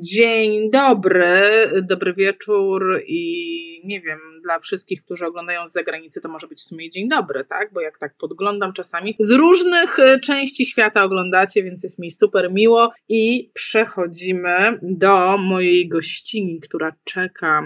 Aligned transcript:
Dzień 0.00 0.70
dobry, 0.70 1.40
dobry 1.82 2.12
wieczór 2.12 3.02
i 3.06 3.82
nie 3.84 4.00
wiem, 4.00 4.18
dla 4.42 4.58
wszystkich, 4.58 5.04
którzy 5.04 5.26
oglądają 5.26 5.66
z 5.66 5.72
zagranicy, 5.72 6.20
to 6.20 6.28
może 6.28 6.46
być 6.46 6.58
w 6.58 6.62
sumie 6.62 6.90
dzień 6.90 7.08
dobry, 7.08 7.44
tak? 7.44 7.72
Bo 7.72 7.80
jak 7.80 7.98
tak 7.98 8.16
podglądam 8.16 8.72
czasami, 8.72 9.16
z 9.18 9.30
różnych 9.30 9.98
e, 9.98 10.20
części 10.20 10.66
świata 10.66 11.04
oglądacie, 11.04 11.62
więc 11.62 11.82
jest 11.82 11.98
mi 11.98 12.10
super 12.10 12.52
miło 12.52 12.92
i 13.08 13.50
przechodzimy 13.54 14.78
do 14.82 15.38
mojej 15.38 15.88
gościni, 15.88 16.60
która 16.60 16.92
czeka 17.04 17.62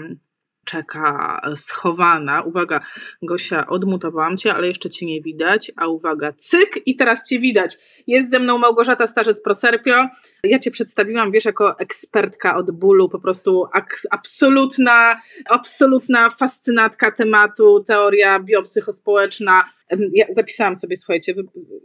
czeka 0.65 1.41
schowana. 1.55 2.41
Uwaga, 2.41 2.81
Gosia, 3.21 3.67
odmutowałam 3.67 4.37
cię, 4.37 4.53
ale 4.53 4.67
jeszcze 4.67 4.89
cię 4.89 5.05
nie 5.05 5.21
widać. 5.21 5.71
A 5.75 5.87
uwaga, 5.87 6.33
cyk 6.33 6.79
i 6.85 6.95
teraz 6.95 7.29
cię 7.29 7.39
widać. 7.39 7.77
Jest 8.07 8.29
ze 8.29 8.39
mną 8.39 8.57
Małgorzata 8.57 9.05
Starzec-Proserpio. 9.05 10.07
Ja 10.43 10.59
cię 10.59 10.71
przedstawiłam, 10.71 11.31
wiesz, 11.31 11.45
jako 11.45 11.79
ekspertka 11.79 12.55
od 12.55 12.71
bólu, 12.71 13.09
po 13.09 13.19
prostu 13.19 13.67
absolutna, 14.11 15.21
absolutna 15.49 16.29
fascynatka 16.29 17.11
tematu, 17.11 17.83
teoria 17.87 18.39
biopsychospołeczna. 18.39 19.63
Ja 20.13 20.25
zapisałam 20.29 20.75
sobie, 20.75 20.95
słuchajcie, 20.95 21.33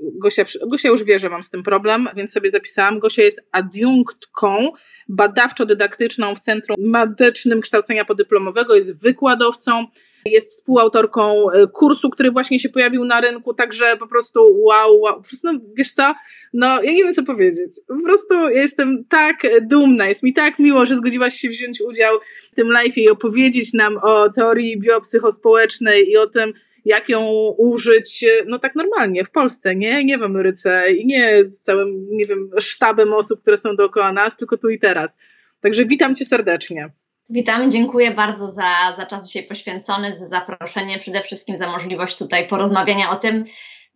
Gosia, 0.00 0.44
Gosia 0.70 0.88
już 0.88 1.04
wie, 1.04 1.18
że 1.18 1.28
mam 1.28 1.42
z 1.42 1.50
tym 1.50 1.62
problem, 1.62 2.08
więc 2.16 2.32
sobie 2.32 2.50
zapisałam. 2.50 2.98
Gosia 2.98 3.22
jest 3.22 3.48
adiunktką 3.52 4.70
badawczo-dydaktyczną 5.08 6.34
w 6.34 6.40
Centrum 6.40 6.76
Medycznym 6.78 7.60
Kształcenia 7.60 8.04
Podyplomowego, 8.04 8.74
jest 8.74 9.02
wykładowcą, 9.02 9.86
jest 10.26 10.52
współautorką 10.52 11.50
e, 11.50 11.66
kursu, 11.66 12.10
który 12.10 12.30
właśnie 12.30 12.58
się 12.58 12.68
pojawił 12.68 13.04
na 13.04 13.20
rynku, 13.20 13.54
także 13.54 13.96
po 13.96 14.06
prostu 14.06 14.62
wow, 14.62 15.00
wow. 15.00 15.14
Po 15.14 15.28
prostu, 15.28 15.52
no, 15.52 15.60
wiesz 15.76 15.90
co, 15.90 16.14
no 16.52 16.82
ja 16.82 16.92
nie 16.92 17.04
wiem 17.04 17.12
co 17.12 17.22
powiedzieć. 17.22 17.70
Po 17.88 18.02
prostu 18.04 18.48
jestem 18.48 19.04
tak 19.08 19.36
dumna, 19.62 20.08
jest 20.08 20.22
mi 20.22 20.32
tak 20.32 20.58
miło, 20.58 20.86
że 20.86 20.96
zgodziłaś 20.96 21.34
się 21.34 21.48
wziąć 21.48 21.80
udział 21.80 22.18
w 22.52 22.54
tym 22.54 22.70
live 22.70 22.98
i 22.98 23.08
opowiedzieć 23.08 23.72
nam 23.72 23.98
o 24.02 24.30
teorii 24.30 24.80
biopsychospołecznej 24.80 26.10
i 26.10 26.16
o 26.16 26.26
tym, 26.26 26.52
jak 26.86 27.08
ją 27.08 27.28
użyć, 27.58 28.24
no 28.46 28.58
tak 28.58 28.74
normalnie, 28.74 29.24
w 29.24 29.30
Polsce, 29.30 29.76
nie, 29.76 30.04
nie 30.04 30.18
w 30.18 30.22
Ameryce 30.22 30.92
i 30.92 31.06
nie 31.06 31.44
z 31.44 31.60
całym, 31.60 32.06
nie 32.10 32.26
wiem, 32.26 32.50
sztabem 32.60 33.12
osób, 33.12 33.42
które 33.42 33.56
są 33.56 33.76
dookoła 33.76 34.12
nas, 34.12 34.36
tylko 34.36 34.56
tu 34.56 34.68
i 34.68 34.78
teraz. 34.78 35.18
Także 35.60 35.84
witam 35.84 36.14
Cię 36.14 36.24
serdecznie. 36.24 36.90
Witam, 37.30 37.70
dziękuję 37.70 38.10
bardzo 38.10 38.50
za, 38.50 38.94
za 38.98 39.06
czas 39.06 39.28
dzisiaj 39.28 39.42
poświęcony, 39.42 40.16
za 40.16 40.26
zaproszenie, 40.26 40.98
przede 40.98 41.22
wszystkim 41.22 41.56
za 41.56 41.72
możliwość 41.72 42.18
tutaj 42.18 42.48
porozmawiania 42.48 43.10
o 43.10 43.16
tym, 43.16 43.44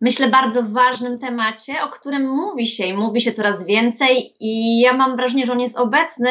myślę, 0.01 0.27
bardzo 0.27 0.63
ważnym 0.63 1.19
temacie, 1.19 1.73
o 1.83 1.89
którym 1.89 2.29
mówi 2.29 2.67
się 2.67 2.85
i 2.85 2.93
mówi 2.93 3.21
się 3.21 3.31
coraz 3.31 3.67
więcej 3.67 4.33
i 4.39 4.79
ja 4.79 4.93
mam 4.93 5.15
wrażenie, 5.15 5.45
że 5.45 5.51
on 5.51 5.59
jest 5.59 5.79
obecny, 5.79 6.29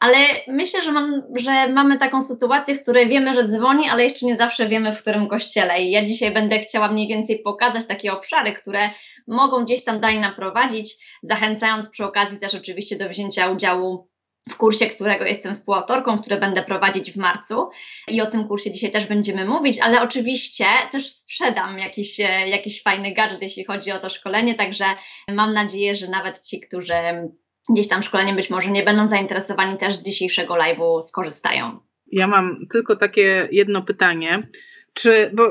ale 0.00 0.18
myślę, 0.48 0.82
że, 0.82 0.92
mam, 0.92 1.22
że 1.36 1.68
mamy 1.68 1.98
taką 1.98 2.22
sytuację, 2.22 2.74
w 2.74 2.82
której 2.82 3.08
wiemy, 3.08 3.34
że 3.34 3.48
dzwoni, 3.48 3.88
ale 3.88 4.04
jeszcze 4.04 4.26
nie 4.26 4.36
zawsze 4.36 4.68
wiemy, 4.68 4.92
w 4.92 5.02
którym 5.02 5.28
kościele. 5.28 5.82
I 5.82 5.90
ja 5.90 6.04
dzisiaj 6.04 6.30
będę 6.30 6.58
chciała 6.58 6.88
mniej 6.88 7.08
więcej 7.08 7.38
pokazać 7.38 7.86
takie 7.86 8.12
obszary, 8.12 8.52
które 8.52 8.90
mogą 9.28 9.64
gdzieś 9.64 9.84
tam 9.84 10.00
dalej 10.00 10.20
naprowadzić, 10.20 10.96
zachęcając 11.22 11.90
przy 11.90 12.04
okazji 12.04 12.38
też 12.38 12.54
oczywiście 12.54 12.96
do 12.96 13.08
wzięcia 13.08 13.50
udziału 13.50 14.08
w 14.50 14.56
kursie, 14.56 14.86
którego 14.86 15.24
jestem 15.24 15.54
współautorką, 15.54 16.18
który 16.18 16.36
będę 16.36 16.62
prowadzić 16.62 17.12
w 17.12 17.16
marcu. 17.16 17.68
I 18.08 18.20
o 18.20 18.26
tym 18.26 18.48
kursie 18.48 18.72
dzisiaj 18.72 18.90
też 18.90 19.06
będziemy 19.06 19.44
mówić, 19.44 19.80
ale 19.80 20.02
oczywiście 20.02 20.64
też 20.92 21.08
sprzedam 21.10 21.78
jakiś, 21.78 22.18
jakiś 22.46 22.82
fajny 22.82 23.14
gadżet, 23.14 23.42
jeśli 23.42 23.64
chodzi 23.64 23.92
o 23.92 23.98
to 23.98 24.10
szkolenie. 24.10 24.54
Także 24.54 24.84
mam 25.28 25.52
nadzieję, 25.52 25.94
że 25.94 26.08
nawet 26.08 26.46
ci, 26.46 26.60
którzy 26.60 26.94
gdzieś 27.72 27.88
tam 27.88 28.02
szkoleniem 28.02 28.36
być 28.36 28.50
może 28.50 28.70
nie 28.70 28.82
będą 28.82 29.08
zainteresowani 29.08 29.78
też 29.78 29.94
z 29.94 30.04
dzisiejszego 30.04 30.54
live'u 30.54 31.02
skorzystają. 31.02 31.78
Ja 32.12 32.26
mam 32.26 32.66
tylko 32.70 32.96
takie 32.96 33.48
jedno 33.52 33.82
pytanie. 33.82 34.42
Czy, 34.92 35.30
bo 35.34 35.48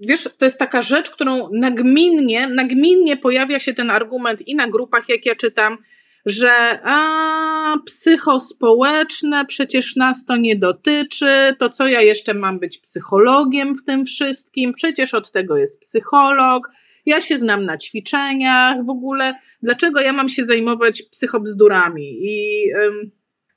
wiesz, 0.00 0.28
to 0.38 0.44
jest 0.44 0.58
taka 0.58 0.82
rzecz, 0.82 1.10
którą 1.10 1.48
nagminnie, 1.52 2.48
nagminnie 2.48 3.16
pojawia 3.16 3.58
się 3.58 3.74
ten 3.74 3.90
argument 3.90 4.48
i 4.48 4.54
na 4.54 4.68
grupach, 4.68 5.08
jak 5.08 5.26
ja 5.26 5.34
czytam, 5.34 5.78
że 6.26 6.50
a, 6.84 7.76
psychospołeczne, 7.86 9.44
przecież 9.46 9.96
nas 9.96 10.24
to 10.26 10.36
nie 10.36 10.56
dotyczy, 10.56 11.56
to 11.58 11.70
co 11.70 11.88
ja 11.88 12.00
jeszcze 12.00 12.34
mam 12.34 12.58
być 12.58 12.78
psychologiem 12.78 13.74
w 13.74 13.84
tym 13.84 14.04
wszystkim, 14.04 14.72
przecież 14.72 15.14
od 15.14 15.32
tego 15.32 15.56
jest 15.56 15.80
psycholog, 15.80 16.70
ja 17.06 17.20
się 17.20 17.38
znam 17.38 17.64
na 17.64 17.78
ćwiczeniach 17.78 18.84
w 18.86 18.90
ogóle. 18.90 19.34
Dlaczego 19.62 20.00
ja 20.00 20.12
mam 20.12 20.28
się 20.28 20.44
zajmować 20.44 21.02
psychobzdurami? 21.02 22.18
I 22.20 22.64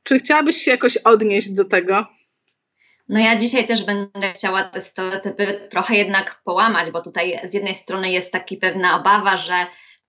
czy 0.04 0.20
chciałabyś 0.20 0.58
się 0.58 0.72
jakoś 0.72 0.98
odnieść 0.98 1.50
do 1.50 1.66
tego? 1.66 2.06
No 3.10 3.20
ja 3.20 3.36
dzisiaj 3.36 3.68
też 3.68 3.84
będę 3.84 4.34
chciała 4.36 4.64
te 4.64 4.82
stereotypy 4.82 5.68
trochę 5.70 5.96
jednak 5.96 6.42
połamać, 6.44 6.92
bo 6.92 7.02
tutaj 7.02 7.40
z 7.44 7.54
jednej 7.54 7.76
strony 7.76 8.12
jest 8.12 8.32
taka 8.32 8.56
pewna 8.62 9.00
obawa, 9.00 9.38
że 9.38 9.54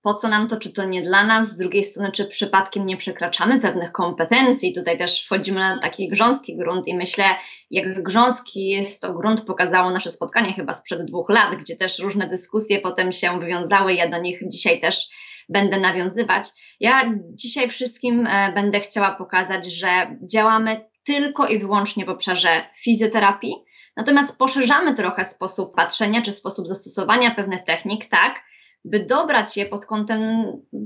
po 0.07 0.13
co 0.13 0.27
nam 0.27 0.47
to, 0.47 0.57
czy 0.57 0.73
to 0.73 0.85
nie 0.85 1.01
dla 1.01 1.23
nas, 1.23 1.47
z 1.47 1.57
drugiej 1.57 1.83
strony, 1.83 2.11
czy 2.11 2.25
przypadkiem 2.25 2.85
nie 2.85 2.97
przekraczamy 2.97 3.59
pewnych 3.59 3.91
kompetencji. 3.91 4.75
Tutaj 4.75 4.97
też 4.97 5.25
wchodzimy 5.25 5.59
na 5.59 5.79
taki 5.79 6.09
grząski 6.09 6.57
grunt 6.57 6.87
i 6.87 6.95
myślę, 6.95 7.23
jak 7.71 8.03
grząski 8.03 8.67
jest 8.67 9.01
to 9.01 9.13
grunt, 9.13 9.45
pokazało 9.45 9.91
nasze 9.91 10.11
spotkanie 10.11 10.53
chyba 10.53 10.73
sprzed 10.73 11.05
dwóch 11.05 11.29
lat, 11.29 11.55
gdzie 11.55 11.75
też 11.75 11.99
różne 11.99 12.27
dyskusje 12.27 12.79
potem 12.79 13.11
się 13.11 13.39
wywiązały. 13.39 13.93
Ja 13.93 14.09
do 14.09 14.17
nich 14.17 14.39
dzisiaj 14.51 14.81
też 14.81 15.07
będę 15.49 15.79
nawiązywać. 15.79 16.43
Ja 16.79 17.13
dzisiaj 17.33 17.69
wszystkim 17.69 18.27
e, 18.27 18.51
będę 18.53 18.79
chciała 18.79 19.11
pokazać, 19.11 19.65
że 19.65 20.17
działamy 20.31 20.89
tylko 21.03 21.47
i 21.47 21.59
wyłącznie 21.59 22.05
w 22.05 22.09
obszarze 22.09 22.65
fizjoterapii, 22.83 23.53
natomiast 23.97 24.37
poszerzamy 24.37 24.95
trochę 24.95 25.25
sposób 25.25 25.75
patrzenia 25.75 26.21
czy 26.21 26.31
sposób 26.31 26.67
zastosowania 26.67 27.31
pewnych 27.31 27.63
technik, 27.63 28.09
tak, 28.09 28.47
by 28.89 28.99
dobrać 28.99 29.57
je 29.57 29.65
pod 29.65 29.85
kątem 29.85 30.21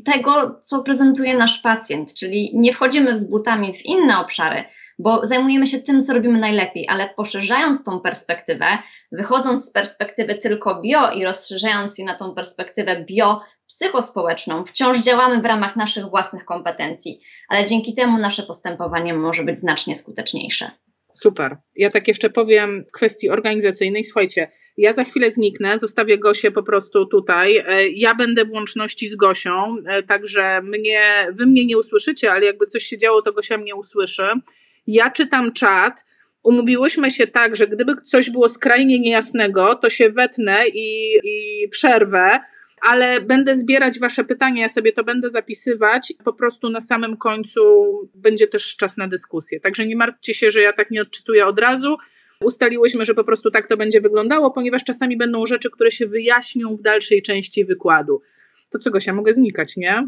tego, 0.05 0.59
co 0.61 0.83
prezentuje 0.83 1.37
nasz 1.37 1.59
pacjent, 1.59 2.13
czyli 2.13 2.51
nie 2.53 2.73
wchodzimy 2.73 3.17
z 3.17 3.29
butami 3.29 3.73
w 3.73 3.85
inne 3.85 4.19
obszary, 4.19 4.63
bo 4.99 5.25
zajmujemy 5.25 5.67
się 5.67 5.79
tym, 5.79 6.01
co 6.01 6.13
robimy 6.13 6.39
najlepiej, 6.39 6.87
ale 6.89 7.09
poszerzając 7.09 7.83
tą 7.83 7.99
perspektywę, 7.99 8.65
wychodząc 9.11 9.65
z 9.65 9.71
perspektywy 9.71 10.35
tylko 10.35 10.81
bio 10.81 11.11
i 11.11 11.25
rozszerzając 11.25 11.97
je 11.97 12.05
na 12.05 12.15
tą 12.15 12.35
perspektywę 12.35 13.05
bio-psychospołeczną, 13.05 14.65
wciąż 14.65 14.99
działamy 14.99 15.41
w 15.41 15.45
ramach 15.45 15.75
naszych 15.75 16.05
własnych 16.05 16.45
kompetencji, 16.45 17.21
ale 17.49 17.65
dzięki 17.65 17.93
temu 17.93 18.17
nasze 18.17 18.43
postępowanie 18.43 19.13
może 19.13 19.43
być 19.43 19.57
znacznie 19.57 19.95
skuteczniejsze. 19.95 20.71
Super. 21.13 21.57
Ja 21.75 21.89
tak 21.89 22.07
jeszcze 22.07 22.29
powiem 22.29 22.85
kwestii 22.91 23.29
organizacyjnej. 23.29 24.03
Słuchajcie, 24.03 24.47
ja 24.77 24.93
za 24.93 25.03
chwilę 25.03 25.31
zniknę, 25.31 25.79
zostawię 25.79 26.17
Gosię 26.17 26.51
po 26.51 26.63
prostu 26.63 27.05
tutaj. 27.05 27.57
E, 27.57 27.89
ja 27.89 28.15
będę 28.15 28.45
w 28.45 28.51
łączności 28.51 29.07
z 29.07 29.15
Gosią, 29.15 29.75
e, 29.87 30.03
także 30.03 30.61
mnie, 30.63 31.01
wy 31.33 31.45
mnie 31.45 31.65
nie 31.65 31.77
usłyszycie, 31.77 32.31
ale 32.31 32.45
jakby 32.45 32.65
coś 32.65 32.83
się 32.83 32.97
działo, 32.97 33.21
to 33.21 33.33
Gosia 33.33 33.57
mnie 33.57 33.75
usłyszy. 33.75 34.27
Ja 34.87 35.09
czytam 35.09 35.53
czat. 35.53 36.05
Umówiłyśmy 36.43 37.11
się 37.11 37.27
tak, 37.27 37.55
że 37.55 37.67
gdyby 37.67 37.95
coś 38.03 38.29
było 38.29 38.49
skrajnie 38.49 38.99
niejasnego, 38.99 39.75
to 39.75 39.89
się 39.89 40.09
wetnę 40.09 40.67
i, 40.67 41.17
i 41.23 41.67
przerwę 41.69 42.39
ale 42.81 43.21
będę 43.21 43.55
zbierać 43.55 43.99
Wasze 43.99 44.23
pytania, 44.23 44.61
ja 44.61 44.69
sobie 44.69 44.93
to 44.93 45.03
będę 45.03 45.29
zapisywać. 45.29 46.13
Po 46.25 46.33
prostu 46.33 46.69
na 46.69 46.81
samym 46.81 47.17
końcu 47.17 47.61
będzie 48.15 48.47
też 48.47 48.75
czas 48.75 48.97
na 48.97 49.07
dyskusję. 49.07 49.59
Także 49.59 49.85
nie 49.85 49.95
martwcie 49.95 50.33
się, 50.33 50.51
że 50.51 50.61
ja 50.61 50.73
tak 50.73 50.91
nie 50.91 51.01
odczytuję 51.01 51.45
od 51.45 51.59
razu. 51.59 51.97
Ustaliłyśmy, 52.41 53.05
że 53.05 53.13
po 53.13 53.23
prostu 53.23 53.51
tak 53.51 53.67
to 53.67 53.77
będzie 53.77 54.01
wyglądało, 54.01 54.51
ponieważ 54.51 54.83
czasami 54.83 55.17
będą 55.17 55.45
rzeczy, 55.45 55.69
które 55.69 55.91
się 55.91 56.07
wyjaśnią 56.07 56.75
w 56.75 56.81
dalszej 56.81 57.21
części 57.21 57.65
wykładu. 57.65 58.21
To 58.69 58.79
co, 58.79 58.91
Gosia, 58.91 59.13
mogę 59.13 59.33
znikać, 59.33 59.77
nie? 59.77 60.07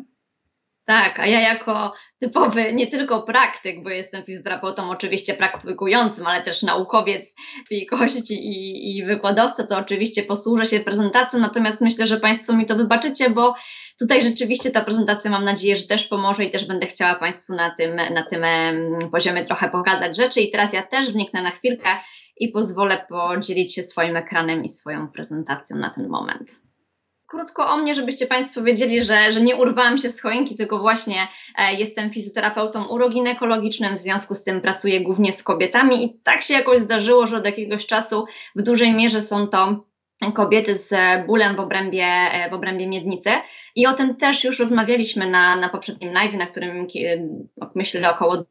Tak, 0.86 1.20
a 1.20 1.26
ja 1.26 1.42
jako 1.42 1.94
typowy 2.20 2.74
nie 2.74 2.88
tylko 2.88 3.22
praktyk, 3.22 3.84
bo 3.84 3.90
jestem 3.90 4.24
fizjoterapeutą 4.24 4.90
oczywiście 4.90 5.34
praktykującym, 5.34 6.28
ale 6.28 6.44
też 6.44 6.64
naukowiec 6.64 7.36
i 7.70 7.86
kości 7.86 8.34
i, 8.34 8.98
i 8.98 9.06
wykładowca, 9.06 9.64
co 9.68 9.78
oczywiście 9.78 10.24
posłużę 10.24 10.66
się 10.66 10.80
prezentacją, 10.80 11.40
natomiast 11.40 11.82
myślę, 11.82 12.08
że 12.08 12.20
Państwo 12.20 12.54
mi 12.54 12.66
to 12.66 12.76
wybaczycie, 12.76 13.30
bo 13.30 13.56
tutaj 14.00 14.22
rzeczywiście 14.22 14.72
ta 14.72 14.82
prezentacja 14.82 15.32
mam 15.32 15.46
nadzieję, 15.46 15.76
że 15.76 15.88
też 15.88 16.08
pomoże 16.08 16.46
i 16.46 16.52
też 16.52 16.66
będę 16.66 16.88
chciała 16.88 17.16
Państwu 17.16 17.54
na 17.54 17.76
tym, 17.76 17.96
na 17.96 18.26
tym 18.30 18.46
poziomie 19.12 19.44
trochę 19.44 19.70
pokazać 19.70 20.18
rzeczy. 20.18 20.42
I 20.42 20.52
teraz 20.52 20.74
ja 20.74 20.84
też 20.84 21.08
zniknę 21.08 21.42
na 21.42 21.52
chwilkę 21.52 21.90
i 22.38 22.50
pozwolę 22.50 23.06
podzielić 23.10 23.76
się 23.76 23.84
swoim 23.84 24.16
ekranem 24.16 24.64
i 24.64 24.70
swoją 24.70 25.08
prezentacją 25.08 25.78
na 25.78 25.90
ten 25.90 26.08
moment 26.10 26.73
krótko 27.34 27.68
o 27.68 27.78
mnie, 27.78 27.94
żebyście 27.94 28.28
Państwo 28.28 28.64
wiedzieli, 28.64 29.04
że, 29.04 29.32
że 29.32 29.42
nie 29.42 29.56
urwałam 29.56 29.98
się 29.98 30.10
z 30.10 30.22
choinki, 30.22 30.56
tylko 30.56 30.80
właśnie 30.80 31.28
e, 31.58 31.74
jestem 31.74 32.10
fizjoterapeutą 32.10 32.86
uroginekologicznym, 32.86 33.96
w 33.96 34.00
związku 34.00 34.36
z 34.36 34.44
tym 34.44 34.62
pracuję 34.62 35.02
głównie 35.02 35.32
z 35.32 35.44
kobietami 35.44 36.06
i 36.06 36.20
tak 36.24 36.42
się 36.42 36.54
jakoś 36.54 36.80
zdarzyło, 36.80 37.26
że 37.28 37.38
od 37.38 37.46
jakiegoś 37.46 37.86
czasu 37.86 38.26
w 38.56 38.62
dużej 38.62 38.94
mierze 38.94 39.22
są 39.22 39.48
to 39.48 39.86
kobiety 40.34 40.76
z 40.76 40.94
bólem 41.28 41.56
w 41.56 41.60
obrębie, 41.60 42.06
e, 42.06 42.50
w 42.50 42.54
obrębie 42.54 42.88
miednicy. 42.88 43.30
I 43.76 43.88
o 43.88 43.94
tym 43.94 44.16
też 44.16 44.44
już 44.44 44.60
rozmawialiśmy 44.60 45.30
na, 45.30 45.56
na 45.56 45.70
poprzednim 45.70 46.14
live, 46.14 46.34
na 46.34 46.48
którym 46.48 46.88
myślę 47.76 48.12
około 48.12 48.46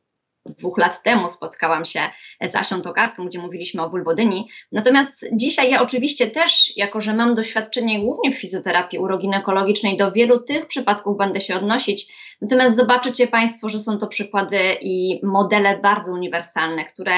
dwóch 0.47 0.79
lat 0.79 1.03
temu 1.03 1.29
spotkałam 1.29 1.85
się 1.85 2.00
z 2.47 2.56
Asią 2.56 2.83
Tokarską, 2.83 3.27
gdzie 3.27 3.39
mówiliśmy 3.39 3.83
o 3.83 3.91
wulwodyni. 3.91 4.49
Natomiast 4.73 5.27
dzisiaj 5.33 5.71
ja 5.71 5.83
oczywiście 5.83 6.31
też, 6.31 6.77
jako 6.77 7.00
że 7.00 7.15
mam 7.15 7.35
doświadczenie 7.35 8.00
głównie 8.00 8.33
w 8.33 8.41
fizjoterapii 8.41 8.99
uroginekologicznej, 8.99 9.97
do 9.97 10.12
wielu 10.12 10.41
tych 10.41 10.67
przypadków 10.67 11.17
będę 11.17 11.41
się 11.41 11.55
odnosić. 11.55 12.12
Natomiast 12.41 12.77
zobaczycie 12.77 13.27
Państwo, 13.27 13.69
że 13.69 13.81
są 13.81 13.99
to 13.99 14.06
przykłady 14.06 14.59
i 14.81 15.21
modele 15.23 15.79
bardzo 15.79 16.12
uniwersalne, 16.12 16.85
które 16.85 17.12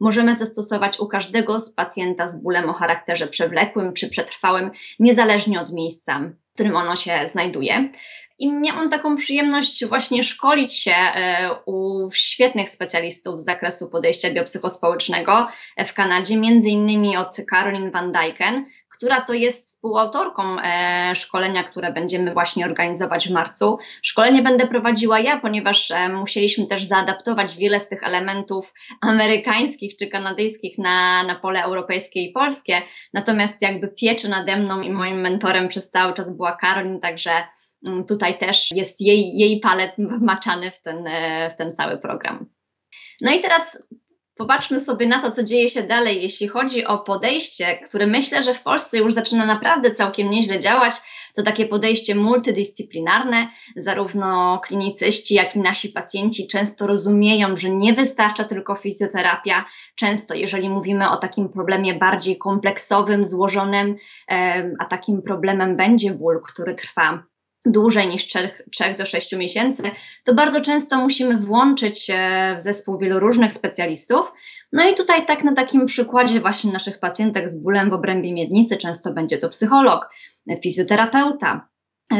możemy 0.00 0.34
zastosować 0.34 1.00
u 1.00 1.06
każdego 1.06 1.60
z 1.60 1.74
pacjenta 1.74 2.28
z 2.28 2.42
bólem 2.42 2.70
o 2.70 2.72
charakterze 2.72 3.26
przewlekłym 3.26 3.92
czy 3.92 4.08
przetrwałym, 4.08 4.70
niezależnie 4.98 5.60
od 5.60 5.72
miejsca, 5.72 6.20
w 6.50 6.54
którym 6.54 6.76
ono 6.76 6.96
się 6.96 7.28
znajduje. 7.32 7.90
I 8.38 8.52
miałam 8.52 8.90
taką 8.90 9.16
przyjemność 9.16 9.86
właśnie 9.86 10.22
szkolić 10.22 10.74
się 10.74 10.94
e, 10.94 11.50
u 11.66 12.08
świetnych 12.12 12.68
specjalistów 12.68 13.40
z 13.40 13.44
zakresu 13.44 13.90
podejścia 13.90 14.30
biopsychospołecznego 14.30 15.48
w 15.86 15.92
Kanadzie, 15.92 16.36
między 16.36 16.68
innymi 16.68 17.16
od 17.16 17.36
Caroline 17.50 17.90
Van 17.90 18.12
Dijken, 18.12 18.64
która 18.98 19.20
to 19.20 19.34
jest 19.34 19.66
współautorką 19.66 20.60
e, 20.60 21.14
szkolenia, 21.14 21.64
które 21.64 21.92
będziemy 21.92 22.32
właśnie 22.32 22.66
organizować 22.66 23.28
w 23.28 23.32
marcu. 23.32 23.78
Szkolenie 24.02 24.42
będę 24.42 24.66
prowadziła 24.66 25.20
ja, 25.20 25.40
ponieważ 25.40 25.90
e, 25.90 26.08
musieliśmy 26.08 26.66
też 26.66 26.84
zaadaptować 26.84 27.56
wiele 27.56 27.80
z 27.80 27.88
tych 27.88 28.02
elementów 28.02 28.74
amerykańskich 29.00 29.96
czy 29.96 30.06
kanadyjskich 30.06 30.78
na, 30.78 31.22
na 31.22 31.34
pole 31.34 31.62
europejskie 31.62 32.22
i 32.22 32.32
polskie. 32.32 32.82
Natomiast 33.12 33.62
jakby 33.62 33.88
pieczy 33.88 34.28
nade 34.28 34.56
mną 34.56 34.80
i 34.80 34.90
moim 34.90 35.20
mentorem 35.20 35.68
przez 35.68 35.90
cały 35.90 36.14
czas 36.14 36.36
była 36.36 36.56
Karolin, 36.56 37.00
także 37.00 37.30
tutaj 38.08 38.38
też 38.38 38.70
jest 38.70 39.00
jej, 39.00 39.38
jej 39.38 39.60
palec 39.60 39.96
wmaczany 39.98 40.70
w 40.70 40.82
ten, 40.82 41.06
e, 41.06 41.50
w 41.50 41.56
ten 41.56 41.72
cały 41.72 41.98
program. 41.98 42.46
No 43.20 43.32
i 43.32 43.40
teraz 43.40 43.78
popatrzmy 44.38 44.80
sobie 44.80 45.06
na 45.06 45.22
to, 45.22 45.30
co 45.30 45.42
dzieje 45.42 45.68
się 45.68 45.82
dalej, 45.82 46.22
jeśli 46.22 46.48
chodzi 46.48 46.84
o 46.84 46.98
podejście, 46.98 47.78
które 47.86 48.06
myślę, 48.06 48.42
że 48.42 48.54
w 48.54 48.62
Polsce 48.62 48.98
już 48.98 49.12
zaczyna 49.12 49.46
naprawdę 49.46 49.90
całkiem 49.90 50.30
nieźle 50.30 50.58
działać. 50.58 50.94
To 51.34 51.42
takie 51.42 51.66
podejście 51.66 52.14
multidyscyplinarne. 52.14 53.48
Zarówno 53.76 54.60
klinicyści, 54.64 55.34
jak 55.34 55.56
i 55.56 55.60
nasi 55.60 55.88
pacjenci 55.88 56.46
często 56.46 56.86
rozumieją, 56.86 57.56
że 57.56 57.70
nie 57.70 57.94
wystarcza 57.94 58.44
tylko 58.44 58.76
fizjoterapia. 58.76 59.64
Często, 59.94 60.34
jeżeli 60.34 60.70
mówimy 60.70 61.10
o 61.10 61.16
takim 61.16 61.48
problemie 61.48 61.94
bardziej 61.94 62.38
kompleksowym, 62.38 63.24
złożonym, 63.24 63.96
a 64.78 64.84
takim 64.84 65.22
problemem 65.22 65.76
będzie 65.76 66.10
ból, 66.10 66.42
który 66.44 66.74
trwa 66.74 67.22
dłużej 67.72 68.08
niż 68.08 68.26
3, 68.26 68.50
3 68.72 68.84
do 68.98 69.06
6 69.06 69.36
miesięcy, 69.36 69.82
to 70.24 70.34
bardzo 70.34 70.60
często 70.60 70.96
musimy 70.96 71.36
włączyć 71.36 72.02
się 72.02 72.20
w 72.56 72.60
zespół 72.60 72.98
wielu 72.98 73.20
różnych 73.20 73.52
specjalistów. 73.52 74.32
No 74.72 74.88
i 74.90 74.94
tutaj 74.94 75.26
tak 75.26 75.44
na 75.44 75.54
takim 75.54 75.86
przykładzie 75.86 76.40
właśnie 76.40 76.72
naszych 76.72 76.98
pacjentek 76.98 77.48
z 77.48 77.56
bólem 77.56 77.90
w 77.90 77.92
obrębie 77.92 78.32
miednicy 78.32 78.76
często 78.76 79.12
będzie 79.12 79.38
to 79.38 79.48
psycholog, 79.48 80.10
fizjoterapeuta, 80.62 81.68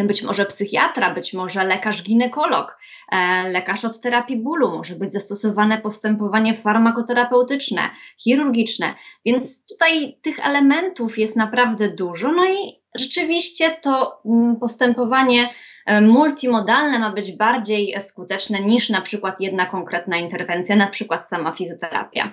być 0.04 0.22
może 0.22 0.46
psychiatra, 0.46 1.14
być 1.14 1.34
może 1.34 1.64
lekarz 1.64 2.02
ginekolog, 2.02 2.78
e, 3.12 3.48
lekarz 3.48 3.84
od 3.84 4.00
terapii 4.00 4.36
bólu, 4.36 4.70
może 4.70 4.94
być 4.94 5.12
zastosowane 5.12 5.78
postępowanie 5.78 6.56
farmakoterapeutyczne, 6.56 7.80
chirurgiczne, 8.18 8.94
więc 9.24 9.66
tutaj 9.66 10.18
tych 10.22 10.46
elementów 10.46 11.18
jest 11.18 11.36
naprawdę 11.36 11.88
dużo. 11.88 12.32
No 12.32 12.44
i 12.44 12.77
rzeczywiście 12.96 13.70
to 13.70 14.23
mm, 14.26 14.56
postępowanie 14.56 15.49
e, 15.87 16.00
multimodalne 16.00 16.99
ma 16.99 17.11
być 17.11 17.37
bardziej 17.37 17.96
skuteczne 18.00 18.61
niż 18.61 18.90
na 18.90 19.00
przykład 19.00 19.40
jedna 19.40 19.67
konkretna 19.67 20.17
interwencja, 20.17 20.76
na 20.76 20.87
przykład 20.87 21.29
sama 21.29 21.52
fizjoterapia. 21.52 22.32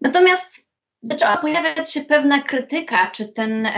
Natomiast 0.00 0.72
zaczęła 1.02 1.36
pojawiać 1.36 1.92
się 1.92 2.00
pewna 2.00 2.42
krytyka, 2.42 3.10
czy 3.10 3.28
ten 3.28 3.68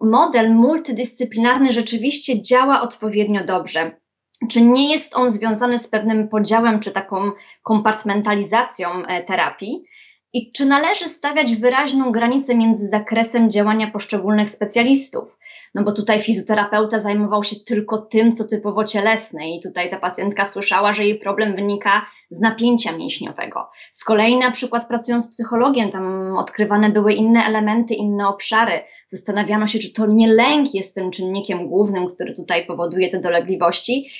model 0.00 0.54
multidyscyplinarny 0.54 1.72
rzeczywiście 1.72 2.42
działa 2.42 2.80
odpowiednio 2.80 3.44
dobrze. 3.44 4.02
Czy 4.50 4.62
nie 4.62 4.92
jest 4.92 5.16
on 5.16 5.32
związany 5.32 5.78
z 5.78 5.88
pewnym 5.88 6.28
podziałem, 6.28 6.80
czy 6.80 6.90
taką 6.90 7.32
kompartmentalizacją 7.62 9.06
e, 9.06 9.22
terapii? 9.22 9.84
I 10.32 10.52
czy 10.52 10.66
należy 10.66 11.08
stawiać 11.08 11.56
wyraźną 11.56 12.12
granicę 12.12 12.54
między 12.54 12.88
zakresem 12.88 13.50
działania 13.50 13.90
poszczególnych 13.90 14.50
specjalistów? 14.50 15.38
No 15.74 15.82
bo 15.82 15.92
tutaj 15.92 16.20
fizjoterapeuta 16.20 16.98
zajmował 16.98 17.44
się 17.44 17.56
tylko 17.56 17.98
tym, 17.98 18.32
co 18.32 18.44
typowo 18.44 18.84
cielesne, 18.84 19.50
i 19.50 19.60
tutaj 19.62 19.90
ta 19.90 19.98
pacjentka 19.98 20.44
słyszała, 20.44 20.92
że 20.92 21.04
jej 21.04 21.18
problem 21.18 21.56
wynika 21.56 22.06
z 22.30 22.40
napięcia 22.40 22.92
mięśniowego. 22.92 23.70
Z 23.92 24.04
kolei, 24.04 24.38
na 24.38 24.50
przykład, 24.50 24.88
pracując 24.88 25.24
z 25.24 25.30
psychologiem, 25.30 25.90
tam 25.90 26.36
odkrywane 26.36 26.90
były 26.90 27.12
inne 27.12 27.44
elementy, 27.44 27.94
inne 27.94 28.28
obszary. 28.28 28.80
Zastanawiano 29.08 29.66
się, 29.66 29.78
czy 29.78 29.92
to 29.92 30.06
nie 30.06 30.28
lęk 30.28 30.74
jest 30.74 30.94
tym 30.94 31.10
czynnikiem 31.10 31.68
głównym, 31.68 32.06
który 32.06 32.34
tutaj 32.34 32.66
powoduje 32.66 33.08
te 33.08 33.20
dolegliwości. 33.20 34.10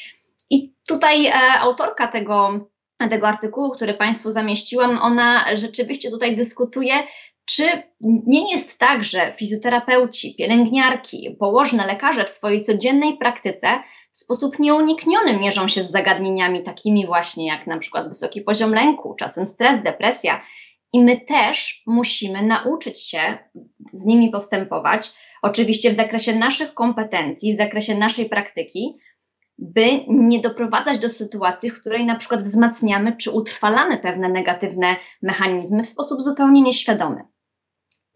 I 0.50 0.74
tutaj 0.86 1.26
e, 1.26 1.32
autorka 1.60 2.06
tego 2.06 2.60
tego 3.08 3.28
artykułu, 3.28 3.70
który 3.70 3.94
Państwu 3.94 4.30
zamieściłam, 4.30 4.98
ona 5.02 5.56
rzeczywiście 5.56 6.10
tutaj 6.10 6.36
dyskutuje, 6.36 6.94
czy 7.44 7.82
nie 8.26 8.52
jest 8.52 8.78
tak, 8.78 9.04
że 9.04 9.32
fizjoterapeuci, 9.36 10.34
pielęgniarki, 10.38 11.36
położne 11.38 11.86
lekarze 11.86 12.24
w 12.24 12.28
swojej 12.28 12.62
codziennej 12.62 13.16
praktyce 13.16 13.68
w 14.12 14.16
sposób 14.16 14.58
nieunikniony 14.58 15.38
mierzą 15.38 15.68
się 15.68 15.82
z 15.82 15.90
zagadnieniami 15.90 16.62
takimi 16.62 17.06
właśnie 17.06 17.46
jak 17.46 17.66
na 17.66 17.78
przykład 17.78 18.08
wysoki 18.08 18.40
poziom 18.40 18.74
lęku, 18.74 19.14
czasem 19.14 19.46
stres, 19.46 19.82
depresja, 19.82 20.42
i 20.92 21.00
my 21.00 21.20
też 21.20 21.82
musimy 21.86 22.42
nauczyć 22.42 23.08
się 23.08 23.38
z 23.92 24.04
nimi 24.04 24.30
postępować, 24.30 25.10
oczywiście 25.42 25.90
w 25.90 25.96
zakresie 25.96 26.34
naszych 26.34 26.74
kompetencji, 26.74 27.54
w 27.54 27.58
zakresie 27.58 27.94
naszej 27.94 28.28
praktyki, 28.28 28.94
by 29.58 29.84
nie 30.08 30.40
doprowadzać 30.40 30.98
do 30.98 31.10
sytuacji, 31.10 31.70
w 31.70 31.80
której 31.80 32.04
na 32.04 32.16
przykład 32.16 32.42
wzmacniamy 32.42 33.16
czy 33.16 33.30
utrwalamy 33.30 33.98
pewne 33.98 34.28
negatywne 34.28 34.96
mechanizmy 35.22 35.82
w 35.82 35.88
sposób 35.88 36.22
zupełnie 36.22 36.62
nieświadomy. 36.62 37.31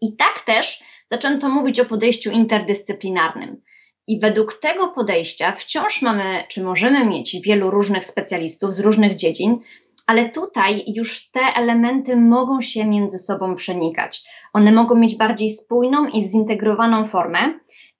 I 0.01 0.15
tak 0.15 0.41
też 0.45 0.83
zaczęto 1.11 1.49
mówić 1.49 1.79
o 1.79 1.85
podejściu 1.85 2.31
interdyscyplinarnym. 2.31 3.61
I 4.07 4.19
według 4.19 4.59
tego 4.59 4.87
podejścia 4.87 5.51
wciąż 5.51 6.01
mamy, 6.01 6.43
czy 6.49 6.63
możemy 6.63 7.05
mieć 7.05 7.37
wielu 7.45 7.71
różnych 7.71 8.05
specjalistów 8.05 8.73
z 8.73 8.79
różnych 8.79 9.15
dziedzin, 9.15 9.59
ale 10.05 10.29
tutaj 10.29 10.83
już 10.95 11.31
te 11.31 11.41
elementy 11.55 12.15
mogą 12.15 12.61
się 12.61 12.85
między 12.85 13.17
sobą 13.17 13.55
przenikać. 13.55 14.21
One 14.53 14.71
mogą 14.71 14.95
mieć 14.95 15.17
bardziej 15.17 15.49
spójną 15.49 16.07
i 16.07 16.25
zintegrowaną 16.25 17.05
formę, 17.05 17.53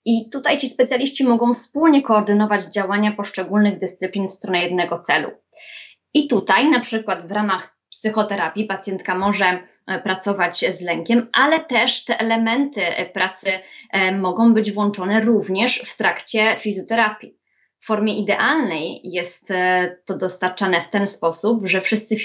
i 0.04 0.30
tutaj 0.30 0.58
ci 0.58 0.68
specjaliści 0.68 1.24
mogą 1.24 1.54
wspólnie 1.54 2.02
koordynować 2.02 2.64
działania 2.64 3.12
poszczególnych 3.12 3.78
dyscyplin 3.78 4.28
w 4.28 4.32
stronę 4.32 4.62
jednego 4.62 4.98
celu. 4.98 5.30
I 6.14 6.28
tutaj, 6.28 6.70
na 6.70 6.80
przykład 6.80 7.28
w 7.28 7.32
ramach 7.32 7.77
psychoterapii, 7.98 8.64
pacjentka 8.64 9.14
może 9.14 9.44
e, 9.86 10.00
pracować 10.00 10.58
z 10.58 10.80
lękiem, 10.80 11.28
ale 11.32 11.60
też 11.60 12.04
te 12.04 12.20
elementy 12.20 12.86
e, 12.86 13.06
pracy 13.06 13.50
e, 13.92 14.12
mogą 14.12 14.54
być 14.54 14.72
włączone 14.72 15.20
również 15.20 15.78
w 15.78 15.96
trakcie 15.96 16.56
fizjoterapii. 16.58 17.38
W 17.80 17.86
formie 17.86 18.18
idealnej 18.18 19.00
jest 19.04 19.52
to 20.04 20.18
dostarczane 20.18 20.80
w 20.80 20.88
ten 20.88 21.06
sposób, 21.06 21.66
że 21.66 21.80
wszyscy 21.80 22.16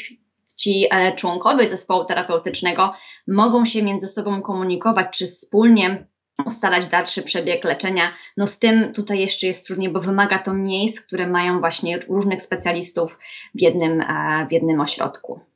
ci 0.58 0.90
członkowie 1.16 1.68
zespołu 1.68 2.06
terapeutycznego 2.06 2.94
mogą 3.28 3.66
się 3.66 3.84
między 3.84 4.08
sobą 4.08 4.42
komunikować, 4.42 5.18
czy 5.18 5.28
wspólnie 5.28 6.08
ustalać 6.46 6.88
dalszy 6.88 7.22
przebieg 7.22 7.64
leczenia. 7.64 8.14
No 8.38 8.48
z 8.48 8.60
tym 8.60 8.94
tutaj 8.94 9.20
jeszcze 9.20 9.48
jest 9.48 9.68
trudniej, 9.68 9.90
bo 9.90 10.00
wymaga 10.00 10.40
to 10.40 10.54
miejsc, 10.54 11.02
które 11.02 11.28
mają 11.28 11.60
właśnie 11.60 12.00
różnych 12.00 12.42
specjalistów 12.42 13.20
w 13.56 13.62
jednym, 13.62 14.04
w 14.50 14.52
jednym 14.52 14.82
ośrodku. 14.82 15.53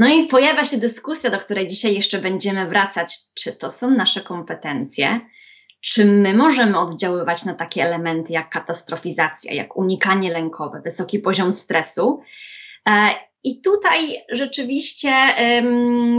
No 0.00 0.08
i 0.08 0.26
pojawia 0.26 0.64
się 0.64 0.78
dyskusja, 0.78 1.30
do 1.30 1.38
której 1.38 1.66
dzisiaj 1.66 1.94
jeszcze 1.94 2.18
będziemy 2.18 2.66
wracać, 2.66 3.18
czy 3.34 3.52
to 3.52 3.70
są 3.70 3.90
nasze 3.90 4.20
kompetencje, 4.20 5.20
czy 5.80 6.04
my 6.04 6.34
możemy 6.34 6.78
oddziaływać 6.78 7.44
na 7.44 7.54
takie 7.54 7.82
elementy 7.82 8.32
jak 8.32 8.50
katastrofizacja, 8.50 9.54
jak 9.54 9.76
unikanie 9.76 10.32
lękowe, 10.32 10.80
wysoki 10.80 11.18
poziom 11.18 11.52
stresu. 11.52 12.22
I 13.44 13.60
tutaj 13.60 14.14
rzeczywiście 14.32 15.12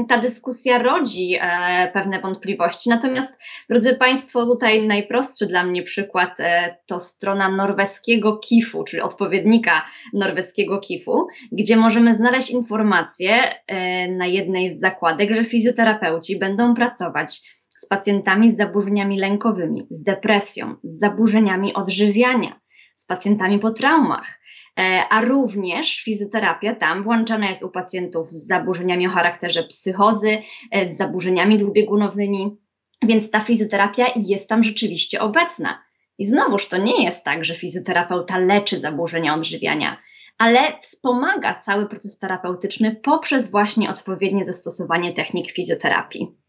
ta 0.09 0.17
dyskusja 0.17 0.77
rodzi 0.77 1.35
e, 1.41 1.91
pewne 1.93 2.19
wątpliwości. 2.19 2.89
Natomiast, 2.89 3.39
drodzy 3.69 3.95
Państwo, 3.95 4.45
tutaj 4.45 4.87
najprostszy 4.87 5.45
dla 5.45 5.63
mnie 5.63 5.83
przykład 5.83 6.39
e, 6.39 6.75
to 6.85 6.99
strona 6.99 7.49
norweskiego 7.49 8.37
KIF-u, 8.37 8.83
czyli 8.83 9.01
odpowiednika 9.01 9.85
norweskiego 10.13 10.79
KIF-u, 10.79 11.27
gdzie 11.51 11.77
możemy 11.77 12.15
znaleźć 12.15 12.49
informację 12.49 13.31
e, 13.67 14.07
na 14.07 14.25
jednej 14.25 14.75
z 14.75 14.79
zakładek, 14.79 15.33
że 15.33 15.43
fizjoterapeuci 15.43 16.39
będą 16.39 16.75
pracować 16.75 17.41
z 17.77 17.85
pacjentami 17.87 18.51
z 18.51 18.57
zaburzeniami 18.57 19.19
lękowymi, 19.19 19.87
z 19.89 20.03
depresją, 20.03 20.75
z 20.83 20.99
zaburzeniami 20.99 21.73
odżywiania, 21.73 22.60
z 23.01 23.05
pacjentami 23.05 23.59
po 23.59 23.71
traumach, 23.71 24.39
e, 24.79 25.03
a 25.09 25.21
również 25.21 26.03
fizjoterapia 26.03 26.75
tam 26.75 27.03
włączana 27.03 27.49
jest 27.49 27.63
u 27.63 27.69
pacjentów 27.69 28.29
z 28.29 28.47
zaburzeniami 28.47 29.07
o 29.07 29.09
charakterze 29.09 29.63
psychozy, 29.63 30.41
e, 30.71 30.93
z 30.93 30.97
zaburzeniami 30.97 31.57
dwubiegunowymi, 31.57 32.57
więc 33.01 33.31
ta 33.31 33.39
fizjoterapia 33.39 34.05
jest 34.15 34.49
tam 34.49 34.63
rzeczywiście 34.63 35.21
obecna. 35.21 35.83
I 36.17 36.25
znowuż 36.25 36.67
to 36.67 36.77
nie 36.77 37.03
jest 37.03 37.25
tak, 37.25 37.45
że 37.45 37.55
fizjoterapeuta 37.55 38.37
leczy 38.37 38.79
zaburzenia 38.79 39.35
odżywiania, 39.35 39.97
ale 40.37 40.59
wspomaga 40.81 41.55
cały 41.55 41.87
proces 41.87 42.19
terapeutyczny 42.19 42.95
poprzez 42.95 43.51
właśnie 43.51 43.89
odpowiednie 43.89 44.43
zastosowanie 44.43 45.13
technik 45.13 45.51
fizjoterapii. 45.51 46.40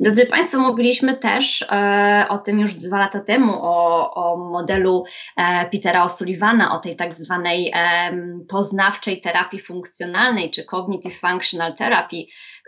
Drodzy 0.00 0.26
Państwo, 0.26 0.58
mówiliśmy 0.58 1.16
też 1.16 1.62
e, 1.62 2.26
o 2.28 2.38
tym 2.38 2.60
już 2.60 2.74
dwa 2.74 2.98
lata 2.98 3.20
temu, 3.20 3.52
o, 3.62 4.14
o 4.14 4.36
modelu 4.36 5.04
e, 5.36 5.70
Petera 5.70 6.06
O'Sullivana, 6.06 6.70
o 6.72 6.78
tej 6.78 6.96
tak 6.96 7.14
zwanej 7.14 7.72
e, 7.74 8.12
poznawczej 8.48 9.20
terapii 9.20 9.60
funkcjonalnej, 9.60 10.50
czy 10.50 10.64
cognitive 10.64 11.18
functional 11.20 11.74
therapy, 11.74 12.16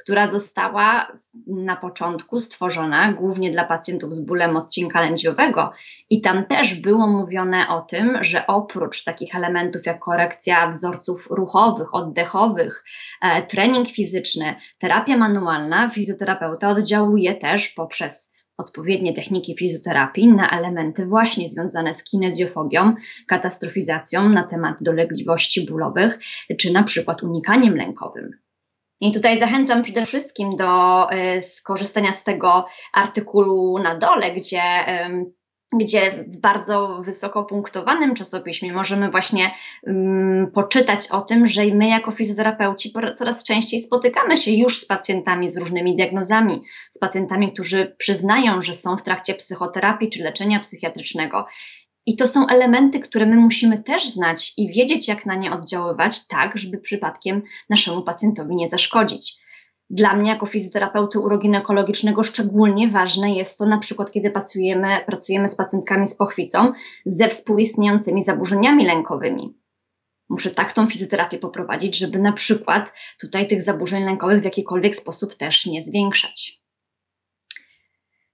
która 0.02 0.26
została 0.26 1.12
na 1.46 1.76
początku 1.76 2.40
stworzona 2.40 3.12
głównie 3.12 3.50
dla 3.50 3.64
pacjentów 3.64 4.12
z 4.14 4.20
bólem 4.20 4.56
odcinka 4.56 5.00
lędźwiowego. 5.00 5.72
I 6.10 6.20
tam 6.20 6.46
też 6.46 6.74
było 6.74 7.06
mówione 7.06 7.68
o 7.68 7.80
tym, 7.80 8.18
że 8.20 8.46
oprócz 8.46 9.04
takich 9.04 9.34
elementów 9.34 9.86
jak 9.86 9.98
korekcja 9.98 10.68
wzorców 10.68 11.28
ruchowych, 11.30 11.94
oddechowych, 11.94 12.84
e, 13.22 13.42
trening 13.42 13.88
fizyczny, 13.88 14.54
terapia 14.78 15.16
manualna, 15.16 15.90
fizjoterapeuta 15.90 16.68
oddziałuje 16.68 17.34
też 17.34 17.68
poprzez 17.68 18.32
odpowiednie 18.58 19.12
techniki 19.12 19.56
fizjoterapii 19.58 20.28
na 20.28 20.50
elementy 20.50 21.06
właśnie 21.06 21.50
związane 21.50 21.94
z 21.94 22.04
kinezjofobią, 22.04 22.94
katastrofizacją 23.26 24.28
na 24.28 24.42
temat 24.42 24.82
dolegliwości 24.82 25.66
bólowych, 25.66 26.18
czy 26.58 26.72
na 26.72 26.82
przykład 26.82 27.22
unikaniem 27.22 27.76
lękowym. 27.76 28.47
I 29.00 29.12
tutaj 29.12 29.38
zachęcam 29.38 29.82
przede 29.82 30.04
wszystkim 30.04 30.56
do 30.56 31.06
y, 31.12 31.42
skorzystania 31.42 32.12
z 32.12 32.24
tego 32.24 32.66
artykułu 32.92 33.78
na 33.78 33.98
dole, 33.98 34.32
gdzie 34.32 34.62
gdzie 35.72 36.10
w 36.10 36.36
bardzo 36.36 37.00
wysoko 37.02 37.44
punktowanym 37.44 38.14
czasopiśmie 38.14 38.72
możemy 38.72 39.10
właśnie 39.10 39.50
um, 39.82 40.50
poczytać 40.54 41.08
o 41.10 41.20
tym, 41.20 41.46
że 41.46 41.66
my 41.66 41.88
jako 41.88 42.10
fizjoterapeuci 42.10 42.92
coraz 43.14 43.44
częściej 43.44 43.80
spotykamy 43.80 44.36
się 44.36 44.50
już 44.50 44.80
z 44.80 44.86
pacjentami 44.86 45.50
z 45.50 45.56
różnymi 45.56 45.96
diagnozami, 45.96 46.62
z 46.92 46.98
pacjentami, 46.98 47.52
którzy 47.52 47.94
przyznają, 47.98 48.62
że 48.62 48.74
są 48.74 48.96
w 48.96 49.02
trakcie 49.02 49.34
psychoterapii 49.34 50.10
czy 50.10 50.22
leczenia 50.22 50.60
psychiatrycznego. 50.60 51.46
I 52.08 52.16
to 52.16 52.28
są 52.28 52.46
elementy, 52.46 53.00
które 53.00 53.26
my 53.26 53.36
musimy 53.36 53.82
też 53.82 54.08
znać 54.08 54.52
i 54.56 54.72
wiedzieć, 54.72 55.08
jak 55.08 55.26
na 55.26 55.34
nie 55.34 55.52
oddziaływać, 55.52 56.26
tak, 56.26 56.58
żeby 56.58 56.78
przypadkiem 56.78 57.42
naszemu 57.70 58.02
pacjentowi 58.02 58.56
nie 58.56 58.68
zaszkodzić. 58.68 59.36
Dla 59.90 60.16
mnie, 60.16 60.30
jako 60.30 60.46
fizjoterapeuty 60.46 61.18
uroginekologicznego, 61.18 62.22
szczególnie 62.22 62.88
ważne 62.88 63.34
jest 63.34 63.58
to 63.58 63.66
na 63.66 63.78
przykład, 63.78 64.12
kiedy 64.12 64.30
pracujemy, 64.30 64.88
pracujemy 65.06 65.48
z 65.48 65.56
pacjentkami 65.56 66.06
z 66.06 66.16
pochwicą 66.16 66.72
ze 67.06 67.28
współistniejącymi 67.28 68.22
zaburzeniami 68.22 68.86
lękowymi. 68.86 69.58
Muszę 70.28 70.50
tak 70.50 70.72
tą 70.72 70.86
fizjoterapię 70.86 71.38
poprowadzić, 71.38 71.98
żeby 71.98 72.18
na 72.18 72.32
przykład 72.32 72.92
tutaj 73.20 73.46
tych 73.46 73.62
zaburzeń 73.62 74.04
lękowych 74.04 74.40
w 74.40 74.44
jakikolwiek 74.44 74.96
sposób 74.96 75.34
też 75.34 75.66
nie 75.66 75.82
zwiększać. 75.82 76.57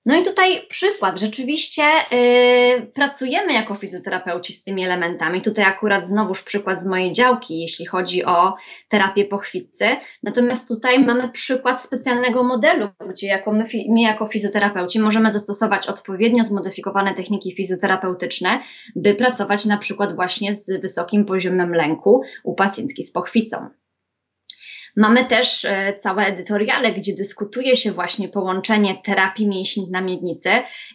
No 0.06 0.20
i 0.20 0.22
tutaj 0.22 0.66
przykład. 0.68 1.18
Rzeczywiście 1.20 1.82
yy, 1.82 2.86
pracujemy 2.86 3.52
jako 3.52 3.74
fizjoterapeuci 3.74 4.52
z 4.52 4.64
tymi 4.64 4.84
elementami. 4.84 5.42
Tutaj 5.42 5.64
akurat 5.64 6.04
znowuż 6.04 6.42
przykład 6.42 6.82
z 6.82 6.86
mojej 6.86 7.12
działki, 7.12 7.60
jeśli 7.60 7.86
chodzi 7.86 8.24
o 8.24 8.54
terapię 8.88 9.24
pochwicy. 9.24 9.84
Natomiast 10.22 10.68
tutaj 10.68 11.04
mamy 11.04 11.28
przykład 11.28 11.80
specjalnego 11.80 12.44
modelu, 12.44 12.88
gdzie 13.10 13.26
jako 13.26 13.52
my, 13.52 13.64
my 13.88 14.00
jako 14.00 14.26
fizjoterapeuci 14.26 15.00
możemy 15.00 15.30
zastosować 15.30 15.86
odpowiednio 15.86 16.44
zmodyfikowane 16.44 17.14
techniki 17.14 17.52
fizjoterapeutyczne, 17.52 18.60
by 18.96 19.14
pracować 19.14 19.64
na 19.64 19.78
przykład 19.78 20.16
właśnie 20.16 20.54
z 20.54 20.80
wysokim 20.80 21.24
poziomem 21.24 21.74
lęku 21.74 22.22
u 22.44 22.54
pacjentki 22.54 23.04
z 23.04 23.12
pochwicą. 23.12 23.68
Mamy 24.96 25.24
też 25.24 25.64
e, 25.64 25.94
całe 25.94 26.26
edytoriale, 26.26 26.92
gdzie 26.92 27.14
dyskutuje 27.14 27.76
się 27.76 27.92
właśnie 27.92 28.28
połączenie 28.28 28.94
terapii 29.04 29.48
mięśni 29.48 29.90
na 29.90 30.00
miednicy 30.00 30.50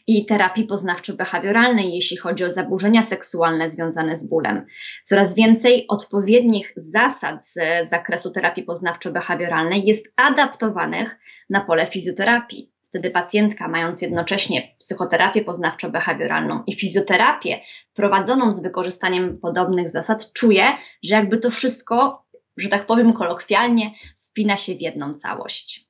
i 0.08 0.26
terapii 0.26 0.68
poznawczo-behawioralnej, 0.68 1.90
jeśli 1.94 2.18
chodzi 2.18 2.44
o 2.44 2.52
zaburzenia 2.52 3.02
seksualne 3.02 3.70
związane 3.70 4.18
z 4.18 4.30
bólem. 4.30 4.66
Coraz 5.04 5.36
więcej 5.36 5.86
odpowiednich 5.88 6.74
zasad 6.76 7.46
z 7.46 7.54
zakresu 7.90 8.32
terapii 8.32 8.66
poznawczo-behawioralnej 8.66 9.84
jest 9.84 10.14
adaptowanych 10.16 11.20
na 11.50 11.62
pole 11.62 11.88
fizjoterapii. 11.88 12.72
Wtedy 12.84 13.12
pacjentka, 13.12 13.68
mając 13.68 14.02
jednocześnie 14.02 14.76
psychoterapię 14.80 15.46
poznawczo-behawioralną 15.46 16.64
i 16.68 16.76
fizjoterapię 16.76 17.60
prowadzoną 17.94 18.54
z 18.54 18.62
wykorzystaniem 18.62 19.40
podobnych 19.40 19.90
zasad, 19.90 20.34
czuje, 20.34 20.64
że 21.04 21.16
jakby 21.16 21.38
to 21.38 21.50
wszystko 21.50 22.26
że 22.58 22.70
tak 22.70 22.86
powiem 22.86 23.14
kolokwialnie, 23.14 23.92
spina 24.16 24.58
się 24.58 24.76
w 24.76 24.82
jedną 24.82 25.14
całość. 25.14 25.90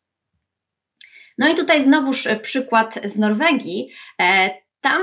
No 1.40 1.50
i 1.50 1.56
tutaj 1.56 1.84
znowuż 1.84 2.28
e, 2.28 2.40
przykład 2.40 3.00
z 3.04 3.18
Norwegii. 3.18 3.90
E, 4.22 4.50
tam, 4.82 5.02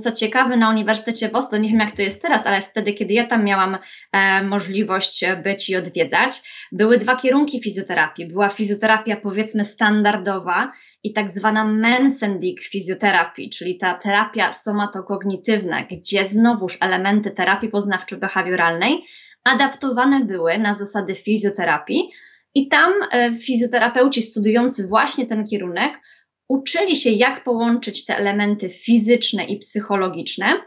co 0.00 0.12
ciekawe, 0.12 0.56
na 0.56 0.70
Uniwersytecie 0.70 1.28
w 1.28 1.34
Oslo, 1.34 1.58
nie 1.58 1.68
wiem 1.68 1.80
jak 1.80 1.96
to 1.96 2.02
jest 2.02 2.22
teraz, 2.22 2.46
ale 2.46 2.62
wtedy, 2.62 2.92
kiedy 2.92 3.14
ja 3.14 3.26
tam 3.26 3.44
miałam 3.44 3.78
e, 4.12 4.42
możliwość 4.42 5.24
być 5.44 5.70
i 5.70 5.76
odwiedzać, 5.76 6.32
były 6.72 6.98
dwa 6.98 7.16
kierunki 7.16 7.62
fizjoterapii. 7.62 8.26
Była 8.26 8.48
fizjoterapia 8.48 9.16
powiedzmy 9.16 9.64
standardowa 9.64 10.72
i 11.02 11.12
tak 11.12 11.30
zwana 11.30 11.64
Mensendig 11.64 12.60
fizjoterapii, 12.60 13.50
czyli 13.50 13.78
ta 13.78 13.94
terapia 13.94 14.52
somatokognitywna, 14.52 15.82
gdzie 15.82 16.28
znowuż 16.28 16.76
elementy 16.80 17.30
terapii 17.30 17.70
poznawczo-behawioralnej 17.70 18.98
adaptowane 19.44 20.24
były 20.24 20.58
na 20.58 20.74
zasady 20.74 21.14
fizjoterapii, 21.14 22.10
i 22.54 22.68
tam 22.68 22.92
e, 23.12 23.32
fizjoterapeuci 23.32 24.22
studiujący 24.22 24.86
właśnie 24.86 25.26
ten 25.26 25.44
kierunek 25.44 26.00
uczyli 26.48 26.96
się, 26.96 27.10
jak 27.10 27.44
połączyć 27.44 28.06
te 28.06 28.16
elementy 28.16 28.68
fizyczne 28.68 29.44
i 29.44 29.58
psychologiczne 29.58 30.60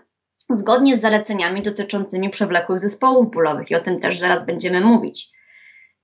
zgodnie 0.49 0.97
z 0.97 1.01
zaleceniami 1.01 1.61
dotyczącymi 1.61 2.29
przewlekłych 2.29 2.79
zespołów 2.79 3.31
bólowych, 3.31 3.71
i 3.71 3.75
o 3.75 3.79
tym 3.79 3.99
też 3.99 4.19
zaraz 4.19 4.45
będziemy 4.45 4.81
mówić. 4.81 5.27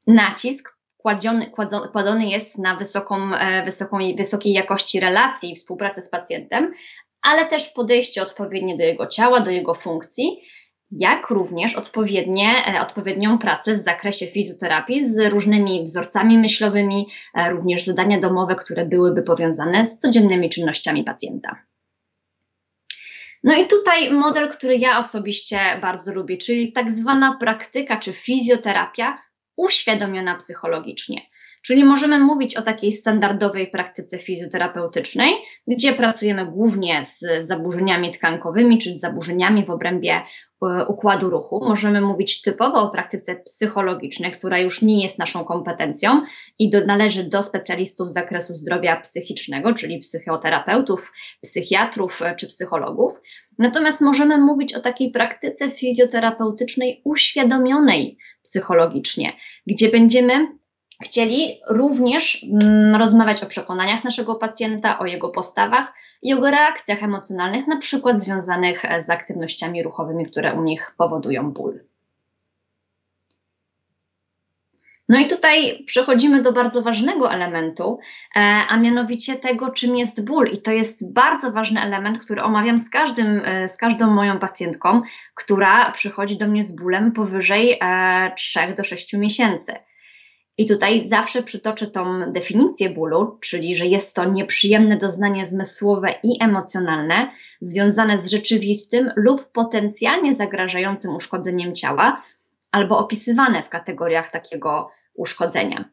Nacisk 0.07 0.77
kładziony, 0.97 1.51
kładzony 1.91 2.29
jest 2.29 2.57
na 2.57 2.75
wysoką, 2.75 3.35
e, 3.35 3.65
wysoką, 3.65 3.97
wysokiej 4.17 4.53
jakości 4.53 4.99
relacji 4.99 5.51
i 5.51 5.55
współpracy 5.55 6.01
z 6.01 6.09
pacjentem, 6.09 6.73
ale 7.21 7.45
też 7.45 7.69
podejście 7.69 8.21
odpowiednie 8.21 8.77
do 8.77 8.83
jego 8.83 9.07
ciała, 9.07 9.39
do 9.39 9.51
jego 9.51 9.73
funkcji 9.73 10.41
jak 10.91 11.29
również 11.29 11.75
odpowiednie, 11.75 12.53
e, 12.75 12.81
odpowiednią 12.81 13.37
pracę 13.37 13.73
w 13.73 13.77
zakresie 13.77 14.25
fizjoterapii 14.25 15.09
z 15.09 15.29
różnymi 15.29 15.83
wzorcami 15.83 16.37
myślowymi, 16.37 17.07
e, 17.33 17.49
również 17.49 17.85
zadania 17.85 18.19
domowe, 18.19 18.55
które 18.55 18.85
byłyby 18.85 19.23
powiązane 19.23 19.83
z 19.85 19.97
codziennymi 19.97 20.49
czynnościami 20.49 21.03
pacjenta. 21.03 21.63
No 23.43 23.55
i 23.55 23.67
tutaj 23.67 24.11
model, 24.11 24.49
który 24.49 24.77
ja 24.77 24.99
osobiście 24.99 25.59
bardzo 25.81 26.13
lubię, 26.13 26.37
czyli 26.37 26.71
tak 26.71 26.91
zwana 26.91 27.37
praktyka 27.39 27.97
czy 27.97 28.13
fizjoterapia 28.13 29.21
uświadomiona 29.57 30.35
psychologicznie. 30.35 31.21
Czyli 31.67 31.83
możemy 31.83 32.19
mówić 32.19 32.55
o 32.55 32.61
takiej 32.61 32.91
standardowej 32.91 33.67
praktyce 33.67 34.19
fizjoterapeutycznej, 34.19 35.33
gdzie 35.67 35.93
pracujemy 35.93 36.45
głównie 36.45 37.05
z 37.05 37.47
zaburzeniami 37.47 38.11
tkankowymi 38.11 38.77
czy 38.77 38.93
z 38.93 38.99
zaburzeniami 38.99 39.65
w 39.65 39.69
obrębie 39.69 40.13
e, 40.15 40.85
układu 40.85 41.29
ruchu. 41.29 41.65
Możemy 41.67 42.01
mówić 42.01 42.41
typowo 42.41 42.81
o 42.81 42.89
praktyce 42.89 43.35
psychologicznej, 43.35 44.31
która 44.31 44.59
już 44.59 44.81
nie 44.81 45.03
jest 45.03 45.19
naszą 45.19 45.45
kompetencją 45.45 46.21
i 46.59 46.69
do, 46.69 46.85
należy 46.85 47.23
do 47.23 47.43
specjalistów 47.43 48.09
z 48.09 48.13
zakresu 48.13 48.53
zdrowia 48.53 49.01
psychicznego, 49.01 49.73
czyli 49.73 49.99
psychoterapeutów, 49.99 51.11
psychiatrów 51.41 52.21
e, 52.21 52.35
czy 52.35 52.47
psychologów. 52.47 53.11
Natomiast 53.57 54.01
możemy 54.01 54.37
mówić 54.37 54.73
o 54.73 54.79
takiej 54.79 55.11
praktyce 55.11 55.69
fizjoterapeutycznej 55.69 57.01
uświadomionej 57.05 58.17
psychologicznie, 58.43 59.33
gdzie 59.67 59.89
będziemy 59.89 60.47
Chcieli 61.03 61.61
również 61.69 62.43
mm, 62.43 62.95
rozmawiać 62.95 63.43
o 63.43 63.45
przekonaniach 63.45 64.03
naszego 64.03 64.35
pacjenta, 64.35 64.99
o 64.99 65.05
jego 65.05 65.29
postawach 65.29 65.93
i 66.21 66.29
jego 66.29 66.51
reakcjach 66.51 67.03
emocjonalnych, 67.03 67.67
na 67.67 67.77
przykład 67.77 68.21
związanych 68.21 68.85
e, 68.85 69.01
z 69.01 69.09
aktywnościami 69.09 69.83
ruchowymi, 69.83 70.25
które 70.25 70.53
u 70.53 70.63
nich 70.63 70.93
powodują 70.97 71.51
ból. 71.51 71.79
No 75.09 75.19
i 75.19 75.27
tutaj 75.27 75.83
przechodzimy 75.85 76.41
do 76.41 76.53
bardzo 76.53 76.81
ważnego 76.81 77.31
elementu, 77.31 77.99
e, 78.35 78.39
a 78.69 78.77
mianowicie 78.77 79.35
tego, 79.35 79.69
czym 79.69 79.95
jest 79.95 80.25
ból. 80.25 80.47
I 80.47 80.61
to 80.61 80.71
jest 80.71 81.13
bardzo 81.13 81.51
ważny 81.51 81.81
element, 81.81 82.19
który 82.19 82.43
omawiam 82.43 82.79
z, 82.79 82.89
każdym, 82.89 83.41
e, 83.45 83.67
z 83.67 83.77
każdą 83.77 84.07
moją 84.07 84.39
pacjentką, 84.39 85.01
która 85.35 85.91
przychodzi 85.91 86.37
do 86.37 86.47
mnie 86.47 86.63
z 86.63 86.75
bólem 86.75 87.11
powyżej 87.11 87.79
3 88.35 88.59
e, 88.59 88.73
do 88.73 88.83
6 88.83 89.13
miesięcy. 89.13 89.73
I 90.57 90.65
tutaj 90.65 91.09
zawsze 91.09 91.43
przytoczę 91.43 91.87
tą 91.87 92.31
definicję 92.31 92.89
bólu, 92.89 93.37
czyli 93.41 93.75
że 93.75 93.85
jest 93.85 94.15
to 94.15 94.25
nieprzyjemne 94.25 94.97
doznanie 94.97 95.45
zmysłowe 95.45 96.15
i 96.23 96.43
emocjonalne 96.43 97.31
związane 97.61 98.19
z 98.19 98.31
rzeczywistym 98.31 99.11
lub 99.15 99.51
potencjalnie 99.51 100.35
zagrażającym 100.35 101.15
uszkodzeniem 101.15 101.75
ciała, 101.75 102.23
albo 102.71 102.97
opisywane 102.97 103.63
w 103.63 103.69
kategoriach 103.69 104.31
takiego 104.31 104.91
uszkodzenia. 105.13 105.89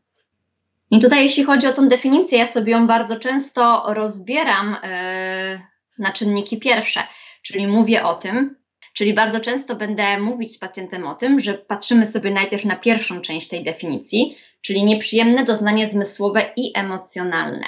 I 0.90 1.00
tutaj, 1.00 1.22
jeśli 1.22 1.44
chodzi 1.44 1.66
o 1.66 1.72
tą 1.72 1.88
definicję, 1.88 2.38
ja 2.38 2.46
sobie 2.46 2.72
ją 2.72 2.86
bardzo 2.86 3.16
często 3.18 3.82
rozbieram 3.86 4.76
yy, 4.82 5.60
na 5.98 6.12
czynniki 6.12 6.58
pierwsze, 6.58 7.00
czyli 7.42 7.66
mówię 7.66 8.04
o 8.04 8.14
tym, 8.14 8.56
czyli 8.94 9.14
bardzo 9.14 9.40
często 9.40 9.76
będę 9.76 10.20
mówić 10.20 10.52
z 10.52 10.58
pacjentem 10.58 11.06
o 11.06 11.14
tym, 11.14 11.40
że 11.40 11.54
patrzymy 11.54 12.06
sobie 12.06 12.30
najpierw 12.30 12.64
na 12.64 12.76
pierwszą 12.76 13.20
część 13.20 13.48
tej 13.48 13.62
definicji, 13.62 14.36
czyli 14.60 14.84
nieprzyjemne 14.84 15.44
doznanie 15.44 15.86
zmysłowe 15.86 16.52
i 16.56 16.72
emocjonalne. 16.74 17.66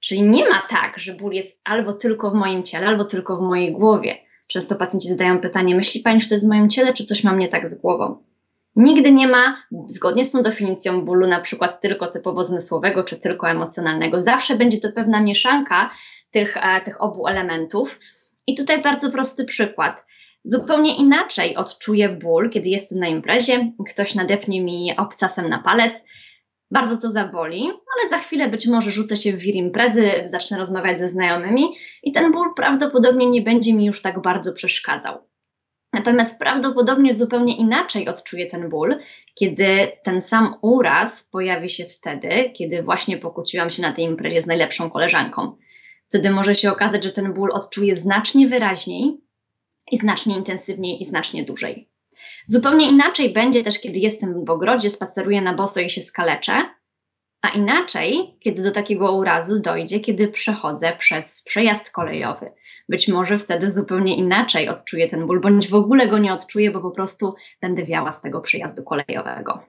Czyli 0.00 0.22
nie 0.22 0.48
ma 0.48 0.62
tak, 0.68 0.98
że 0.98 1.14
ból 1.14 1.32
jest 1.32 1.60
albo 1.64 1.92
tylko 1.92 2.30
w 2.30 2.34
moim 2.34 2.62
ciele, 2.62 2.86
albo 2.86 3.04
tylko 3.04 3.36
w 3.36 3.40
mojej 3.40 3.72
głowie. 3.72 4.18
Często 4.46 4.76
pacjenci 4.76 5.08
zadają 5.08 5.40
pytanie: 5.40 5.74
Myśli 5.74 6.00
pani, 6.00 6.20
że 6.20 6.28
to 6.28 6.34
jest 6.34 6.46
w 6.46 6.48
moim 6.48 6.70
ciele, 6.70 6.92
czy 6.92 7.04
coś 7.04 7.24
mam 7.24 7.38
nie 7.38 7.48
tak 7.48 7.68
z 7.68 7.80
głową? 7.80 8.22
Nigdy 8.76 9.12
nie 9.12 9.28
ma, 9.28 9.62
zgodnie 9.86 10.24
z 10.24 10.30
tą 10.30 10.42
definicją 10.42 11.04
bólu, 11.04 11.26
na 11.26 11.40
przykład 11.40 11.80
tylko 11.80 12.06
typowo 12.06 12.44
zmysłowego 12.44 13.04
czy 13.04 13.16
tylko 13.16 13.50
emocjonalnego. 13.50 14.22
Zawsze 14.22 14.56
będzie 14.56 14.78
to 14.78 14.92
pewna 14.92 15.20
mieszanka 15.20 15.90
tych, 16.30 16.56
e, 16.56 16.80
tych 16.80 17.02
obu 17.02 17.28
elementów. 17.28 17.98
I 18.46 18.54
tutaj 18.54 18.82
bardzo 18.82 19.10
prosty 19.10 19.44
przykład. 19.44 20.06
Zupełnie 20.48 20.96
inaczej 20.96 21.56
odczuję 21.56 22.08
ból, 22.08 22.50
kiedy 22.50 22.68
jestem 22.68 22.98
na 22.98 23.06
imprezie, 23.06 23.72
ktoś 23.90 24.14
nadepnie 24.14 24.60
mi 24.60 24.96
obcasem 24.96 25.48
na 25.48 25.58
palec. 25.58 26.02
Bardzo 26.70 26.96
to 26.96 27.10
zaboli, 27.10 27.62
ale 27.64 28.08
za 28.10 28.18
chwilę 28.18 28.48
być 28.48 28.66
może 28.66 28.90
rzucę 28.90 29.16
się 29.16 29.32
w 29.32 29.38
wir 29.38 29.54
imprezy, 29.54 30.10
zacznę 30.24 30.58
rozmawiać 30.58 30.98
ze 30.98 31.08
znajomymi 31.08 31.74
i 32.02 32.12
ten 32.12 32.32
ból 32.32 32.54
prawdopodobnie 32.56 33.26
nie 33.26 33.42
będzie 33.42 33.74
mi 33.74 33.84
już 33.84 34.02
tak 34.02 34.22
bardzo 34.22 34.52
przeszkadzał. 34.52 35.18
Natomiast 35.92 36.38
prawdopodobnie 36.38 37.14
zupełnie 37.14 37.56
inaczej 37.56 38.08
odczuję 38.08 38.46
ten 38.46 38.68
ból, 38.68 38.98
kiedy 39.34 39.92
ten 40.04 40.20
sam 40.20 40.54
uraz 40.62 41.28
pojawi 41.32 41.68
się 41.68 41.84
wtedy, 41.84 42.50
kiedy 42.54 42.82
właśnie 42.82 43.18
pokłóciłam 43.18 43.70
się 43.70 43.82
na 43.82 43.92
tej 43.92 44.04
imprezie 44.04 44.42
z 44.42 44.46
najlepszą 44.46 44.90
koleżanką. 44.90 45.56
Wtedy 46.08 46.30
może 46.30 46.54
się 46.54 46.72
okazać, 46.72 47.04
że 47.04 47.12
ten 47.12 47.32
ból 47.32 47.50
odczuję 47.52 47.96
znacznie 47.96 48.48
wyraźniej 48.48 49.25
i 49.92 49.96
znacznie 49.96 50.36
intensywniej 50.36 51.00
i 51.00 51.04
znacznie 51.04 51.44
dłużej. 51.44 51.88
Zupełnie 52.44 52.90
inaczej 52.90 53.32
będzie 53.32 53.62
też, 53.62 53.78
kiedy 53.78 53.98
jestem 53.98 54.44
w 54.44 54.50
ogrodzie, 54.50 54.90
spaceruję 54.90 55.42
na 55.42 55.54
boso 55.54 55.80
i 55.80 55.90
się 55.90 56.00
skaleczę, 56.00 56.52
a 57.42 57.48
inaczej, 57.48 58.36
kiedy 58.40 58.62
do 58.62 58.70
takiego 58.70 59.12
urazu 59.12 59.60
dojdzie, 59.60 60.00
kiedy 60.00 60.28
przechodzę 60.28 60.96
przez 60.98 61.42
przejazd 61.42 61.90
kolejowy. 61.90 62.52
Być 62.88 63.08
może 63.08 63.38
wtedy 63.38 63.70
zupełnie 63.70 64.16
inaczej 64.16 64.68
odczuję 64.68 65.08
ten 65.08 65.26
ból, 65.26 65.40
bądź 65.40 65.68
w 65.68 65.74
ogóle 65.74 66.08
go 66.08 66.18
nie 66.18 66.32
odczuję, 66.32 66.70
bo 66.70 66.80
po 66.80 66.90
prostu 66.90 67.34
będę 67.60 67.84
wiała 67.84 68.12
z 68.12 68.22
tego 68.22 68.40
przejazdu 68.40 68.82
kolejowego. 68.84 69.62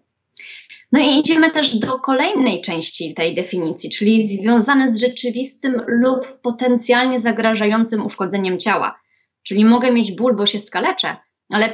No 0.91 0.99
i 0.99 1.19
idziemy 1.19 1.51
też 1.51 1.75
do 1.75 1.99
kolejnej 1.99 2.61
części 2.61 3.13
tej 3.13 3.35
definicji, 3.35 3.89
czyli 3.89 4.27
związane 4.27 4.91
z 4.91 5.01
rzeczywistym 5.01 5.81
lub 5.87 6.41
potencjalnie 6.41 7.19
zagrażającym 7.19 8.05
uszkodzeniem 8.05 8.59
ciała. 8.59 8.99
Czyli 9.47 9.65
mogę 9.65 9.91
mieć 9.91 10.15
ból, 10.15 10.35
bo 10.35 10.45
się 10.45 10.59
skaleczę, 10.59 11.15
ale 11.49 11.69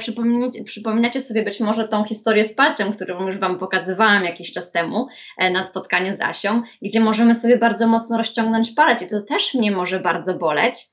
przypominacie 0.64 1.20
sobie 1.20 1.42
być 1.42 1.60
może 1.60 1.88
tą 1.88 2.04
historię 2.04 2.44
z 2.44 2.54
palcem, 2.54 2.92
którą 2.92 3.26
już 3.26 3.38
Wam 3.38 3.58
pokazywałam 3.58 4.24
jakiś 4.24 4.52
czas 4.52 4.72
temu 4.72 5.08
e, 5.38 5.50
na 5.50 5.62
spotkaniu 5.62 6.14
z 6.14 6.20
Asią, 6.20 6.62
gdzie 6.82 7.00
możemy 7.00 7.34
sobie 7.34 7.58
bardzo 7.58 7.86
mocno 7.86 8.18
rozciągnąć 8.18 8.70
palec 8.70 9.02
i 9.02 9.06
to 9.06 9.22
też 9.22 9.54
mnie 9.54 9.70
może 9.72 10.00
bardzo 10.00 10.34
boleć. 10.34 10.86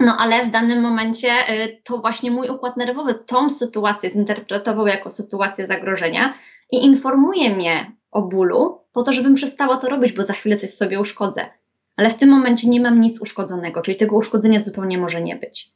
No 0.00 0.16
ale 0.20 0.44
w 0.44 0.50
danym 0.50 0.80
momencie 0.80 1.28
e, 1.28 1.68
to 1.68 1.98
właśnie 1.98 2.30
mój 2.30 2.48
układ 2.48 2.76
nerwowy 2.76 3.14
tą 3.14 3.50
sytuację 3.50 4.10
zinterpretował 4.10 4.86
jako 4.86 5.10
sytuację 5.10 5.66
zagrożenia 5.66 6.34
i 6.72 6.84
informuje 6.84 7.50
mnie 7.50 7.92
o 8.10 8.22
bólu 8.22 8.80
po 8.92 9.02
to, 9.02 9.12
żebym 9.12 9.34
przestała 9.34 9.76
to 9.76 9.88
robić, 9.88 10.12
bo 10.12 10.22
za 10.22 10.32
chwilę 10.32 10.56
coś 10.56 10.70
sobie 10.70 11.00
uszkodzę. 11.00 11.50
Ale 11.96 12.10
w 12.10 12.14
tym 12.14 12.30
momencie 12.30 12.68
nie 12.68 12.80
mam 12.80 13.00
nic 13.00 13.20
uszkodzonego, 13.20 13.82
czyli 13.82 13.96
tego 13.96 14.16
uszkodzenia 14.16 14.60
zupełnie 14.60 14.98
może 14.98 15.22
nie 15.22 15.36
być. 15.36 15.72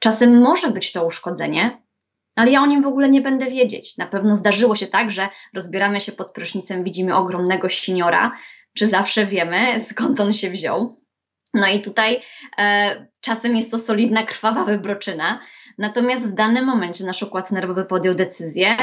Czasem 0.00 0.40
może 0.40 0.70
być 0.70 0.92
to 0.92 1.06
uszkodzenie, 1.06 1.82
ale 2.36 2.50
ja 2.50 2.62
o 2.62 2.66
nim 2.66 2.82
w 2.82 2.86
ogóle 2.86 3.08
nie 3.08 3.20
będę 3.20 3.46
wiedzieć. 3.46 3.96
Na 3.96 4.06
pewno 4.06 4.36
zdarzyło 4.36 4.76
się 4.76 4.86
tak, 4.86 5.10
że 5.10 5.28
rozbieramy 5.54 6.00
się 6.00 6.12
pod 6.12 6.32
prysznicem, 6.32 6.84
widzimy 6.84 7.16
ogromnego 7.16 7.68
siniora, 7.68 8.32
czy 8.76 8.88
zawsze 8.88 9.26
wiemy 9.26 9.80
skąd 9.90 10.20
on 10.20 10.32
się 10.32 10.50
wziął. 10.50 11.00
No 11.54 11.66
i 11.66 11.82
tutaj 11.82 12.22
e, 12.58 13.06
czasem 13.20 13.56
jest 13.56 13.70
to 13.70 13.78
solidna, 13.78 14.22
krwawa 14.22 14.64
wybroczyna, 14.64 15.40
natomiast 15.78 16.30
w 16.30 16.34
danym 16.34 16.64
momencie 16.64 17.04
nasz 17.04 17.22
układ 17.22 17.50
nerwowy 17.50 17.84
podjął 17.84 18.14
decyzję, 18.14 18.76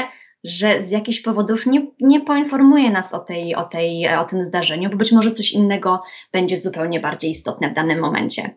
że 0.44 0.82
z 0.82 0.90
jakichś 0.90 1.20
powodów 1.20 1.66
nie, 1.66 1.86
nie 2.00 2.20
poinformuje 2.20 2.90
nas 2.90 3.14
o, 3.14 3.18
tej, 3.18 3.54
o, 3.54 3.64
tej, 3.64 4.08
o 4.08 4.24
tym 4.24 4.42
zdarzeniu, 4.42 4.90
bo 4.90 4.96
być 4.96 5.12
może 5.12 5.30
coś 5.30 5.52
innego 5.52 6.02
będzie 6.32 6.56
zupełnie 6.56 7.00
bardziej 7.00 7.30
istotne 7.30 7.70
w 7.70 7.74
danym 7.74 8.00
momencie. 8.00 8.54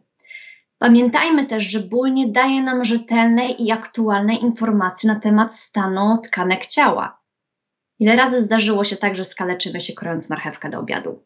Pamiętajmy 0.82 1.46
też, 1.46 1.64
że 1.64 1.80
ból 1.80 2.14
nie 2.14 2.28
daje 2.28 2.64
nam 2.64 2.84
rzetelnej 2.84 3.64
i 3.64 3.72
aktualnej 3.72 4.44
informacji 4.44 5.08
na 5.08 5.20
temat 5.20 5.56
stanu 5.56 6.18
tkanek 6.24 6.66
ciała. 6.66 7.22
Ile 8.00 8.16
razy 8.16 8.44
zdarzyło 8.44 8.84
się 8.84 8.98
tak, 8.98 9.16
że 9.16 9.24
skaleczymy 9.24 9.82
się 9.82 9.94
krojąc 9.94 10.30
marchewkę 10.30 10.70
do 10.70 10.80
obiadu? 10.80 11.26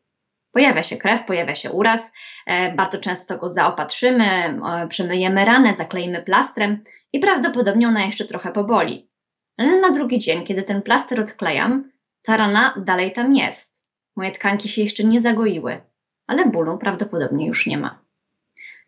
Pojawia 0.51 0.83
się 0.83 0.97
krew, 0.97 1.25
pojawia 1.25 1.55
się 1.55 1.71
uraz, 1.71 2.11
e, 2.47 2.73
bardzo 2.73 2.97
często 2.97 3.37
go 3.37 3.49
zaopatrzymy, 3.49 4.25
e, 4.25 4.87
przemyjemy 4.89 5.45
ranę, 5.45 5.73
zakleimy 5.73 6.23
plastrem 6.23 6.83
i 7.13 7.19
prawdopodobnie 7.19 7.87
ona 7.87 8.05
jeszcze 8.05 8.25
trochę 8.25 8.51
poboli. 8.51 9.09
Ale 9.57 9.81
na 9.81 9.89
drugi 9.89 10.17
dzień, 10.17 10.43
kiedy 10.43 10.63
ten 10.63 10.81
plaster 10.81 11.19
odklejam, 11.19 11.91
ta 12.21 12.37
rana 12.37 12.73
dalej 12.85 13.13
tam 13.13 13.33
jest. 13.33 13.87
Moje 14.15 14.31
tkanki 14.31 14.69
się 14.69 14.81
jeszcze 14.81 15.03
nie 15.03 15.21
zagoiły, 15.21 15.81
ale 16.27 16.45
bólu 16.45 16.77
prawdopodobnie 16.77 17.47
już 17.47 17.67
nie 17.67 17.77
ma. 17.77 18.04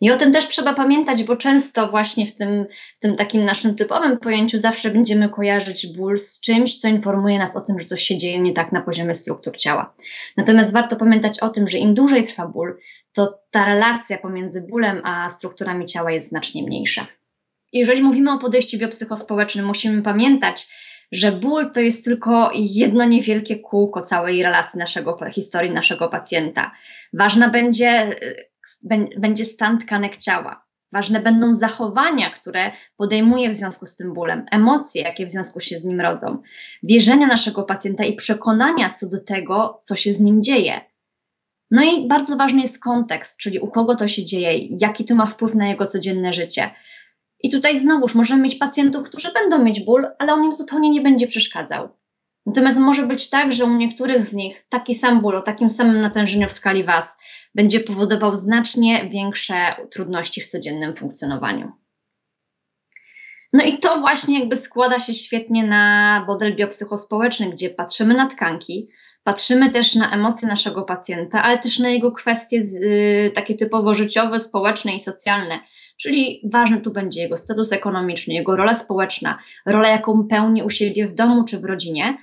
I 0.02 0.12
o 0.12 0.18
tym 0.18 0.32
też 0.32 0.48
trzeba 0.48 0.74
pamiętać, 0.74 1.24
bo 1.24 1.36
często 1.36 1.88
właśnie 1.88 2.28
w 2.28 2.36
tym, 2.36 2.66
w 2.96 3.00
tym 3.00 3.16
takim 3.16 3.46
naszym 3.46 3.76
typowym 3.76 4.20
pojęciu 4.20 4.58
zawsze 4.58 4.90
będziemy 4.90 5.30
kojarzyć 5.30 5.98
ból 5.98 6.18
z 6.18 6.42
czymś, 6.42 6.76
co 6.76 6.88
informuje 6.88 7.40
nas 7.40 7.56
o 7.56 7.62
tym, 7.62 7.80
że 7.80 7.86
coś 7.86 8.04
się 8.04 8.18
dzieje 8.18 8.40
nie 8.40 8.54
tak 8.54 8.72
na 8.72 8.82
poziomie 8.82 9.16
struktur 9.16 9.58
ciała. 9.58 9.96
Natomiast 10.38 10.74
warto 10.74 10.96
pamiętać 10.96 11.40
o 11.40 11.50
tym, 11.50 11.68
że 11.68 11.78
im 11.78 11.94
dłużej 11.94 12.24
trwa 12.24 12.48
ból, 12.48 12.78
to 13.14 13.40
ta 13.52 13.66
relacja 13.66 14.18
pomiędzy 14.18 14.68
bólem 14.70 15.02
a 15.04 15.30
strukturami 15.30 15.86
ciała 15.86 16.12
jest 16.12 16.30
znacznie 16.30 16.64
mniejsza. 16.64 17.08
Jeżeli 17.74 18.04
mówimy 18.04 18.32
o 18.32 18.38
podejściu 18.38 18.78
biopsychospołecznym, 18.78 19.66
musimy 19.66 20.02
pamiętać, 20.02 20.68
że 21.12 21.32
ból 21.32 21.72
to 21.72 21.80
jest 21.80 22.06
tylko 22.06 22.52
jedno 22.54 23.06
niewielkie 23.06 23.60
kółko 23.60 24.02
całej 24.02 24.44
relacji 24.44 24.80
naszego, 24.80 25.18
historii 25.32 25.72
naszego 25.72 26.08
pacjenta. 26.08 26.72
Ważna 27.14 27.50
będzie 27.50 28.16
będzie 29.18 29.46
stan 29.46 29.80
tkanek 29.80 30.18
ciała. 30.18 30.68
Ważne 30.92 31.20
będą 31.20 31.54
zachowania, 31.54 32.30
które 32.30 32.72
podejmuje 32.98 33.50
w 33.50 33.54
związku 33.54 33.86
z 33.86 33.96
tym 33.96 34.14
bólem, 34.14 34.46
emocje, 34.52 35.02
jakie 35.02 35.26
w 35.26 35.30
związku 35.30 35.60
się 35.60 35.80
z 35.80 35.84
nim 35.84 36.02
rodzą, 36.02 36.42
wierzenia 36.84 37.28
naszego 37.28 37.64
pacjenta 37.64 38.04
i 38.06 38.16
przekonania 38.16 38.94
co 38.94 39.08
do 39.08 39.24
tego, 39.24 39.78
co 39.82 39.96
się 39.96 40.14
z 40.14 40.20
nim 40.20 40.44
dzieje. 40.44 40.82
No 41.72 41.84
i 41.84 42.08
bardzo 42.08 42.38
ważny 42.38 42.62
jest 42.62 42.84
kontekst, 42.84 43.40
czyli 43.40 43.60
u 43.60 43.68
kogo 43.68 43.96
to 43.96 44.08
się 44.08 44.26
dzieje, 44.26 44.78
jaki 44.82 45.06
to 45.06 45.16
ma 45.16 45.26
wpływ 45.26 45.56
na 45.56 45.68
jego 45.68 45.86
codzienne 45.86 46.34
życie. 46.34 46.70
I 47.44 47.50
tutaj 47.50 47.80
znowuż 47.80 48.16
możemy 48.16 48.42
mieć 48.42 48.56
pacjentów, 48.56 49.04
którzy 49.04 49.34
będą 49.34 49.64
mieć 49.64 49.80
ból, 49.80 50.08
ale 50.20 50.34
on 50.34 50.44
im 50.44 50.52
zupełnie 50.52 50.90
nie 50.90 51.02
będzie 51.02 51.28
przeszkadzał. 51.28 51.90
Natomiast 52.48 52.80
może 52.80 53.06
być 53.06 53.30
tak, 53.30 53.54
że 53.54 53.66
u 53.66 53.74
niektórych 53.74 54.26
z 54.26 54.34
nich 54.34 54.66
taki 54.70 54.96
sam 54.96 55.22
ból 55.22 55.36
o 55.36 55.42
takim 55.42 55.70
samym 55.70 56.02
natężeniu 56.02 56.48
w 56.48 56.52
skali 56.52 56.84
WAS 56.84 57.18
będzie 57.56 57.80
powodował 57.80 58.36
znacznie 58.36 59.10
większe 59.10 59.76
trudności 59.92 60.42
w 60.42 60.48
codziennym 60.48 60.96
funkcjonowaniu. 60.96 61.72
No 63.54 63.64
i 63.64 63.80
to 63.80 64.00
właśnie 64.00 64.40
jakby 64.40 64.56
składa 64.56 65.00
się 65.00 65.14
świetnie 65.14 65.64
na 65.64 66.26
model 66.28 66.56
biopsychospołeczny, 66.56 67.50
gdzie 67.50 67.70
patrzymy 67.70 68.14
na 68.14 68.28
tkanki, 68.28 68.90
patrzymy 69.24 69.70
też 69.70 69.96
na 69.96 70.12
emocje 70.12 70.48
naszego 70.48 70.84
pacjenta, 70.84 71.44
ale 71.44 71.58
też 71.58 71.80
na 71.80 71.90
jego 71.90 72.12
kwestie 72.12 72.62
z, 72.62 72.76
y, 72.76 73.32
takie 73.36 73.56
typowo 73.56 73.94
życiowe, 73.94 74.40
społeczne 74.40 74.96
i 74.96 75.00
socjalne. 75.00 75.60
Czyli 75.98 76.42
ważny 76.44 76.82
tu 76.82 76.92
będzie 76.92 77.22
jego 77.22 77.38
status 77.38 77.72
ekonomiczny, 77.72 78.34
jego 78.34 78.56
rola 78.56 78.74
społeczna, 78.74 79.40
rola, 79.66 79.90
jaką 79.90 80.28
pełni 80.28 80.64
u 80.64 80.70
siebie 80.70 81.08
w 81.08 81.14
domu 81.14 81.44
czy 81.44 81.60
w 81.60 81.66
rodzinie. 81.66 82.18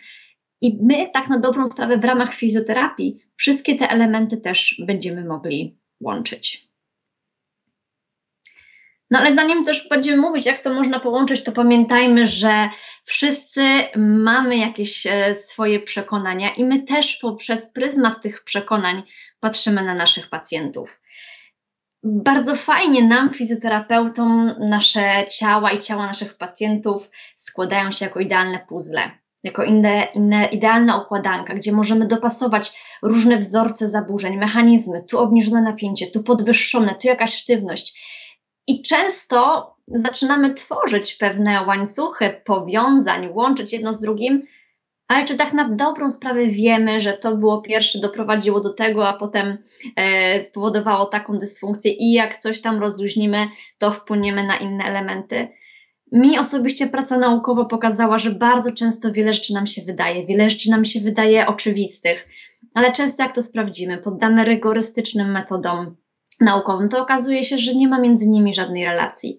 I 0.61 0.79
my, 0.83 1.11
tak 1.13 1.29
na 1.29 1.39
dobrą 1.39 1.67
sprawę, 1.67 1.99
w 1.99 2.05
ramach 2.05 2.35
fizjoterapii, 2.35 3.17
wszystkie 3.37 3.77
te 3.77 3.89
elementy 3.89 4.37
też 4.37 4.83
będziemy 4.87 5.25
mogli 5.25 5.79
łączyć. 6.01 6.69
No 9.11 9.19
ale 9.19 9.35
zanim 9.35 9.65
też 9.65 9.89
będziemy 9.89 10.17
mówić, 10.17 10.47
jak 10.47 10.63
to 10.63 10.75
można 10.75 11.01
połączyć, 11.01 11.43
to 11.43 11.53
pamiętajmy, 11.53 12.27
że 12.27 12.69
wszyscy 13.05 13.63
mamy 13.97 14.57
jakieś 14.57 15.07
e, 15.07 15.35
swoje 15.35 15.81
przekonania 15.81 16.55
i 16.55 16.65
my 16.65 16.83
też 16.83 17.17
poprzez 17.17 17.67
pryzmat 17.67 18.21
tych 18.21 18.45
przekonań 18.45 19.03
patrzymy 19.41 19.83
na 19.83 19.95
naszych 19.95 20.29
pacjentów. 20.29 21.01
Bardzo 22.05 22.57
fajnie 22.57 23.03
nam, 23.09 23.35
fizjoterapeutom, 23.35 24.55
nasze 24.59 25.25
ciała 25.31 25.73
i 25.73 25.79
ciała 25.79 26.07
naszych 26.07 26.35
pacjentów 26.35 27.11
składają 27.37 27.93
się 27.93 28.05
jako 28.05 28.21
idealne 28.21 28.67
puzzle 28.69 29.11
jako 29.45 29.65
inne, 29.65 30.09
inne 30.15 30.45
idealna 30.45 31.03
układanka, 31.03 31.55
gdzie 31.55 31.73
możemy 31.73 32.07
dopasować 32.07 32.73
różne 33.03 33.39
wzorce 33.39 33.89
zaburzeń, 33.89 34.37
mechanizmy, 34.37 35.03
tu 35.03 35.19
obniżone 35.19 35.63
napięcie, 35.63 36.07
tu 36.07 36.23
podwyższone, 36.23 36.95
tu 36.95 37.09
jakaś 37.09 37.37
sztywność. 37.37 38.05
I 38.67 38.83
często 38.83 39.71
zaczynamy 39.87 40.55
tworzyć 40.55 41.15
pewne 41.15 41.63
łańcuchy 41.63 42.41
powiązań, 42.45 43.29
łączyć 43.33 43.73
jedno 43.73 43.93
z 43.93 44.01
drugim, 44.01 44.43
ale 45.09 45.25
czy 45.25 45.37
tak 45.37 45.53
na 45.53 45.69
dobrą 45.69 46.11
sprawę 46.11 46.47
wiemy, 46.47 47.01
że 47.01 47.13
to 47.13 47.37
było 47.37 47.63
pierwsze, 47.63 47.99
doprowadziło 47.99 48.61
do 48.61 48.75
tego, 48.75 49.09
a 49.09 49.13
potem 49.13 49.59
e, 49.97 50.43
spowodowało 50.45 51.07
taką 51.07 51.39
dysfunkcję 51.39 51.93
i 51.93 52.13
jak 52.13 52.39
coś 52.39 52.61
tam 52.61 52.81
rozluźnimy, 52.81 53.47
to 53.79 53.91
wpłyniemy 53.91 54.47
na 54.47 54.57
inne 54.57 54.85
elementy? 54.85 55.49
Mi 56.13 56.39
osobiście 56.39 56.87
praca 56.87 57.19
naukowa 57.19 57.65
pokazała, 57.65 58.19
że 58.19 58.31
bardzo 58.31 58.73
często 58.73 59.13
wiele 59.13 59.33
rzeczy 59.33 59.55
nam 59.55 59.67
się 59.67 59.83
wydaje, 59.83 60.27
wiele 60.27 60.51
rzeczy 60.51 60.71
nam 60.71 60.85
się 60.85 61.01
wydaje 61.01 61.47
oczywistych, 61.47 62.29
ale 62.75 62.93
często 62.93 63.23
jak 63.23 63.35
to 63.35 63.43
sprawdzimy, 63.43 63.99
poddamy 63.99 64.45
rygorystycznym 64.45 65.31
metodom 65.31 65.97
naukowym, 66.41 66.89
to 66.89 67.03
okazuje 67.03 67.45
się, 67.45 67.59
że 67.59 67.75
nie 67.75 67.89
ma 67.89 68.01
między 68.01 68.25
nimi 68.27 68.55
żadnej 68.55 68.85
relacji. 68.85 69.39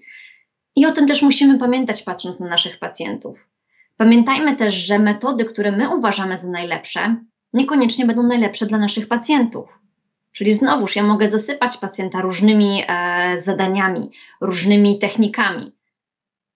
I 0.75 0.85
o 0.85 0.91
tym 0.91 1.07
też 1.07 1.21
musimy 1.21 1.57
pamiętać, 1.57 2.03
patrząc 2.03 2.39
na 2.39 2.47
naszych 2.47 2.79
pacjentów. 2.79 3.54
Pamiętajmy 3.97 4.55
też, 4.55 4.73
że 4.73 4.99
metody, 4.99 5.45
które 5.45 5.71
my 5.71 5.95
uważamy 5.95 6.37
za 6.37 6.47
najlepsze, 6.47 7.15
niekoniecznie 7.53 8.05
będą 8.05 8.23
najlepsze 8.23 8.65
dla 8.65 8.77
naszych 8.77 9.07
pacjentów. 9.07 9.79
Czyli 10.31 10.53
znowuż 10.53 10.95
ja 10.95 11.03
mogę 11.03 11.27
zasypać 11.27 11.77
pacjenta 11.77 12.21
różnymi 12.21 12.83
e, 12.87 13.41
zadaniami, 13.41 14.11
różnymi 14.41 14.99
technikami, 14.99 15.75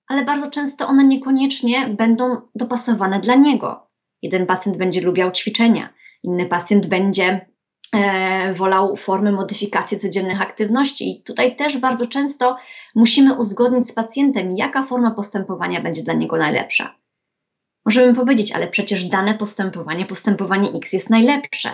ale 0.08 0.25
bardzo 0.25 0.49
często 0.49 0.88
one 0.88 1.04
niekoniecznie 1.04 1.88
będą 1.88 2.41
dopasowane 2.56 3.19
dla 3.19 3.36
niego. 3.36 3.88
Jeden 4.21 4.45
pacjent 4.45 4.78
będzie 4.78 5.02
lubiał 5.02 5.32
ćwiczenia, 5.32 5.93
inny 6.23 6.45
pacjent 6.45 6.88
będzie 6.88 7.47
e, 7.95 8.54
wolał 8.54 8.97
formy 8.97 9.32
modyfikacji 9.32 9.99
codziennych 9.99 10.41
aktywności. 10.41 11.12
I 11.12 11.23
tutaj 11.23 11.56
też 11.56 11.78
bardzo 11.78 12.08
często 12.08 12.58
musimy 12.95 13.34
uzgodnić 13.34 13.88
z 13.88 13.93
pacjentem, 13.93 14.58
jaka 14.58 14.84
forma 14.84 15.12
postępowania 15.12 15.82
będzie 15.82 16.04
dla 16.04 16.13
niego 16.13 16.38
najlepsza. 16.38 16.99
Możemy 17.86 18.15
powiedzieć, 18.15 18.52
ale 18.52 18.68
przecież 18.68 19.06
dane 19.06 19.34
postępowanie, 19.34 20.06
postępowanie 20.06 20.72
X 20.76 20.94
jest 20.94 21.10
najlepsze. 21.10 21.70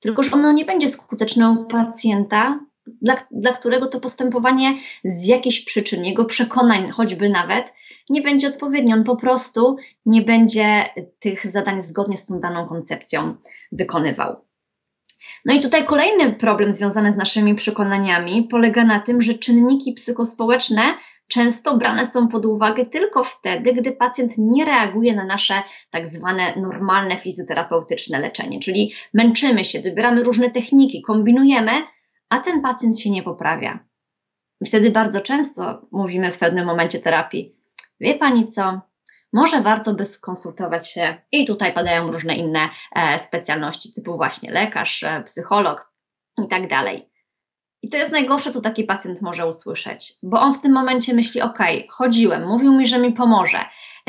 Tylko, 0.00 0.22
że 0.22 0.32
ono 0.32 0.52
nie 0.52 0.64
będzie 0.64 0.88
skuteczne 0.88 1.50
u 1.50 1.64
pacjenta, 1.64 2.60
dla, 3.02 3.16
dla 3.30 3.52
którego 3.52 3.86
to 3.86 4.00
postępowanie 4.00 4.78
z 5.04 5.26
jakiejś 5.26 5.64
przyczyn, 5.64 6.04
jego 6.04 6.24
przekonań 6.24 6.90
choćby 6.90 7.28
nawet, 7.28 7.72
nie 8.10 8.22
będzie 8.22 8.48
odpowiednie. 8.48 8.94
On 8.94 9.04
po 9.04 9.16
prostu 9.16 9.76
nie 10.06 10.22
będzie 10.22 10.84
tych 11.18 11.50
zadań 11.50 11.82
zgodnie 11.82 12.16
z 12.16 12.26
tą 12.26 12.40
daną 12.40 12.68
koncepcją 12.68 13.34
wykonywał. 13.72 14.36
No 15.44 15.54
i 15.54 15.60
tutaj 15.60 15.84
kolejny 15.84 16.32
problem 16.32 16.72
związany 16.72 17.12
z 17.12 17.16
naszymi 17.16 17.54
przekonaniami 17.54 18.48
polega 18.50 18.84
na 18.84 19.00
tym, 19.00 19.22
że 19.22 19.34
czynniki 19.34 19.92
psychospołeczne 19.92 20.82
często 21.30 21.76
brane 21.76 22.06
są 22.06 22.28
pod 22.28 22.46
uwagę 22.46 22.86
tylko 22.86 23.24
wtedy, 23.24 23.72
gdy 23.72 23.92
pacjent 23.92 24.38
nie 24.38 24.64
reaguje 24.64 25.14
na 25.14 25.24
nasze 25.24 25.62
tak 25.90 26.06
zwane 26.06 26.56
normalne 26.56 27.16
fizjoterapeutyczne 27.16 28.18
leczenie, 28.18 28.60
czyli 28.60 28.92
męczymy 29.14 29.64
się, 29.64 29.80
wybieramy 29.80 30.24
różne 30.24 30.50
techniki, 30.50 31.02
kombinujemy, 31.02 31.72
a 32.28 32.40
ten 32.40 32.62
pacjent 32.62 33.00
się 33.00 33.10
nie 33.10 33.22
poprawia. 33.22 33.78
Wtedy 34.66 34.90
bardzo 34.90 35.20
często 35.20 35.86
mówimy 35.92 36.32
w 36.32 36.38
pewnym 36.38 36.66
momencie 36.66 36.98
terapii: 36.98 37.56
Wie 38.00 38.14
pani 38.14 38.48
co? 38.48 38.80
Może 39.32 39.62
warto 39.62 39.94
by 39.94 40.04
skonsultować 40.04 40.92
się, 40.92 41.16
i 41.32 41.44
tutaj 41.44 41.72
padają 41.72 42.12
różne 42.12 42.34
inne 42.34 42.68
e, 42.96 43.18
specjalności, 43.18 43.92
typu 43.92 44.16
właśnie 44.16 44.52
lekarz, 44.52 45.02
e, 45.02 45.22
psycholog 45.22 45.92
i 46.44 46.48
tak 46.48 46.68
dalej. 46.68 47.09
I 47.82 47.88
to 47.88 47.96
jest 47.96 48.12
najgorsze, 48.12 48.52
co 48.52 48.60
taki 48.60 48.84
pacjent 48.84 49.22
może 49.22 49.46
usłyszeć, 49.46 50.14
bo 50.22 50.40
on 50.40 50.54
w 50.54 50.60
tym 50.60 50.72
momencie 50.72 51.14
myśli: 51.14 51.40
OK, 51.40 51.58
chodziłem, 51.88 52.48
mówił 52.48 52.72
mi, 52.72 52.86
że 52.86 52.98
mi 52.98 53.12
pomoże, 53.12 53.58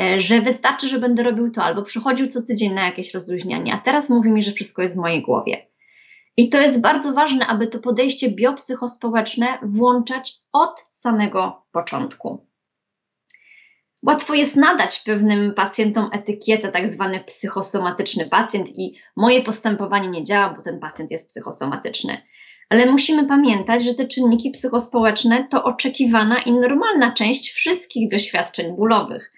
e, 0.00 0.20
że 0.20 0.40
wystarczy, 0.40 0.88
że 0.88 0.98
będę 0.98 1.22
robił 1.22 1.50
to, 1.50 1.64
albo 1.64 1.82
przychodził 1.82 2.26
co 2.26 2.42
tydzień 2.42 2.72
na 2.72 2.84
jakieś 2.84 3.14
rozluźnianie, 3.14 3.74
a 3.74 3.78
teraz 3.78 4.10
mówi 4.10 4.30
mi, 4.30 4.42
że 4.42 4.52
wszystko 4.52 4.82
jest 4.82 4.96
w 4.96 5.00
mojej 5.00 5.22
głowie. 5.22 5.66
I 6.36 6.48
to 6.48 6.60
jest 6.60 6.80
bardzo 6.80 7.12
ważne, 7.12 7.46
aby 7.46 7.66
to 7.66 7.78
podejście 7.78 8.30
biopsychospołeczne 8.30 9.58
włączać 9.62 10.34
od 10.52 10.80
samego 10.90 11.66
początku. 11.72 12.46
Łatwo 14.02 14.34
jest 14.34 14.56
nadać 14.56 15.00
pewnym 15.00 15.54
pacjentom 15.54 16.10
etykietę, 16.12 16.68
tak 16.68 16.88
zwany 16.88 17.24
psychosomatyczny 17.24 18.26
pacjent, 18.26 18.78
i 18.78 18.94
moje 19.16 19.42
postępowanie 19.42 20.08
nie 20.08 20.24
działa, 20.24 20.54
bo 20.54 20.62
ten 20.62 20.80
pacjent 20.80 21.10
jest 21.10 21.28
psychosomatyczny. 21.28 22.22
Ale 22.70 22.86
musimy 22.86 23.26
pamiętać, 23.26 23.84
że 23.84 23.94
te 23.94 24.04
czynniki 24.04 24.50
psychospołeczne 24.50 25.46
to 25.50 25.64
oczekiwana 25.64 26.42
i 26.42 26.52
normalna 26.52 27.12
część 27.12 27.50
wszystkich 27.50 28.10
doświadczeń 28.10 28.76
bólowych, 28.76 29.32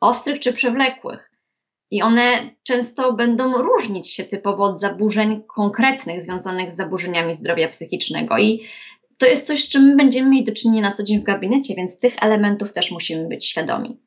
ostrych 0.00 0.40
czy 0.40 0.52
przewlekłych. 0.52 1.30
I 1.90 2.02
one 2.02 2.50
często 2.62 3.12
będą 3.12 3.62
różnić 3.62 4.10
się 4.10 4.24
typowo 4.24 4.64
od 4.64 4.80
zaburzeń 4.80 5.42
konkretnych 5.54 6.20
związanych 6.20 6.70
z 6.70 6.76
zaburzeniami 6.76 7.34
zdrowia 7.34 7.68
psychicznego. 7.68 8.38
I 8.38 8.66
to 9.18 9.26
jest 9.26 9.46
coś, 9.46 9.64
z 9.64 9.68
czym 9.68 9.82
my 9.82 9.96
będziemy 9.96 10.30
mieli 10.30 10.44
do 10.44 10.52
czynienia 10.52 10.88
na 10.88 10.92
co 10.92 11.02
dzień 11.02 11.20
w 11.20 11.24
gabinecie, 11.24 11.74
więc 11.74 11.98
tych 11.98 12.14
elementów 12.20 12.72
też 12.72 12.90
musimy 12.90 13.28
być 13.28 13.46
świadomi. 13.46 14.00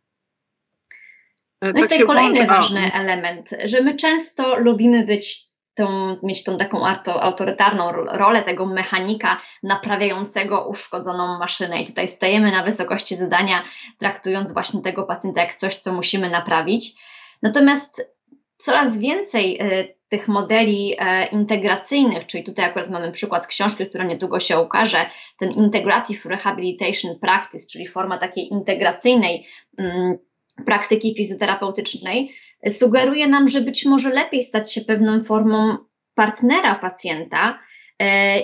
E, 1.62 1.68
no 1.68 1.74
tak 1.74 1.80
i 1.80 1.84
tutaj 1.84 2.00
kolejny 2.00 2.48
ważny 2.48 2.94
element, 2.94 3.50
że 3.64 3.82
my 3.82 3.96
często 3.96 4.60
lubimy 4.60 5.06
być 5.06 5.51
tą, 5.76 6.16
mieć 6.24 6.44
tą 6.44 6.58
taką 6.58 6.86
autorytarną 7.06 7.92
rolę 7.92 8.42
tego 8.42 8.66
mechanika 8.66 9.42
naprawiającego 9.64 10.68
uszkodzoną 10.68 11.40
maszynę. 11.40 11.82
I 11.82 11.88
tutaj 11.88 12.08
stajemy 12.08 12.52
na 12.52 12.64
wysokości 12.64 13.16
zadania, 13.16 13.64
traktując 13.98 14.54
właśnie 14.54 14.82
tego 14.82 15.04
pacjenta 15.04 15.42
jak 15.42 15.56
coś, 15.56 15.76
co 15.76 15.94
musimy 15.94 16.30
naprawić. 16.30 16.94
Natomiast 17.42 18.12
coraz 18.58 18.98
więcej 18.98 19.58
e, 19.60 19.88
tych 20.10 20.28
modeli 20.28 20.96
e, 21.00 21.26
integracyjnych, 21.26 22.26
czyli 22.26 22.44
tutaj 22.44 22.66
akurat 22.66 22.90
mamy 22.90 23.12
przykład 23.12 23.44
z 23.44 23.48
książki, 23.48 23.86
która 23.86 24.04
niedługo 24.04 24.40
się 24.40 24.60
ukaże, 24.60 25.06
ten 25.40 25.52
Integrative 25.52 26.26
Rehabilitation 26.26 27.20
Practice, 27.20 27.68
czyli 27.72 27.88
forma 27.88 28.18
takiej 28.18 28.54
integracyjnej 28.54 29.46
mm, 29.78 30.18
praktyki 30.66 31.16
fizjoterapeutycznej, 31.18 32.36
sugeruje 32.70 33.28
nam, 33.28 33.48
że 33.48 33.62
być 33.62 33.86
może 33.86 34.10
lepiej 34.10 34.42
stać 34.42 34.74
się 34.74 34.82
pewną 34.82 35.24
formą 35.24 35.78
partnera 36.16 36.76
pacjenta 36.76 37.60
e, 38.02 38.40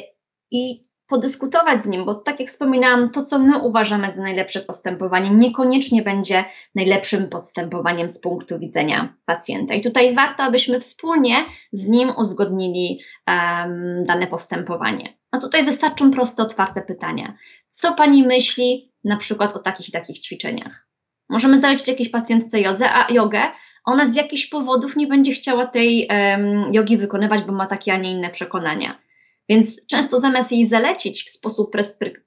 i 0.51 0.87
podyskutować 1.07 1.81
z 1.81 1.85
nim, 1.85 2.05
bo 2.05 2.15
tak 2.15 2.39
jak 2.39 2.49
wspominałam, 2.49 3.09
to 3.09 3.23
co 3.23 3.39
my 3.39 3.57
uważamy 3.57 4.11
za 4.11 4.21
najlepsze 4.21 4.61
postępowanie, 4.61 5.29
niekoniecznie 5.29 6.03
będzie 6.03 6.45
najlepszym 6.75 7.29
postępowaniem 7.29 8.09
z 8.09 8.19
punktu 8.19 8.59
widzenia 8.59 9.17
pacjenta. 9.25 9.73
I 9.73 9.81
tutaj 9.81 10.15
warto, 10.15 10.43
abyśmy 10.43 10.79
wspólnie 10.79 11.35
z 11.71 11.87
nim 11.87 12.11
uzgodnili 12.17 12.99
um, 13.27 14.05
dane 14.05 14.27
postępowanie. 14.27 15.17
A 15.31 15.37
tutaj 15.37 15.65
wystarczą 15.65 16.11
proste, 16.11 16.43
otwarte 16.43 16.81
pytania. 16.81 17.37
Co 17.67 17.93
pani 17.93 18.23
myśli 18.23 18.93
na 19.03 19.17
przykład 19.17 19.55
o 19.55 19.59
takich 19.59 19.89
i 19.89 19.91
takich 19.91 20.19
ćwiczeniach? 20.19 20.87
Możemy 21.29 21.59
zalecić 21.59 21.87
jakiejś 21.87 22.09
pacjentce 22.09 22.61
jodze, 22.61 22.93
a 22.93 23.13
jogę, 23.13 23.41
ona 23.87 24.11
z 24.11 24.15
jakichś 24.15 24.45
powodów 24.45 24.95
nie 24.95 25.07
będzie 25.07 25.31
chciała 25.31 25.65
tej 25.65 26.07
um, 26.09 26.73
jogi 26.73 26.97
wykonywać, 26.97 27.41
bo 27.41 27.53
ma 27.53 27.67
takie, 27.67 27.93
a 27.93 27.97
nie 27.97 28.11
inne 28.11 28.29
przekonania. 28.29 29.01
Więc 29.49 29.85
często 29.85 30.19
zamiast 30.19 30.51
jej 30.51 30.67
zalecić 30.67 31.23
w 31.23 31.29
sposób 31.29 31.75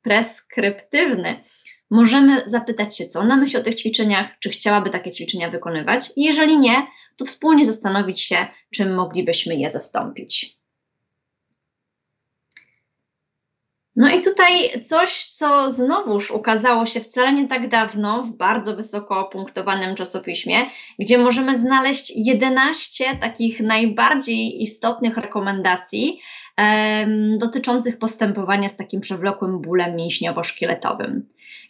preskryptywny, 0.02 1.40
możemy 1.90 2.42
zapytać 2.46 2.96
się, 2.96 3.06
co 3.06 3.20
ona 3.20 3.36
myśli 3.36 3.58
o 3.58 3.62
tych 3.62 3.74
ćwiczeniach, 3.74 4.38
czy 4.38 4.50
chciałaby 4.50 4.90
takie 4.90 5.12
ćwiczenia 5.12 5.50
wykonywać. 5.50 6.10
I 6.16 6.24
jeżeli 6.24 6.58
nie, 6.58 6.86
to 7.16 7.24
wspólnie 7.24 7.64
zastanowić 7.64 8.20
się, 8.20 8.36
czym 8.74 8.94
moglibyśmy 8.94 9.56
je 9.56 9.70
zastąpić. 9.70 10.59
No 14.00 14.08
i 14.08 14.20
tutaj 14.20 14.80
coś, 14.82 15.24
co 15.24 15.70
znowuż 15.70 16.30
ukazało 16.30 16.86
się 16.86 17.00
wcale 17.00 17.32
nie 17.32 17.48
tak 17.48 17.68
dawno 17.68 18.22
w 18.22 18.36
bardzo 18.36 18.76
wysoko 18.76 19.18
opunktowanym 19.18 19.94
czasopiśmie, 19.94 20.56
gdzie 20.98 21.18
możemy 21.18 21.58
znaleźć 21.58 22.12
11 22.16 23.16
takich 23.20 23.60
najbardziej 23.60 24.62
istotnych 24.62 25.16
rekomendacji 25.16 26.20
dotyczących 27.38 27.98
postępowania 27.98 28.68
z 28.68 28.76
takim 28.76 29.00
przewlekłym 29.00 29.60
bólem 29.60 29.96
mięśniowo-szkieletowym. 29.96 31.20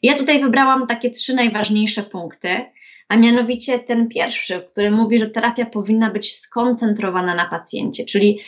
Ja 0.03 0.15
tutaj 0.15 0.41
wybrałam 0.41 0.87
takie 0.87 1.11
trzy 1.11 1.35
najważniejsze 1.35 2.03
punkty, 2.03 2.67
a 3.09 3.17
mianowicie 3.17 3.79
ten 3.79 4.09
pierwszy, 4.09 4.61
który 4.73 4.91
mówi, 4.91 5.19
że 5.19 5.27
terapia 5.27 5.67
powinna 5.67 6.11
być 6.11 6.37
skoncentrowana 6.37 7.35
na 7.35 7.49
pacjencie, 7.49 8.05
czyli 8.05 8.41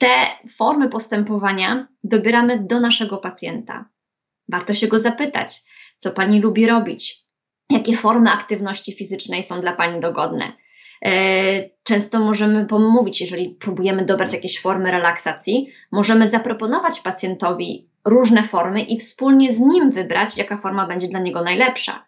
te 0.00 0.26
formy 0.56 0.88
postępowania 0.88 1.88
dobieramy 2.04 2.58
do 2.58 2.80
naszego 2.80 3.18
pacjenta. 3.18 3.88
Warto 4.48 4.74
się 4.74 4.88
go 4.88 4.98
zapytać, 4.98 5.62
co 5.96 6.10
pani 6.10 6.40
lubi 6.40 6.66
robić, 6.66 7.16
jakie 7.70 7.96
formy 7.96 8.30
aktywności 8.30 8.92
fizycznej 8.92 9.42
są 9.42 9.60
dla 9.60 9.72
pani 9.72 10.00
dogodne. 10.00 10.52
E, 11.04 11.12
często 11.82 12.20
możemy 12.20 12.66
pomówić, 12.66 13.20
jeżeli 13.20 13.48
próbujemy 13.48 14.04
dobrać 14.04 14.32
jakieś 14.32 14.60
formy 14.60 14.90
relaksacji, 14.90 15.72
możemy 15.92 16.28
zaproponować 16.28 17.00
pacjentowi 17.00 17.90
różne 18.04 18.42
formy 18.42 18.80
i 18.80 19.00
wspólnie 19.00 19.52
z 19.52 19.60
nim 19.60 19.90
wybrać, 19.90 20.38
jaka 20.38 20.58
forma 20.58 20.86
będzie 20.86 21.08
dla 21.08 21.20
niego 21.20 21.42
najlepsza. 21.42 22.06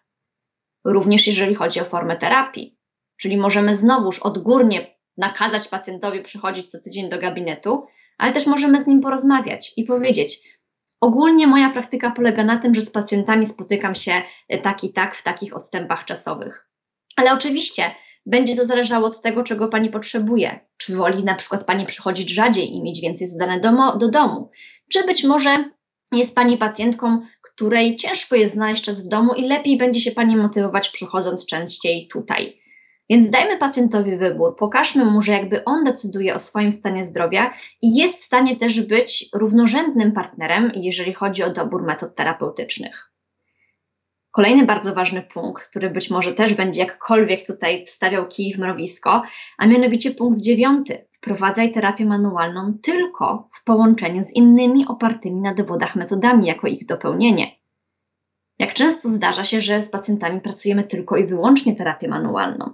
Również 0.85 1.27
jeżeli 1.27 1.55
chodzi 1.55 1.81
o 1.81 1.85
formę 1.85 2.15
terapii, 2.15 2.77
czyli 3.17 3.37
możemy 3.37 3.75
znowuż 3.75 4.19
odgórnie 4.19 4.92
nakazać 5.17 5.67
pacjentowi 5.67 6.21
przychodzić 6.21 6.65
co 6.65 6.79
tydzień 6.79 7.09
do 7.09 7.19
gabinetu, 7.19 7.85
ale 8.17 8.31
też 8.31 8.45
możemy 8.45 8.81
z 8.81 8.87
nim 8.87 9.01
porozmawiać 9.01 9.73
i 9.77 9.83
powiedzieć: 9.83 10.39
Ogólnie 11.01 11.47
moja 11.47 11.69
praktyka 11.69 12.11
polega 12.11 12.43
na 12.43 12.57
tym, 12.57 12.73
że 12.73 12.81
z 12.81 12.91
pacjentami 12.91 13.45
spotykam 13.45 13.95
się 13.95 14.21
e, 14.49 14.57
tak 14.57 14.83
i 14.83 14.93
tak 14.93 15.15
w 15.15 15.23
takich 15.23 15.55
odstępach 15.55 16.05
czasowych. 16.05 16.67
Ale 17.15 17.33
oczywiście 17.33 17.83
będzie 18.25 18.55
to 18.55 18.65
zależało 18.65 19.07
od 19.07 19.21
tego, 19.21 19.43
czego 19.43 19.67
pani 19.67 19.89
potrzebuje. 19.89 20.59
Czy 20.77 20.95
woli 20.95 21.23
na 21.23 21.35
przykład 21.35 21.65
pani 21.65 21.85
przychodzić 21.85 22.29
rzadziej 22.29 22.73
i 22.73 22.83
mieć 22.83 23.01
więcej 23.01 23.27
zadane 23.27 23.59
do, 23.59 23.97
do 23.97 24.07
domu, 24.07 24.49
czy 24.89 25.05
być 25.05 25.23
może 25.23 25.69
jest 26.11 26.35
pani 26.35 26.57
pacjentką, 26.57 27.19
której 27.41 27.95
ciężko 27.95 28.35
jest 28.35 28.53
znaleźć 28.53 28.83
czas 28.83 29.05
w 29.05 29.07
domu 29.07 29.33
i 29.33 29.47
lepiej 29.47 29.77
będzie 29.77 29.99
się 29.99 30.11
pani 30.11 30.37
motywować 30.37 30.89
przychodząc 30.89 31.45
częściej 31.45 32.07
tutaj. 32.11 32.62
Więc 33.13 33.29
dajmy 33.29 33.57
pacjentowi 33.57 34.17
wybór, 34.17 34.55
pokażmy 34.55 35.05
mu, 35.05 35.21
że 35.21 35.31
jakby 35.31 35.65
on 35.65 35.83
decyduje 35.83 36.35
o 36.35 36.39
swoim 36.39 36.71
stanie 36.71 37.03
zdrowia 37.03 37.53
i 37.81 37.95
jest 37.95 38.21
w 38.21 38.25
stanie 38.25 38.55
też 38.55 38.81
być 38.81 39.29
równorzędnym 39.33 40.11
partnerem, 40.11 40.71
jeżeli 40.75 41.13
chodzi 41.13 41.43
o 41.43 41.49
dobór 41.49 41.83
metod 41.83 42.15
terapeutycznych. 42.15 43.11
Kolejny 44.31 44.65
bardzo 44.65 44.93
ważny 44.93 45.21
punkt, 45.21 45.69
który 45.69 45.89
być 45.89 46.09
może 46.09 46.33
też 46.33 46.53
będzie 46.53 46.81
jakkolwiek 46.81 47.47
tutaj 47.47 47.85
wstawiał 47.85 48.27
kij 48.27 48.53
w 48.53 48.59
mrowisko, 48.59 49.23
a 49.57 49.67
mianowicie 49.67 50.11
punkt 50.11 50.39
dziewiąty. 50.39 51.07
Wprowadzaj 51.17 51.71
terapię 51.71 52.05
manualną 52.05 52.77
tylko 52.81 53.49
w 53.51 53.63
połączeniu 53.63 54.21
z 54.21 54.35
innymi 54.35 54.87
opartymi 54.87 55.41
na 55.41 55.53
dowodach 55.53 55.95
metodami 55.95 56.47
jako 56.47 56.67
ich 56.67 56.85
dopełnienie. 56.85 57.51
Jak 58.59 58.73
często 58.73 59.09
zdarza 59.09 59.43
się, 59.43 59.61
że 59.61 59.83
z 59.83 59.89
pacjentami 59.89 60.41
pracujemy 60.41 60.83
tylko 60.83 61.17
i 61.17 61.25
wyłącznie 61.25 61.75
terapię 61.75 62.07
manualną. 62.07 62.73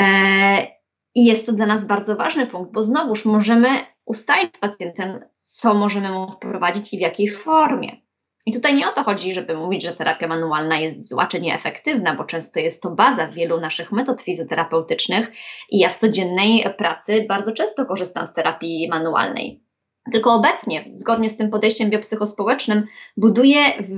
E, 0.00 0.66
I 1.14 1.24
jest 1.24 1.46
to 1.46 1.52
dla 1.52 1.66
nas 1.66 1.84
bardzo 1.84 2.16
ważny 2.16 2.46
punkt, 2.46 2.72
bo 2.72 2.82
znowuż 2.82 3.24
możemy 3.24 3.68
ustalić 4.04 4.56
z 4.56 4.58
pacjentem, 4.58 5.20
co 5.36 5.74
możemy 5.74 6.10
mu 6.10 6.32
wprowadzić 6.32 6.94
i 6.94 6.98
w 6.98 7.00
jakiej 7.00 7.28
formie. 7.28 8.06
I 8.46 8.52
tutaj 8.52 8.74
nie 8.74 8.88
o 8.88 8.92
to 8.92 9.04
chodzi, 9.04 9.34
żeby 9.34 9.56
mówić, 9.56 9.82
że 9.82 9.92
terapia 9.92 10.28
manualna 10.28 10.78
jest 10.78 11.08
zła 11.08 11.26
czy 11.26 11.40
nieefektywna, 11.40 12.14
bo 12.14 12.24
często 12.24 12.60
jest 12.60 12.82
to 12.82 12.90
baza 12.90 13.28
wielu 13.28 13.60
naszych 13.60 13.92
metod 13.92 14.22
fizjoterapeutycznych 14.22 15.32
i 15.70 15.78
ja 15.78 15.88
w 15.88 15.96
codziennej 15.96 16.64
pracy 16.78 17.26
bardzo 17.28 17.52
często 17.52 17.86
korzystam 17.86 18.26
z 18.26 18.32
terapii 18.32 18.88
manualnej. 18.88 19.62
Tylko 20.12 20.34
obecnie, 20.34 20.84
zgodnie 20.86 21.28
z 21.28 21.36
tym 21.36 21.50
podejściem 21.50 21.90
biopsychospołecznym, 21.90 22.86
buduje, 23.16 23.58
w, 23.82 23.90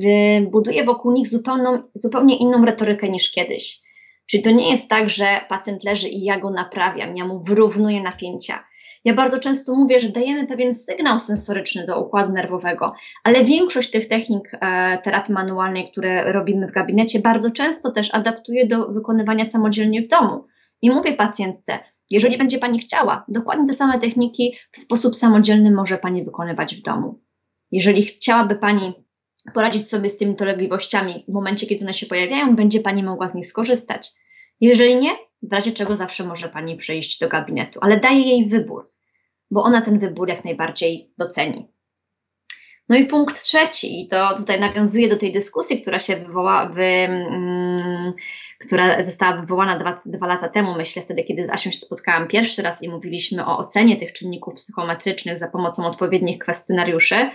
w, 0.00 0.86
wokół 0.86 1.12
nich 1.12 1.28
zupełną, 1.28 1.82
zupełnie 1.94 2.36
inną 2.36 2.64
retorykę 2.64 3.08
niż 3.08 3.32
kiedyś. 3.32 3.82
Czyli 4.30 4.42
to 4.42 4.50
nie 4.50 4.70
jest 4.70 4.90
tak, 4.90 5.10
że 5.10 5.40
pacjent 5.48 5.84
leży 5.84 6.08
i 6.08 6.24
ja 6.24 6.40
go 6.40 6.50
naprawiam, 6.50 7.16
ja 7.16 7.26
mu 7.26 7.42
wyrównuję 7.42 8.02
napięcia. 8.02 8.64
Ja 9.04 9.14
bardzo 9.14 9.38
często 9.38 9.74
mówię, 9.74 10.00
że 10.00 10.08
dajemy 10.08 10.46
pewien 10.46 10.74
sygnał 10.74 11.18
sensoryczny 11.18 11.86
do 11.86 12.00
układu 12.00 12.32
nerwowego, 12.32 12.92
ale 13.24 13.44
większość 13.44 13.90
tych 13.90 14.08
technik 14.08 14.52
e, 14.52 14.98
terapii 14.98 15.34
manualnej, 15.34 15.84
które 15.84 16.32
robimy 16.32 16.68
w 16.68 16.72
gabinecie, 16.72 17.20
bardzo 17.20 17.50
często 17.50 17.90
też 17.90 18.14
adaptuję 18.14 18.66
do 18.66 18.88
wykonywania 18.88 19.44
samodzielnie 19.44 20.02
w 20.02 20.08
domu. 20.08 20.44
I 20.82 20.90
mówię 20.90 21.12
pacjentce, 21.12 21.78
jeżeli 22.10 22.38
będzie 22.38 22.58
Pani 22.58 22.78
chciała, 22.78 23.24
dokładnie 23.28 23.66
te 23.66 23.74
same 23.74 23.98
techniki 23.98 24.54
w 24.72 24.78
sposób 24.78 25.16
samodzielny 25.16 25.70
może 25.70 25.98
Pani 25.98 26.24
wykonywać 26.24 26.74
w 26.74 26.82
domu. 26.82 27.20
Jeżeli 27.70 28.02
chciałaby 28.02 28.56
Pani 28.56 28.94
poradzić 29.54 29.88
sobie 29.88 30.08
z 30.08 30.18
tymi 30.18 30.34
dolegliwościami 30.34 31.24
w 31.28 31.32
momencie, 31.32 31.66
kiedy 31.66 31.84
one 31.84 31.94
się 31.94 32.06
pojawiają, 32.06 32.56
będzie 32.56 32.80
Pani 32.80 33.02
mogła 33.02 33.28
z 33.28 33.34
nich 33.34 33.46
skorzystać. 33.46 34.10
Jeżeli 34.60 34.96
nie, 34.96 35.16
w 35.42 35.52
razie 35.52 35.72
czego 35.72 35.96
zawsze 35.96 36.24
może 36.24 36.48
Pani 36.48 36.76
przyjść 36.76 37.18
do 37.18 37.28
gabinetu, 37.28 37.78
ale 37.82 38.00
daje 38.00 38.20
jej 38.20 38.48
wybór, 38.48 38.88
bo 39.50 39.62
ona 39.62 39.80
ten 39.80 39.98
wybór 39.98 40.28
jak 40.28 40.44
najbardziej 40.44 41.12
doceni. 41.18 41.68
No 42.90 42.96
i 42.96 43.04
punkt 43.04 43.42
trzeci, 43.42 44.00
i 44.00 44.08
to 44.08 44.34
tutaj 44.36 44.60
nawiązuje 44.60 45.08
do 45.08 45.16
tej 45.16 45.32
dyskusji, 45.32 45.80
która 45.80 45.98
się 45.98 46.16
wywoła, 46.16 46.66
wy, 46.66 46.82
mm, 46.82 48.12
która 48.58 49.04
została 49.04 49.36
wywołana 49.40 49.78
dwa, 49.78 50.00
dwa 50.06 50.26
lata 50.26 50.48
temu, 50.48 50.74
myślę, 50.76 51.02
wtedy, 51.02 51.24
kiedy 51.24 51.46
z 51.46 51.50
Asią 51.50 51.70
się 51.70 51.76
spotkałam 51.76 52.28
pierwszy 52.28 52.62
raz 52.62 52.82
i 52.82 52.88
mówiliśmy 52.88 53.46
o 53.46 53.58
ocenie 53.58 53.96
tych 53.96 54.12
czynników 54.12 54.54
psychometrycznych 54.54 55.36
za 55.36 55.48
pomocą 55.48 55.86
odpowiednich 55.86 56.38
kwestionariuszy. 56.38 57.30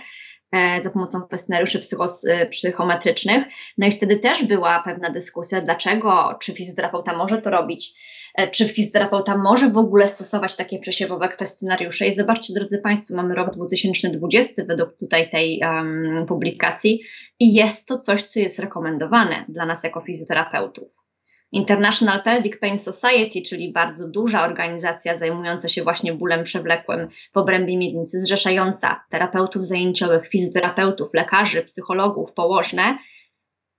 E, 0.52 0.82
za 0.82 0.90
pomocą 0.90 1.22
kwestionariuszy 1.22 1.80
e, 2.28 2.46
psychometrycznych. 2.46 3.44
No 3.78 3.86
i 3.86 3.90
wtedy 3.90 4.16
też 4.16 4.44
była 4.44 4.82
pewna 4.82 5.10
dyskusja, 5.10 5.60
dlaczego, 5.60 6.38
czy 6.42 6.52
fizjoterapeuta 6.52 7.16
może 7.16 7.42
to 7.42 7.50
robić, 7.50 7.92
e, 8.34 8.50
czy 8.50 8.68
fizjoterapeuta 8.68 9.38
może 9.38 9.70
w 9.70 9.76
ogóle 9.76 10.08
stosować 10.08 10.56
takie 10.56 10.78
przesiewowe 10.78 11.28
kwestionariusze. 11.28 12.06
I 12.06 12.12
zobaczcie, 12.12 12.54
drodzy 12.54 12.78
Państwo, 12.78 13.16
mamy 13.16 13.34
rok 13.34 13.50
2020 13.50 14.64
według 14.64 14.96
tutaj 14.96 15.30
tej 15.30 15.60
um, 15.62 16.26
publikacji 16.28 17.02
i 17.40 17.54
jest 17.54 17.88
to 17.88 17.98
coś, 17.98 18.22
co 18.22 18.40
jest 18.40 18.58
rekomendowane 18.58 19.44
dla 19.48 19.66
nas 19.66 19.84
jako 19.84 20.00
fizjoterapeutów. 20.00 21.05
International 21.52 22.22
Pelvic 22.22 22.58
Pain 22.60 22.78
Society, 22.78 23.42
czyli 23.42 23.72
bardzo 23.72 24.10
duża 24.10 24.44
organizacja 24.44 25.16
zajmująca 25.16 25.68
się 25.68 25.82
właśnie 25.82 26.12
bólem 26.12 26.42
przewlekłym 26.42 27.08
w 27.34 27.36
obrębie 27.36 27.76
miednicy, 27.76 28.20
zrzeszająca 28.20 29.04
terapeutów 29.10 29.66
zajęciowych, 29.66 30.28
fizjoterapeutów, 30.28 31.14
lekarzy, 31.14 31.62
psychologów, 31.62 32.32
położne, 32.32 32.98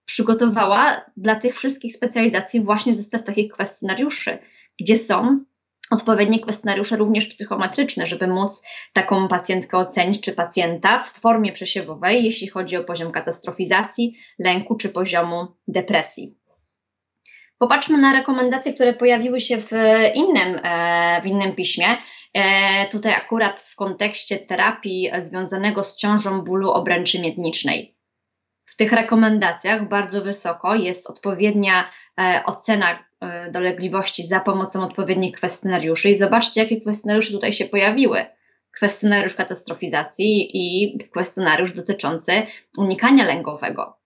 przygotowała 0.05 1.05
dla 1.17 1.35
tych 1.35 1.55
wszystkich 1.55 1.95
specjalizacji 1.95 2.63
właśnie 2.63 2.95
zestaw 2.95 3.23
takich 3.23 3.51
kwestionariuszy, 3.51 4.37
gdzie 4.79 4.97
są 4.97 5.39
odpowiednie 5.91 6.39
kwestionariusze 6.39 6.97
również 6.97 7.27
psychometryczne, 7.27 8.05
żeby 8.07 8.27
móc 8.27 8.61
taką 8.93 9.27
pacjentkę 9.27 9.77
ocenić, 9.77 10.21
czy 10.21 10.33
pacjenta 10.33 11.03
w 11.03 11.19
formie 11.19 11.51
przesiewowej, 11.51 12.23
jeśli 12.23 12.47
chodzi 12.47 12.77
o 12.77 12.83
poziom 12.83 13.11
katastrofizacji, 13.11 14.17
lęku 14.39 14.75
czy 14.75 14.89
poziomu 14.89 15.47
depresji. 15.67 16.36
Popatrzmy 17.57 17.97
na 17.97 18.13
rekomendacje, 18.13 18.73
które 18.73 18.93
pojawiły 18.93 19.39
się 19.39 19.57
w 19.57 19.71
innym, 20.15 20.59
e, 20.63 21.21
w 21.23 21.25
innym 21.25 21.55
piśmie. 21.55 21.87
E, 22.33 22.87
tutaj 22.87 23.13
akurat 23.13 23.61
w 23.61 23.75
kontekście 23.75 24.37
terapii 24.37 25.11
związanego 25.19 25.83
z 25.83 25.95
ciążą 25.95 26.41
bólu 26.41 26.71
obręczy 26.71 27.21
miednicznej. 27.21 27.97
W 28.65 28.75
tych 28.75 28.91
rekomendacjach 28.91 29.89
bardzo 29.89 30.21
wysoko 30.21 30.75
jest 30.75 31.09
odpowiednia 31.09 31.89
e, 32.19 32.43
ocena 32.45 33.07
dolegliwości 33.51 34.27
za 34.27 34.39
pomocą 34.39 34.83
odpowiednich 34.83 35.35
kwestionariuszy. 35.35 36.09
I 36.09 36.15
zobaczcie, 36.15 36.61
jakie 36.61 36.81
kwestionariusze 36.81 37.31
tutaj 37.31 37.53
się 37.53 37.65
pojawiły. 37.65 38.25
Kwestionariusz 38.71 39.35
katastrofizacji 39.35 40.49
i 40.53 40.97
kwestionariusz 41.11 41.71
dotyczący 41.71 42.31
unikania 42.77 43.25
lękowego. 43.25 43.97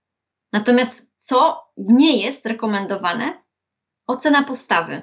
Natomiast 0.53 1.13
co 1.15 1.63
nie 1.77 2.23
jest 2.23 2.45
rekomendowane? 2.45 3.40
Ocena 4.11 4.43
postawy 4.43 5.01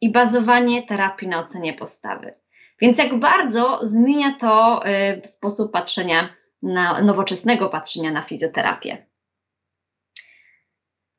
i 0.00 0.12
bazowanie 0.12 0.86
terapii 0.86 1.28
na 1.28 1.40
ocenie 1.40 1.74
postawy. 1.74 2.34
Więc 2.80 2.98
jak 2.98 3.18
bardzo 3.18 3.78
zmienia 3.82 4.36
to 4.40 4.82
y, 4.88 5.26
sposób 5.26 5.72
patrzenia 5.72 6.34
na 6.62 7.02
nowoczesnego 7.02 7.68
patrzenia 7.68 8.12
na 8.12 8.22
fizjoterapię. 8.22 9.06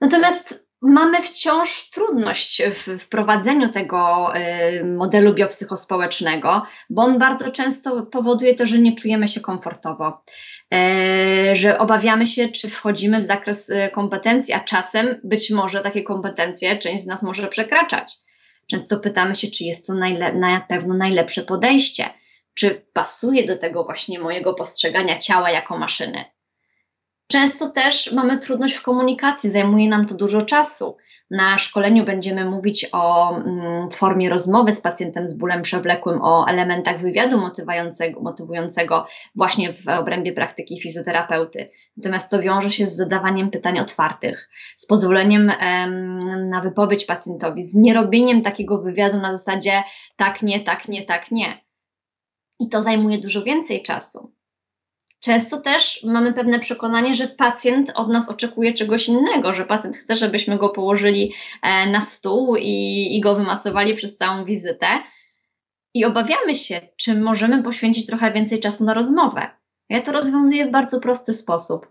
Natomiast 0.01 0.70
mamy 0.81 1.21
wciąż 1.21 1.89
trudność 1.89 2.63
w 2.63 2.99
wprowadzeniu 2.99 3.69
tego 3.69 4.31
y, 4.35 4.83
modelu 4.85 5.33
biopsychospołecznego, 5.33 6.65
bo 6.89 7.01
on 7.01 7.19
bardzo 7.19 7.51
często 7.51 8.01
powoduje 8.01 8.55
to, 8.55 8.65
że 8.65 8.79
nie 8.79 8.95
czujemy 8.95 9.27
się 9.27 9.41
komfortowo, 9.41 10.23
y, 10.73 11.55
że 11.55 11.79
obawiamy 11.79 12.27
się, 12.27 12.49
czy 12.49 12.69
wchodzimy 12.69 13.19
w 13.19 13.23
zakres 13.23 13.69
y, 13.69 13.89
kompetencji, 13.93 14.53
a 14.53 14.59
czasem 14.59 15.19
być 15.23 15.51
może 15.51 15.81
takie 15.81 16.03
kompetencje 16.03 16.77
część 16.77 17.03
z 17.03 17.07
nas 17.07 17.23
może 17.23 17.47
przekraczać. 17.47 18.17
Często 18.67 18.99
pytamy 18.99 19.35
się, 19.35 19.47
czy 19.47 19.63
jest 19.63 19.87
to 19.87 19.93
na 20.33 20.61
pewno 20.69 20.93
najlepsze 20.93 21.41
podejście, 21.41 22.05
czy 22.53 22.85
pasuje 22.93 23.45
do 23.45 23.57
tego 23.57 23.83
właśnie 23.83 24.19
mojego 24.19 24.53
postrzegania 24.53 25.17
ciała 25.17 25.51
jako 25.51 25.77
maszyny. 25.77 26.25
Często 27.31 27.69
też 27.69 28.11
mamy 28.11 28.37
trudność 28.37 28.73
w 28.73 28.81
komunikacji, 28.81 29.49
zajmuje 29.49 29.89
nam 29.89 30.05
to 30.05 30.15
dużo 30.15 30.41
czasu. 30.41 30.97
Na 31.29 31.57
szkoleniu 31.57 32.05
będziemy 32.05 32.45
mówić 32.45 32.89
o 32.91 33.35
mm, 33.35 33.91
formie 33.91 34.29
rozmowy 34.29 34.71
z 34.71 34.81
pacjentem 34.81 35.27
z 35.27 35.33
bólem 35.33 35.61
przewlekłym, 35.61 36.21
o 36.21 36.47
elementach 36.47 37.01
wywiadu 37.01 37.41
motywującego, 38.21 39.05
właśnie 39.35 39.73
w 39.73 39.87
obrębie 39.87 40.33
praktyki 40.33 40.79
fizjoterapeuty. 40.79 41.69
Natomiast 41.97 42.31
to 42.31 42.41
wiąże 42.41 42.71
się 42.71 42.85
z 42.85 42.95
zadawaniem 42.95 43.49
pytań 43.49 43.79
otwartych, 43.79 44.49
z 44.77 44.85
pozwoleniem 44.85 45.49
em, 45.49 46.19
na 46.49 46.61
wypowiedź 46.61 47.05
pacjentowi, 47.05 47.63
z 47.63 47.75
nierobieniem 47.75 48.41
takiego 48.41 48.81
wywiadu 48.81 49.17
na 49.17 49.37
zasadzie 49.37 49.83
tak, 50.15 50.41
nie, 50.41 50.59
tak, 50.59 50.87
nie, 50.87 51.05
tak, 51.05 51.31
nie. 51.31 51.61
I 52.59 52.69
to 52.69 52.81
zajmuje 52.81 53.17
dużo 53.17 53.43
więcej 53.43 53.83
czasu. 53.83 54.31
Często 55.23 55.61
też 55.61 56.03
mamy 56.03 56.33
pewne 56.33 56.59
przekonanie, 56.59 57.15
że 57.15 57.27
pacjent 57.27 57.91
od 57.95 58.09
nas 58.09 58.29
oczekuje 58.29 58.73
czegoś 58.73 59.07
innego, 59.07 59.53
że 59.53 59.65
pacjent 59.65 59.97
chce, 59.97 60.15
żebyśmy 60.15 60.57
go 60.57 60.69
położyli 60.69 61.33
e, 61.61 61.89
na 61.89 62.01
stół 62.01 62.55
i, 62.55 63.07
i 63.17 63.21
go 63.21 63.35
wymasowali 63.35 63.95
przez 63.95 64.15
całą 64.15 64.45
wizytę. 64.45 64.87
I 65.93 66.05
obawiamy 66.05 66.55
się, 66.55 66.81
czy 66.97 67.15
możemy 67.15 67.63
poświęcić 67.63 68.05
trochę 68.05 68.31
więcej 68.31 68.59
czasu 68.59 68.85
na 68.85 68.93
rozmowę. 68.93 69.49
Ja 69.89 70.01
to 70.01 70.11
rozwiązuję 70.11 70.65
w 70.65 70.71
bardzo 70.71 70.99
prosty 70.99 71.33
sposób. 71.33 71.87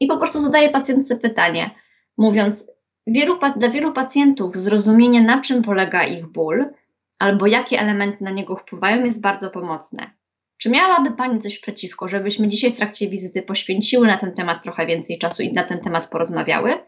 I 0.00 0.06
po 0.06 0.18
prostu 0.18 0.40
zadaję 0.40 0.68
pacjentce 0.68 1.16
pytanie, 1.16 1.70
mówiąc, 2.18 2.70
wielu, 3.06 3.38
dla 3.56 3.68
wielu 3.68 3.92
pacjentów 3.92 4.56
zrozumienie, 4.56 5.22
na 5.22 5.40
czym 5.40 5.62
polega 5.62 6.04
ich 6.04 6.26
ból, 6.26 6.74
albo 7.18 7.46
jakie 7.46 7.80
elementy 7.80 8.24
na 8.24 8.30
niego 8.30 8.56
wpływają, 8.56 9.04
jest 9.04 9.20
bardzo 9.20 9.50
pomocne. 9.50 10.21
Czy 10.62 10.70
miałaby 10.70 11.10
Pani 11.10 11.38
coś 11.38 11.58
przeciwko, 11.58 12.08
żebyśmy 12.08 12.48
dzisiaj 12.48 12.72
w 12.72 12.76
trakcie 12.76 13.08
wizyty 13.08 13.42
poświęciły 13.42 14.06
na 14.06 14.16
ten 14.16 14.34
temat 14.34 14.62
trochę 14.62 14.86
więcej 14.86 15.18
czasu 15.18 15.42
i 15.42 15.52
na 15.52 15.62
ten 15.64 15.80
temat 15.80 16.08
porozmawiały? 16.10 16.78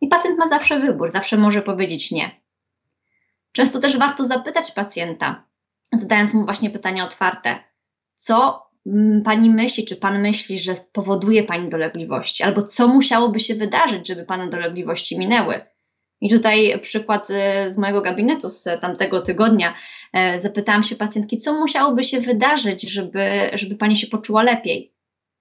I 0.00 0.08
pacjent 0.08 0.38
ma 0.38 0.46
zawsze 0.46 0.80
wybór, 0.80 1.10
zawsze 1.10 1.36
może 1.36 1.62
powiedzieć 1.62 2.10
nie. 2.10 2.40
Często 3.52 3.80
też 3.80 3.98
warto 3.98 4.24
zapytać 4.24 4.72
pacjenta, 4.72 5.44
zadając 5.92 6.34
mu 6.34 6.44
właśnie 6.44 6.70
pytanie 6.70 7.04
otwarte, 7.04 7.58
co 8.14 8.62
Pani 9.24 9.50
myśli, 9.50 9.84
czy 9.84 9.96
Pan 9.96 10.20
myśli, 10.20 10.58
że 10.58 10.72
powoduje 10.92 11.42
Pani 11.42 11.68
dolegliwości, 11.68 12.42
albo 12.42 12.62
co 12.62 12.88
musiałoby 12.88 13.40
się 13.40 13.54
wydarzyć, 13.54 14.08
żeby 14.08 14.24
Pana 14.24 14.46
dolegliwości 14.46 15.18
minęły. 15.18 15.60
I 16.20 16.30
tutaj 16.30 16.80
przykład 16.82 17.30
y, 17.30 17.34
z 17.72 17.78
mojego 17.78 18.02
gabinetu 18.02 18.50
z 18.50 18.80
tamtego 18.80 19.22
tygodnia. 19.22 19.74
E, 20.12 20.38
zapytałam 20.38 20.82
się 20.82 20.96
pacjentki, 20.96 21.36
co 21.36 21.54
musiałoby 21.54 22.04
się 22.04 22.20
wydarzyć, 22.20 22.82
żeby, 22.82 23.50
żeby 23.52 23.76
pani 23.76 23.96
się 23.96 24.06
poczuła 24.06 24.42
lepiej. 24.42 24.94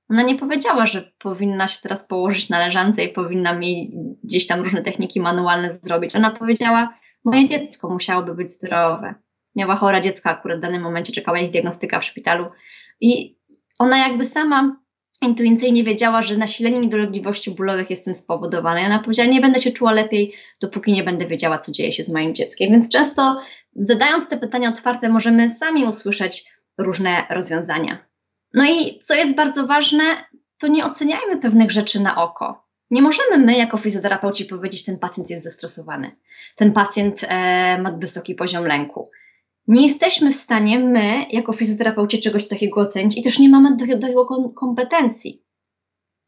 Ona 0.09 0.21
nie 0.21 0.35
powiedziała, 0.35 0.85
że 0.85 1.11
powinna 1.17 1.67
się 1.67 1.79
teraz 1.83 2.07
położyć 2.07 2.49
na 2.49 2.59
leżance 2.59 3.03
i 3.03 3.13
powinna 3.13 3.53
mi 3.53 3.91
gdzieś 4.23 4.47
tam 4.47 4.61
różne 4.61 4.81
techniki 4.81 5.19
manualne 5.19 5.73
zrobić. 5.73 6.15
Ona 6.15 6.31
powiedziała, 6.31 6.93
moje 7.25 7.49
dziecko 7.49 7.89
musiałoby 7.89 8.35
być 8.35 8.51
zdrowe. 8.51 9.15
Miała 9.55 9.75
chore 9.75 10.01
dziecko, 10.01 10.29
akurat 10.29 10.57
w 10.57 10.61
danym 10.61 10.81
momencie 10.81 11.13
czekała 11.13 11.39
ich 11.39 11.51
diagnostyka 11.51 11.99
w 11.99 12.05
szpitalu. 12.05 12.45
I 13.01 13.37
ona 13.79 13.97
jakby 13.97 14.25
sama 14.25 14.79
intuicyjnie 15.21 15.83
wiedziała, 15.83 16.21
że 16.21 16.37
nasilenie 16.37 16.81
niedolegliwości 16.81 17.51
bólowych 17.51 17.89
jest 17.89 18.05
tym 18.05 18.13
spowodowane. 18.13 18.81
I 18.81 18.85
ona 18.85 18.99
powiedziała, 18.99 19.29
nie 19.29 19.41
będę 19.41 19.61
się 19.61 19.71
czuła 19.71 19.91
lepiej, 19.91 20.33
dopóki 20.61 20.93
nie 20.93 21.03
będę 21.03 21.25
wiedziała, 21.25 21.57
co 21.57 21.71
dzieje 21.71 21.91
się 21.91 22.03
z 22.03 22.09
moim 22.09 22.35
dzieckiem. 22.35 22.71
Więc 22.71 22.89
często 22.89 23.41
zadając 23.75 24.27
te 24.29 24.37
pytania 24.37 24.69
otwarte, 24.69 25.09
możemy 25.09 25.49
sami 25.49 25.85
usłyszeć 25.85 26.53
różne 26.77 27.25
rozwiązania. 27.29 28.05
No 28.53 28.65
i 28.65 28.99
co 28.99 29.13
jest 29.13 29.35
bardzo 29.35 29.67
ważne, 29.67 30.03
to 30.59 30.67
nie 30.67 30.85
oceniajmy 30.85 31.37
pewnych 31.37 31.71
rzeczy 31.71 31.99
na 31.99 32.23
oko. 32.23 32.69
Nie 32.91 33.01
możemy 33.01 33.37
my, 33.37 33.57
jako 33.57 33.77
fizjoterapeuci, 33.77 34.45
powiedzieć, 34.45 34.85
ten 34.85 34.99
pacjent 34.99 35.29
jest 35.29 35.43
zestresowany, 35.43 36.15
ten 36.55 36.71
pacjent 36.71 37.25
e, 37.27 37.81
ma 37.81 37.91
wysoki 37.91 38.35
poziom 38.35 38.65
lęku. 38.65 39.09
Nie 39.67 39.87
jesteśmy 39.87 40.31
w 40.31 40.35
stanie 40.35 40.79
my, 40.79 41.25
jako 41.29 41.53
fizjoterapeuci, 41.53 42.19
czegoś 42.19 42.47
takiego 42.47 42.81
ocenić 42.81 43.17
i 43.17 43.21
też 43.21 43.39
nie 43.39 43.49
mamy 43.49 43.75
do, 43.75 43.85
do 43.85 44.07
tego 44.07 44.25
kompetencji. 44.55 45.43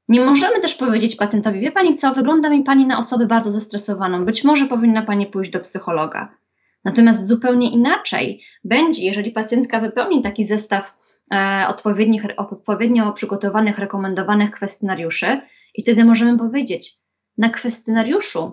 Nie 0.08 0.22
możemy 0.22 0.60
też 0.60 0.76
powiedzieć 0.76 1.16
pacjentowi, 1.16 1.60
wie 1.60 1.72
pani 1.72 1.98
co, 1.98 2.14
wygląda 2.14 2.50
mi 2.50 2.64
pani 2.64 2.88
na 2.88 2.98
osobę 2.98 3.26
bardzo 3.26 3.52
zestresowaną, 3.52 4.26
być 4.26 4.44
może 4.44 4.66
powinna 4.66 5.02
pani 5.02 5.26
pójść 5.26 5.52
do 5.52 5.60
psychologa. 5.60 6.36
Natomiast 6.84 7.28
zupełnie 7.28 7.72
inaczej 7.72 8.42
będzie, 8.64 9.06
jeżeli 9.06 9.32
pacjentka 9.32 9.80
wypełni 9.80 10.22
taki 10.22 10.46
zestaw 10.46 10.98
e, 11.34 11.66
odpowiednich, 11.68 12.26
odpowiednio 12.38 13.14
przygotowanych, 13.14 13.80
rekomendowanych 13.80 14.52
kwestionariuszy, 14.52 15.42
i 15.76 15.82
wtedy 15.82 16.06
możemy 16.06 16.38
powiedzieć, 16.38 16.94
na 17.38 17.50
kwestionariuszu, 17.50 18.52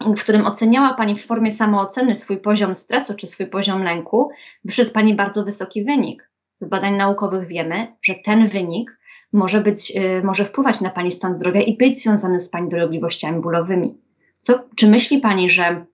w 0.00 0.20
którym 0.20 0.46
oceniała 0.46 0.94
Pani 0.94 1.14
w 1.14 1.26
formie 1.26 1.50
samooceny 1.50 2.16
swój 2.16 2.36
poziom 2.36 2.74
stresu 2.74 3.14
czy 3.14 3.26
swój 3.26 3.46
poziom 3.46 3.82
lęku, 3.82 4.30
wyszedł 4.64 4.90
Pani 4.90 5.14
bardzo 5.14 5.44
wysoki 5.44 5.84
wynik. 5.84 6.30
Z 6.60 6.68
badań 6.68 6.96
naukowych 6.96 7.48
wiemy, 7.48 7.96
że 8.02 8.14
ten 8.24 8.46
wynik 8.46 8.98
może, 9.32 9.60
być, 9.60 9.92
e, 9.96 10.22
może 10.22 10.44
wpływać 10.44 10.80
na 10.80 10.90
Pani 10.90 11.12
stan 11.12 11.34
zdrowia 11.34 11.60
i 11.60 11.76
być 11.76 12.02
związany 12.02 12.38
z 12.38 12.48
Pani 12.48 12.68
dolegliwościami 12.68 13.40
bólowymi. 13.40 13.98
Co, 14.38 14.64
czy 14.76 14.86
myśli 14.86 15.18
Pani, 15.18 15.50
że 15.50 15.86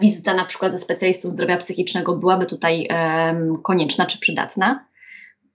wizyta 0.00 0.34
na 0.34 0.44
przykład 0.44 0.72
ze 0.72 0.78
specjalistą 0.78 1.30
zdrowia 1.30 1.56
psychicznego 1.56 2.16
byłaby 2.16 2.46
tutaj 2.46 2.88
konieczna 3.62 4.06
czy 4.06 4.18
przydatna. 4.18 4.86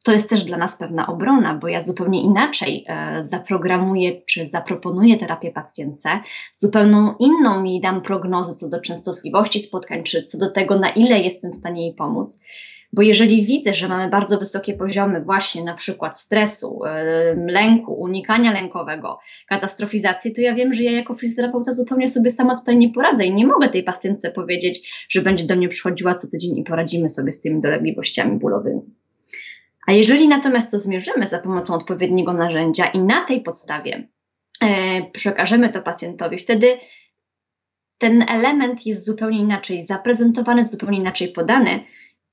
To 0.03 0.11
jest 0.11 0.29
też 0.29 0.43
dla 0.43 0.57
nas 0.57 0.75
pewna 0.75 1.07
obrona, 1.07 1.55
bo 1.55 1.67
ja 1.67 1.81
zupełnie 1.81 2.21
inaczej 2.21 2.85
e, 2.87 3.23
zaprogramuję 3.23 4.21
czy 4.21 4.47
zaproponuję 4.47 5.17
terapię 5.17 5.51
pacjentce, 5.51 6.09
zupełnie 6.57 7.13
inną 7.19 7.61
mi 7.61 7.81
dam 7.81 8.01
prognozę 8.01 8.55
co 8.55 8.69
do 8.69 8.81
częstotliwości 8.81 9.59
spotkań, 9.59 10.03
czy 10.03 10.23
co 10.23 10.37
do 10.37 10.51
tego, 10.51 10.79
na 10.79 10.89
ile 10.89 11.19
jestem 11.19 11.51
w 11.51 11.55
stanie 11.55 11.81
jej 11.81 11.95
pomóc. 11.95 12.41
Bo 12.93 13.01
jeżeli 13.01 13.45
widzę, 13.45 13.73
że 13.73 13.87
mamy 13.87 14.09
bardzo 14.09 14.37
wysokie 14.37 14.73
poziomy 14.73 15.21
właśnie 15.21 15.63
na 15.63 15.73
przykład 15.73 16.19
stresu, 16.19 16.81
lęku, 17.47 17.93
unikania 17.93 18.51
lękowego, 18.51 19.19
katastrofizacji, 19.47 20.33
to 20.33 20.41
ja 20.41 20.55
wiem, 20.55 20.73
że 20.73 20.83
ja 20.83 20.91
jako 20.91 21.15
fizjoterapeuta 21.15 21.71
zupełnie 21.71 22.07
sobie 22.07 22.31
sama 22.31 22.57
tutaj 22.57 22.77
nie 22.77 22.93
poradzę 22.93 23.25
i 23.25 23.33
nie 23.33 23.47
mogę 23.47 23.69
tej 23.69 23.83
pacjentce 23.83 24.31
powiedzieć, 24.31 25.05
że 25.09 25.21
będzie 25.21 25.45
do 25.45 25.55
mnie 25.55 25.69
przychodziła 25.69 26.15
co 26.15 26.27
tydzień 26.27 26.57
i 26.57 26.63
poradzimy 26.63 27.09
sobie 27.09 27.31
z 27.31 27.41
tymi 27.41 27.61
dolegliwościami 27.61 28.39
bólowymi. 28.39 28.81
A 29.87 29.91
jeżeli 29.91 30.27
natomiast 30.27 30.71
to 30.71 30.79
zmierzymy 30.79 31.27
za 31.27 31.39
pomocą 31.39 31.73
odpowiedniego 31.73 32.33
narzędzia 32.33 32.85
i 32.85 32.99
na 32.99 33.25
tej 33.25 33.41
podstawie 33.41 34.07
e, 34.63 34.67
przekażemy 35.11 35.69
to 35.69 35.81
pacjentowi, 35.81 36.37
wtedy 36.37 36.67
ten 37.97 38.25
element 38.29 38.85
jest 38.85 39.05
zupełnie 39.05 39.39
inaczej 39.39 39.85
zaprezentowany, 39.85 40.63
zupełnie 40.63 40.97
inaczej 40.97 41.27
podany, 41.27 41.79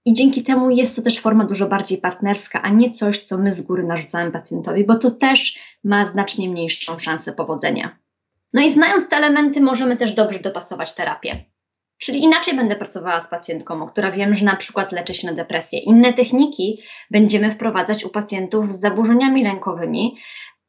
i 0.07 0.13
dzięki 0.13 0.43
temu 0.43 0.71
jest 0.71 0.97
to 0.97 1.03
też 1.03 1.21
forma 1.21 1.45
dużo 1.45 1.69
bardziej 1.69 1.99
partnerska, 1.99 2.63
a 2.63 2.69
nie 2.69 2.91
coś, 2.91 3.19
co 3.19 3.39
my 3.39 3.53
z 3.53 3.63
góry 3.63 3.83
narzucamy 3.83 4.31
pacjentowi, 4.31 4.85
bo 4.85 4.95
to 4.95 5.11
też 5.11 5.59
ma 5.85 6.07
znacznie 6.07 6.49
mniejszą 6.49 6.99
szansę 6.99 7.33
powodzenia. 7.33 7.99
No 8.53 8.63
i 8.63 8.71
znając 8.71 9.09
te 9.09 9.17
elementy, 9.17 9.61
możemy 9.61 9.97
też 9.97 10.13
dobrze 10.13 10.39
dopasować 10.39 10.95
terapię. 10.95 11.45
Czyli 11.99 12.23
inaczej 12.23 12.57
będę 12.57 12.77
pracowała 12.77 13.21
z 13.21 13.29
pacjentką, 13.29 13.87
która 13.87 14.11
wiem, 14.11 14.35
że 14.35 14.45
na 14.45 14.57
przykład 14.57 14.93
leczy 14.93 15.15
się 15.15 15.27
na 15.27 15.33
depresję. 15.33 15.79
Inne 15.79 16.13
techniki 16.13 16.83
będziemy 17.11 17.51
wprowadzać 17.51 18.05
u 18.05 18.09
pacjentów 18.09 18.75
z 18.75 18.81
zaburzeniami 18.81 19.45
lękowymi, 19.45 20.17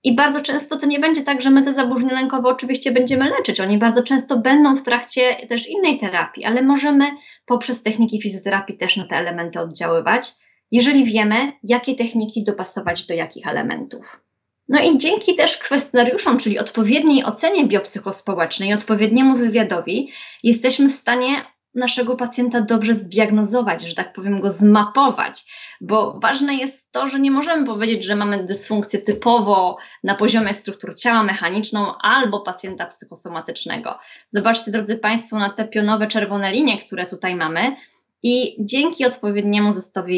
i 0.07 0.15
bardzo 0.15 0.41
często 0.41 0.77
to 0.77 0.85
nie 0.85 0.99
będzie 0.99 1.23
tak, 1.23 1.41
że 1.41 1.49
my 1.49 1.61
te 1.61 1.73
zaburzenia 1.73 2.13
lękowe 2.13 2.49
oczywiście 2.49 2.91
będziemy 2.91 3.29
leczyć. 3.29 3.59
Oni 3.59 3.77
bardzo 3.77 4.03
często 4.03 4.37
będą 4.37 4.77
w 4.77 4.83
trakcie 4.83 5.47
też 5.49 5.69
innej 5.69 5.99
terapii, 5.99 6.45
ale 6.45 6.61
możemy 6.61 7.05
poprzez 7.45 7.83
techniki 7.83 8.21
fizjoterapii 8.21 8.77
też 8.77 8.97
na 8.97 9.07
te 9.07 9.15
elementy 9.15 9.59
oddziaływać, 9.59 10.31
jeżeli 10.71 11.05
wiemy, 11.05 11.51
jakie 11.63 11.95
techniki 11.95 12.43
dopasować 12.43 13.05
do 13.07 13.13
jakich 13.13 13.47
elementów. 13.47 14.21
No 14.69 14.79
i 14.79 14.97
dzięki 14.97 15.35
też 15.35 15.57
kwestionariuszom, 15.57 16.37
czyli 16.37 16.59
odpowiedniej 16.59 17.23
ocenie 17.23 17.67
biopsychospołecznej, 17.67 18.73
odpowiedniemu 18.73 19.37
wywiadowi, 19.37 20.11
jesteśmy 20.43 20.89
w 20.89 20.93
stanie 20.93 21.45
naszego 21.75 22.15
pacjenta 22.15 22.61
dobrze 22.61 22.95
zdiagnozować, 22.95 23.81
że 23.81 23.95
tak 23.95 24.13
powiem, 24.13 24.41
go 24.41 24.49
zmapować, 24.49 25.43
bo 25.81 26.19
ważne 26.19 26.55
jest 26.55 26.91
to, 26.91 27.07
że 27.07 27.19
nie 27.19 27.31
możemy 27.31 27.65
powiedzieć, 27.65 28.05
że 28.05 28.15
mamy 28.15 28.45
dysfunkcję 28.45 29.01
typowo 29.01 29.77
na 30.03 30.15
poziomie 30.15 30.53
struktur 30.53 30.95
ciała 30.95 31.23
mechaniczną 31.23 31.97
albo 31.97 32.41
pacjenta 32.41 32.85
psychosomatycznego. 32.85 33.97
Zobaczcie, 34.25 34.71
drodzy 34.71 34.97
Państwo, 34.97 35.39
na 35.39 35.49
te 35.49 35.67
pionowe 35.67 36.07
czerwone 36.07 36.51
linie, 36.51 36.77
które 36.77 37.05
tutaj 37.05 37.35
mamy. 37.35 37.75
I 38.23 38.55
dzięki 38.59 39.05
odpowiedniemu 39.05 39.71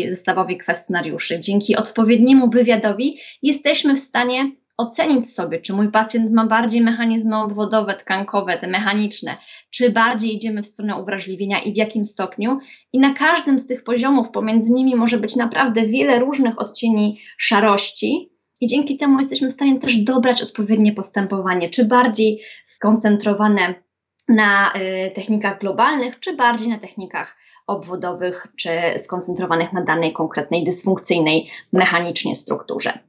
zestawowi, 0.07 0.57
kwestionariuszy, 0.57 1.39
dzięki 1.39 1.75
odpowiedniemu 1.75 2.49
wywiadowi, 2.49 3.19
jesteśmy 3.41 3.95
w 3.95 3.99
stanie 3.99 4.51
ocenić 4.79 5.33
sobie, 5.33 5.59
czy 5.59 5.73
mój 5.73 5.91
pacjent 5.91 6.31
ma 6.31 6.47
bardziej 6.47 6.81
mechanizmy 6.81 7.37
obwodowe, 7.37 7.93
tkankowe, 7.93 8.57
te 8.57 8.67
mechaniczne, 8.67 9.37
czy 9.69 9.89
bardziej 9.89 10.35
idziemy 10.35 10.63
w 10.63 10.67
stronę 10.67 10.95
uwrażliwienia 10.95 11.59
i 11.59 11.73
w 11.73 11.77
jakim 11.77 12.05
stopniu. 12.05 12.57
I 12.93 12.99
na 12.99 13.13
każdym 13.13 13.59
z 13.59 13.67
tych 13.67 13.83
poziomów 13.83 14.29
pomiędzy 14.29 14.71
nimi 14.71 14.95
może 14.95 15.17
być 15.17 15.35
naprawdę 15.35 15.85
wiele 15.85 16.19
różnych 16.19 16.59
odcieni 16.61 17.19
szarości. 17.37 18.31
I 18.61 18.67
dzięki 18.67 18.97
temu 18.97 19.19
jesteśmy 19.19 19.49
w 19.49 19.53
stanie 19.53 19.79
też 19.79 19.97
dobrać 19.97 20.41
odpowiednie 20.41 20.93
postępowanie, 20.93 21.69
czy 21.69 21.85
bardziej 21.85 22.41
skoncentrowane 22.65 23.73
na 24.27 24.73
y, 24.73 25.11
technikach 25.11 25.59
globalnych, 25.59 26.19
czy 26.19 26.35
bardziej 26.35 26.69
na 26.69 26.79
technikach 26.79 27.37
obwodowych, 27.67 28.47
czy 28.57 28.69
skoncentrowanych 28.97 29.73
na 29.73 29.83
danej 29.83 30.13
konkretnej 30.13 30.63
dysfunkcyjnej 30.63 31.49
mechanicznie 31.73 32.35
strukturze. 32.35 32.99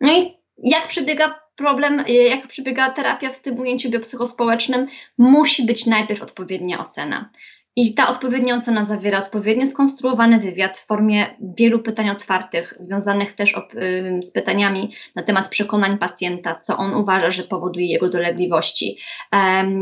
No 0.00 0.12
i 0.12 0.37
jak 0.62 0.88
przebiega 0.88 1.40
problem, 1.56 2.00
y, 2.00 2.12
jak 2.12 2.48
przebiega 2.48 2.90
terapia 2.90 3.30
w 3.30 3.40
tym 3.40 3.58
ujęciu 3.58 3.90
biopsychospołecznym, 3.90 4.86
musi 5.18 5.66
być 5.66 5.86
najpierw 5.86 6.22
odpowiednia 6.22 6.86
ocena. 6.86 7.30
I 7.76 7.94
ta 7.94 8.08
odpowiednia 8.08 8.56
ocena 8.56 8.84
zawiera 8.84 9.18
odpowiednio 9.18 9.66
skonstruowany 9.66 10.38
wywiad 10.38 10.78
w 10.78 10.86
formie 10.86 11.26
wielu 11.58 11.78
pytań 11.78 12.10
otwartych, 12.10 12.74
związanych 12.80 13.32
też 13.32 13.54
y, 13.54 14.20
z 14.22 14.32
pytaniami 14.32 14.94
na 15.14 15.22
temat 15.22 15.48
przekonań 15.48 15.98
pacjenta, 15.98 16.58
co 16.58 16.76
on 16.76 16.94
uważa, 16.94 17.30
że 17.30 17.42
powoduje 17.42 17.86
jego 17.86 18.08
dolegliwości, 18.08 18.98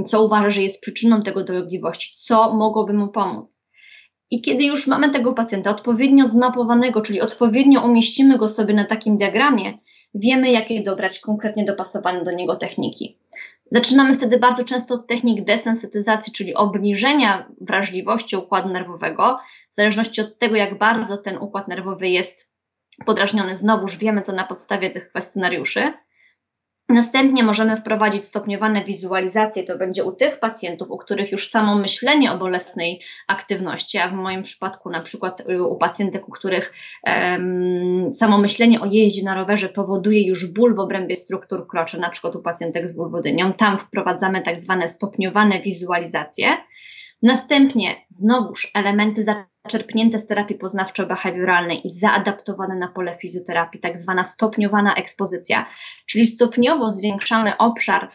co 0.07 0.23
uważa, 0.23 0.51
że 0.51 0.63
jest 0.63 0.81
przyczyną 0.81 1.23
tego 1.23 1.45
dolegliwości, 1.45 2.17
co 2.17 2.55
mogłoby 2.55 2.93
mu 2.93 3.09
pomóc. 3.09 3.67
I 4.31 4.41
kiedy 4.41 4.65
już 4.65 4.87
mamy 4.87 5.11
tego 5.11 5.33
pacjenta 5.33 5.71
odpowiednio 5.71 6.27
zmapowanego, 6.27 7.01
czyli 7.01 7.21
odpowiednio 7.21 7.81
umieścimy 7.81 8.39
go 8.39 8.49
sobie 8.49 8.75
na 8.75 8.85
takim 8.85 9.17
diagramie, 9.17 9.79
wiemy, 10.15 10.51
jakie 10.51 10.83
dobrać 10.83 11.21
konkretnie 11.21 11.65
dopasowane 11.65 12.23
do 12.23 12.33
niego 12.33 12.57
techniki. 12.57 13.19
Zaczynamy 13.71 14.15
wtedy 14.15 14.39
bardzo 14.39 14.65
często 14.65 14.95
od 14.95 15.07
technik 15.07 15.45
desensytyzacji, 15.45 16.33
czyli 16.33 16.55
obniżenia 16.55 17.49
wrażliwości 17.61 18.37
układu 18.37 18.69
nerwowego, 18.69 19.39
w 19.71 19.75
zależności 19.75 20.21
od 20.21 20.39
tego, 20.39 20.57
jak 20.57 20.79
bardzo 20.79 21.17
ten 21.17 21.39
układ 21.39 21.69
nerwowy 21.69 22.09
jest 22.09 22.53
podrażniony. 23.07 23.57
Znowuż 23.57 23.97
wiemy 23.97 24.23
to 24.23 24.33
na 24.33 24.45
podstawie 24.45 24.91
tych 24.91 25.09
kwestionariuszy. 25.09 25.93
Następnie 26.89 27.43
możemy 27.43 27.77
wprowadzić 27.77 28.25
stopniowane 28.25 28.85
wizualizacje. 28.85 29.65
To 29.65 29.79
będzie 29.79 30.05
u 30.05 30.13
tych 30.13 30.41
pacjentów, 30.41 30.91
u 30.91 30.99
których 30.99 31.33
już 31.33 31.51
samo 31.51 31.75
myślenie 31.75 32.33
o 32.33 32.39
bolesnej 32.39 33.01
aktywności, 33.27 33.99
a 33.99 34.09
w 34.09 34.13
moim 34.13 34.43
przypadku 34.43 34.91
na 34.91 35.01
przykład 35.01 35.41
y, 35.51 35.63
u 35.63 35.77
pacjentek, 35.77 36.29
u 36.29 36.33
których 36.33 36.73
um, 37.07 38.13
samo 38.13 38.39
myślenie 38.39 38.81
o 38.81 38.87
jeździe 38.87 39.25
na 39.25 39.35
rowerze 39.35 39.69
powoduje 39.69 40.27
już 40.27 40.53
ból 40.53 40.75
w 40.75 40.79
obrębie 40.79 41.17
struktur 41.17 41.67
kroczy, 41.67 42.01
na 42.01 42.11
przykład 42.11 42.37
u 42.37 42.43
pacjentek 42.43 42.89
z 42.89 42.97
bulwodynią. 42.97 43.53
Tam 43.53 43.79
wprowadzamy 43.79 44.43
tak 44.43 44.61
zwane 44.61 44.89
stopniowane 44.89 45.61
wizualizacje. 45.61 46.57
Następnie 47.23 48.07
znowuż 48.11 48.71
elementy 48.75 49.25
zaczerpnięte 49.25 50.19
z 50.19 50.27
terapii 50.27 50.59
poznawczo-behawioralnej 50.59 51.81
i 51.85 51.99
zaadaptowane 51.99 52.77
na 52.77 52.89
pole 52.89 53.19
fizjoterapii, 53.21 53.81
tak 53.81 54.01
zwana 54.01 54.25
stopniowana 54.25 54.95
ekspozycja, 54.95 55.67
czyli 56.07 56.27
stopniowo 56.27 56.91
zwiększamy 56.91 57.57
obszar 57.57 58.11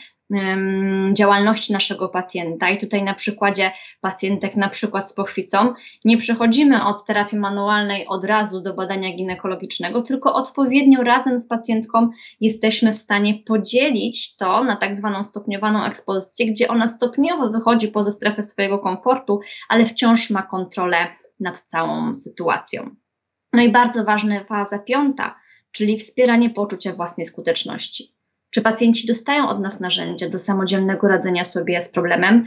działalności 1.13 1.73
naszego 1.73 2.09
pacjenta. 2.09 2.69
I 2.69 2.77
tutaj 2.77 3.03
na 3.03 3.13
przykładzie 3.13 3.71
pacjentek, 4.01 4.55
na 4.55 4.69
przykład 4.69 5.09
z 5.09 5.13
pochwicą, 5.13 5.73
nie 6.05 6.17
przechodzimy 6.17 6.86
od 6.86 7.05
terapii 7.05 7.39
manualnej 7.39 8.07
od 8.07 8.25
razu 8.25 8.61
do 8.61 8.73
badania 8.73 9.15
ginekologicznego, 9.15 10.01
tylko 10.01 10.34
odpowiednio 10.34 11.03
razem 11.03 11.39
z 11.39 11.47
pacjentką 11.47 12.09
jesteśmy 12.41 12.91
w 12.91 12.95
stanie 12.95 13.34
podzielić 13.45 14.36
to 14.36 14.63
na 14.63 14.75
tak 14.75 14.95
zwaną 14.95 15.23
stopniowaną 15.23 15.84
ekspozycję, 15.84 16.45
gdzie 16.51 16.67
ona 16.67 16.88
stopniowo 16.88 17.49
wychodzi 17.49 17.88
poza 17.88 18.11
strefę 18.11 18.41
swojego 18.41 18.79
komfortu, 18.79 19.39
ale 19.69 19.86
wciąż 19.86 20.29
ma 20.29 20.41
kontrolę 20.41 21.07
nad 21.39 21.61
całą 21.61 22.15
sytuacją. 22.15 22.95
No 23.53 23.61
i 23.61 23.71
bardzo 23.71 24.03
ważna 24.03 24.43
faza 24.43 24.79
piąta, 24.79 25.36
czyli 25.71 25.97
wspieranie 25.97 26.49
poczucia 26.49 26.93
własnej 26.93 27.25
skuteczności. 27.25 28.20
Czy 28.52 28.62
pacjenci 28.62 29.08
dostają 29.08 29.49
od 29.49 29.60
nas 29.60 29.80
narzędzia 29.80 30.30
do 30.30 30.39
samodzielnego 30.39 31.08
radzenia 31.08 31.43
sobie 31.43 31.82
z 31.82 31.89
problemem? 31.89 32.45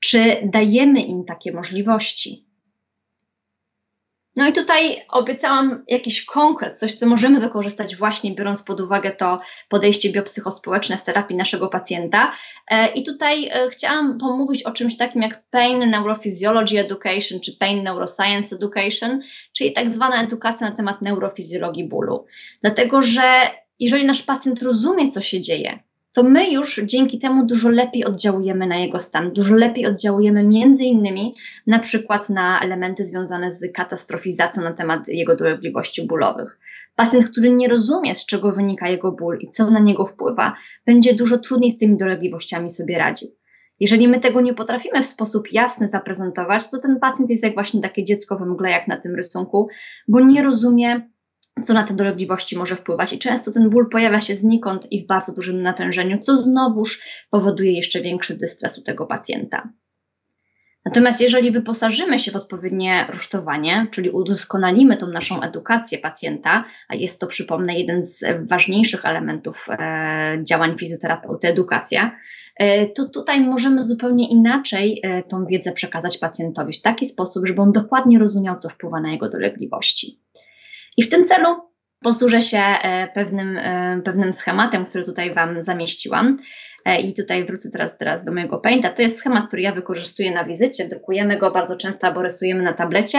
Czy 0.00 0.36
dajemy 0.44 1.00
im 1.00 1.24
takie 1.24 1.52
możliwości? 1.52 2.46
No 4.36 4.48
i 4.48 4.52
tutaj 4.52 5.04
obiecałam 5.08 5.84
jakiś 5.88 6.24
konkret, 6.24 6.78
coś, 6.78 6.92
co 6.92 7.06
możemy 7.06 7.40
wykorzystać 7.40 7.96
właśnie 7.96 8.34
biorąc 8.34 8.62
pod 8.62 8.80
uwagę 8.80 9.10
to 9.10 9.40
podejście 9.68 10.12
biopsychospołeczne 10.12 10.96
w 10.96 11.02
terapii 11.02 11.36
naszego 11.36 11.68
pacjenta. 11.68 12.32
E, 12.70 12.86
I 12.86 13.04
tutaj 13.04 13.48
e, 13.48 13.70
chciałam 13.70 14.18
pomówić 14.18 14.62
o 14.62 14.70
czymś 14.70 14.96
takim 14.96 15.22
jak 15.22 15.42
Pain 15.50 15.90
Neurophysiology 15.90 16.80
Education, 16.80 17.40
czy 17.40 17.56
Pain 17.58 17.82
Neuroscience 17.82 18.56
Education, 18.56 19.20
czyli 19.52 19.72
tak 19.72 19.90
zwana 19.90 20.22
edukacja 20.22 20.70
na 20.70 20.76
temat 20.76 21.02
neurofizjologii 21.02 21.88
bólu. 21.88 22.26
Dlatego, 22.62 23.02
że 23.02 23.50
jeżeli 23.80 24.04
nasz 24.04 24.22
pacjent 24.22 24.62
rozumie, 24.62 25.08
co 25.08 25.20
się 25.20 25.40
dzieje, 25.40 25.78
to 26.16 26.22
my 26.22 26.50
już 26.50 26.80
dzięki 26.84 27.18
temu 27.18 27.46
dużo 27.46 27.68
lepiej 27.68 28.04
oddziałujemy 28.04 28.66
na 28.66 28.76
jego 28.76 29.00
stan, 29.00 29.32
dużo 29.32 29.54
lepiej 29.54 29.86
oddziałujemy 29.86 30.42
między 30.42 30.84
innymi 30.84 31.34
na 31.66 31.78
przykład 31.78 32.30
na 32.30 32.60
elementy 32.60 33.04
związane 33.04 33.52
z 33.52 33.72
katastrofizacją 33.74 34.62
na 34.62 34.72
temat 34.72 35.08
jego 35.08 35.36
dolegliwości 35.36 36.06
bólowych. 36.06 36.58
Pacjent, 36.94 37.30
który 37.30 37.50
nie 37.50 37.68
rozumie, 37.68 38.14
z 38.14 38.26
czego 38.26 38.52
wynika 38.52 38.88
jego 38.88 39.12
ból 39.12 39.38
i 39.40 39.48
co 39.48 39.70
na 39.70 39.78
niego 39.78 40.04
wpływa, 40.04 40.56
będzie 40.86 41.14
dużo 41.14 41.38
trudniej 41.38 41.70
z 41.70 41.78
tymi 41.78 41.96
dolegliwościami 41.96 42.70
sobie 42.70 42.98
radził. 42.98 43.28
Jeżeli 43.80 44.08
my 44.08 44.20
tego 44.20 44.40
nie 44.40 44.54
potrafimy 44.54 45.02
w 45.02 45.06
sposób 45.06 45.52
jasny 45.52 45.88
zaprezentować, 45.88 46.70
to 46.70 46.78
ten 46.78 47.00
pacjent 47.00 47.30
jest 47.30 47.44
jak 47.44 47.54
właśnie 47.54 47.80
takie 47.80 48.04
dziecko 48.04 48.36
we 48.36 48.46
mgle, 48.46 48.70
jak 48.70 48.88
na 48.88 49.00
tym 49.00 49.14
rysunku, 49.14 49.68
bo 50.08 50.20
nie 50.20 50.42
rozumie, 50.42 51.10
co 51.62 51.74
na 51.74 51.82
te 51.82 51.94
dolegliwości 51.94 52.56
może 52.56 52.76
wpływać. 52.76 53.12
I 53.12 53.18
często 53.18 53.52
ten 53.52 53.70
ból 53.70 53.88
pojawia 53.88 54.20
się 54.20 54.36
znikąd 54.36 54.92
i 54.92 55.04
w 55.04 55.06
bardzo 55.06 55.32
dużym 55.32 55.62
natężeniu, 55.62 56.18
co 56.18 56.36
znowuż 56.36 57.02
powoduje 57.30 57.72
jeszcze 57.72 58.00
większy 58.00 58.36
dystres 58.36 58.78
u 58.78 58.82
tego 58.82 59.06
pacjenta. 59.06 59.72
Natomiast 60.86 61.20
jeżeli 61.20 61.50
wyposażymy 61.50 62.18
się 62.18 62.30
w 62.30 62.36
odpowiednie 62.36 63.06
rusztowanie, 63.12 63.86
czyli 63.90 64.10
udoskonalimy 64.10 64.96
tą 64.96 65.06
naszą 65.06 65.42
edukację 65.42 65.98
pacjenta, 65.98 66.64
a 66.88 66.94
jest 66.94 67.20
to, 67.20 67.26
przypomnę, 67.26 67.78
jeden 67.78 68.04
z 68.04 68.24
ważniejszych 68.48 69.04
elementów 69.04 69.66
e, 69.70 70.38
działań 70.42 70.78
fizjoterapeuty, 70.78 71.48
edukacja, 71.48 72.16
e, 72.56 72.86
to 72.86 73.08
tutaj 73.08 73.40
możemy 73.40 73.84
zupełnie 73.84 74.28
inaczej 74.28 75.00
e, 75.02 75.22
tą 75.22 75.46
wiedzę 75.46 75.72
przekazać 75.72 76.18
pacjentowi 76.18 76.72
w 76.72 76.82
taki 76.82 77.06
sposób, 77.06 77.46
żeby 77.46 77.62
on 77.62 77.72
dokładnie 77.72 78.18
rozumiał, 78.18 78.56
co 78.56 78.68
wpływa 78.68 79.00
na 79.00 79.12
jego 79.12 79.28
dolegliwości. 79.28 80.20
I 80.96 81.02
w 81.02 81.10
tym 81.10 81.24
celu 81.24 81.66
posłużę 82.00 82.40
się 82.40 82.58
e, 82.58 83.08
pewnym, 83.14 83.58
e, 83.58 84.00
pewnym 84.04 84.32
schematem, 84.32 84.86
który 84.86 85.04
tutaj 85.04 85.34
Wam 85.34 85.62
zamieściłam. 85.62 86.38
E, 86.84 87.00
I 87.00 87.14
tutaj 87.14 87.44
wrócę 87.44 87.70
teraz, 87.72 87.98
teraz 87.98 88.24
do 88.24 88.32
mojego 88.32 88.58
Painta. 88.58 88.90
To 88.90 89.02
jest 89.02 89.18
schemat, 89.18 89.46
który 89.46 89.62
ja 89.62 89.72
wykorzystuję 89.72 90.34
na 90.34 90.44
wizycie. 90.44 90.88
Drukujemy 90.88 91.38
go 91.38 91.50
bardzo 91.50 91.76
często 91.76 92.06
albo 92.06 92.22
rysujemy 92.22 92.62
na 92.62 92.72
tablecie. 92.72 93.18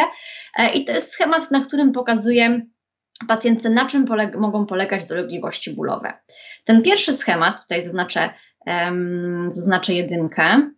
I 0.73 0.85
to 0.85 0.93
jest 0.93 1.11
schemat, 1.11 1.51
na 1.51 1.61
którym 1.61 1.91
pokazuję 1.91 2.61
pacjentce, 3.27 3.69
na 3.69 3.85
czym 3.85 4.05
poleg 4.05 4.35
mogą 4.35 4.65
polegać 4.65 5.05
dolegliwości 5.05 5.75
bólowe. 5.75 6.13
Ten 6.65 6.81
pierwszy 6.81 7.13
schemat, 7.13 7.61
tutaj 7.61 7.81
zaznaczę, 7.81 8.29
um, 8.65 9.51
zaznaczę 9.51 9.93
jedynkę. 9.93 10.71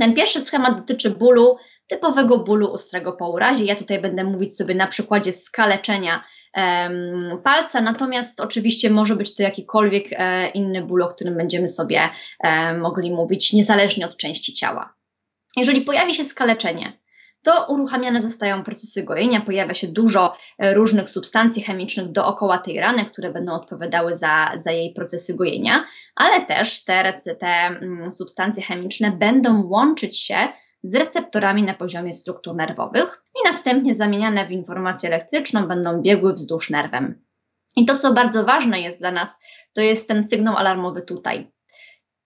Ten 0.00 0.14
pierwszy 0.14 0.40
schemat 0.40 0.76
dotyczy 0.76 1.10
bólu, 1.10 1.56
typowego 1.86 2.38
bólu 2.38 2.72
ostrego 2.72 3.12
po 3.12 3.30
urazie. 3.30 3.64
Ja 3.64 3.74
tutaj 3.74 4.00
będę 4.00 4.24
mówić 4.24 4.56
sobie 4.56 4.74
na 4.74 4.86
przykładzie 4.86 5.32
skaleczenia 5.32 6.24
palca, 7.44 7.80
natomiast 7.80 8.40
oczywiście 8.40 8.90
może 8.90 9.16
być 9.16 9.34
to 9.34 9.42
jakikolwiek 9.42 10.04
e, 10.10 10.48
inny 10.48 10.82
ból, 10.82 11.02
o 11.02 11.08
którym 11.08 11.36
będziemy 11.36 11.68
sobie 11.68 12.08
e, 12.40 12.74
mogli 12.74 13.10
mówić, 13.10 13.52
niezależnie 13.52 14.06
od 14.06 14.16
części 14.16 14.52
ciała. 14.52 14.94
Jeżeli 15.56 15.80
pojawi 15.80 16.14
się 16.14 16.24
skaleczenie, 16.24 17.02
to 17.42 17.66
uruchamiane 17.68 18.22
zostają 18.22 18.62
procesy 18.62 19.02
gojenia, 19.02 19.40
pojawia 19.40 19.74
się 19.74 19.88
dużo 19.88 20.36
e, 20.58 20.74
różnych 20.74 21.08
substancji 21.08 21.62
chemicznych 21.62 22.12
dookoła 22.12 22.58
tej 22.58 22.80
rany, 22.80 23.04
które 23.04 23.30
będą 23.30 23.52
odpowiadały 23.52 24.14
za, 24.14 24.52
za 24.56 24.70
jej 24.70 24.92
procesy 24.92 25.36
gojenia, 25.36 25.84
ale 26.16 26.46
też 26.46 26.84
te, 26.84 27.20
te 27.38 27.46
mm, 27.46 28.12
substancje 28.12 28.62
chemiczne 28.62 29.10
będą 29.10 29.66
łączyć 29.66 30.20
się 30.20 30.36
z 30.82 30.94
receptorami 30.94 31.62
na 31.62 31.74
poziomie 31.74 32.12
struktur 32.12 32.54
nerwowych 32.54 33.22
i 33.34 33.48
następnie 33.48 33.94
zamieniane 33.94 34.46
w 34.46 34.50
informację 34.50 35.08
elektryczną 35.08 35.68
będą 35.68 36.02
biegły 36.02 36.32
wzdłuż 36.32 36.70
nerwem. 36.70 37.24
I 37.76 37.84
to, 37.84 37.98
co 37.98 38.12
bardzo 38.12 38.44
ważne 38.44 38.80
jest 38.80 38.98
dla 38.98 39.10
nas, 39.10 39.38
to 39.72 39.80
jest 39.80 40.08
ten 40.08 40.22
sygnał 40.22 40.56
alarmowy 40.56 41.02
tutaj. 41.02 41.52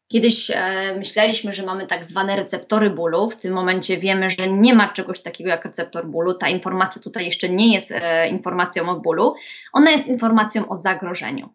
Kiedyś 0.09 0.51
e, 0.51 0.95
myśleliśmy, 0.99 1.53
że 1.53 1.67
mamy 1.67 1.87
tak 1.87 2.05
zwane 2.05 2.37
receptory 2.37 2.91
bólu. 2.91 3.31
W 3.31 3.37
tym 3.37 3.55
momencie 3.55 3.99
wiemy, 3.99 4.31
że 4.31 4.49
nie 4.49 4.75
ma 4.75 4.89
czegoś 4.89 5.23
takiego 5.23 5.51
jak 5.51 5.65
receptor 5.65 6.07
bólu. 6.07 6.35
Ta 6.35 6.49
informacja 6.49 7.03
tutaj 7.03 7.25
jeszcze 7.25 7.49
nie 7.49 7.75
jest 7.75 7.93
e, 7.93 8.29
informacją 8.29 8.89
o 8.89 9.01
bólu, 9.01 9.35
ona 9.73 9.91
jest 9.91 10.09
informacją 10.09 10.69
o 10.69 10.77
zagrożeniu. 10.77 11.49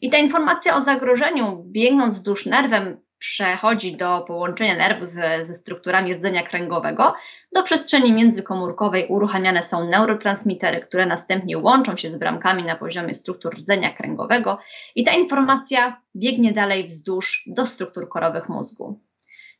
I 0.00 0.10
ta 0.10 0.18
informacja 0.18 0.76
o 0.76 0.80
zagrożeniu, 0.80 1.64
biegnąc 1.66 2.14
wzdłuż 2.14 2.46
nerwem, 2.46 3.00
przechodzi 3.18 3.96
do 3.96 4.20
połączenia 4.20 4.76
nerwu 4.76 5.04
ze, 5.04 5.44
ze 5.44 5.54
strukturami 5.54 6.14
rdzenia 6.14 6.42
kręgowego. 6.42 7.14
Do 7.52 7.62
przestrzeni 7.62 8.12
międzykomórkowej 8.12 9.06
uruchamiane 9.08 9.62
są 9.62 9.88
neurotransmitery, 9.88 10.80
które 10.80 11.06
następnie 11.06 11.58
łączą 11.58 11.96
się 11.96 12.10
z 12.10 12.16
bramkami 12.16 12.64
na 12.64 12.76
poziomie 12.76 13.14
struktur 13.14 13.54
rdzenia 13.54 13.92
kręgowego 13.92 14.58
i 14.94 15.04
ta 15.04 15.12
informacja 15.12 16.02
biegnie 16.16 16.52
dalej 16.52 16.86
wzdłuż 16.86 17.44
do 17.46 17.66
struktur 17.66 18.08
korowych 18.08 18.48
mózgu. 18.48 19.00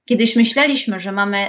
Kiedyś 0.05 0.37
myśleliśmy, 0.37 1.01
że 1.01 1.13
mamy 1.13 1.49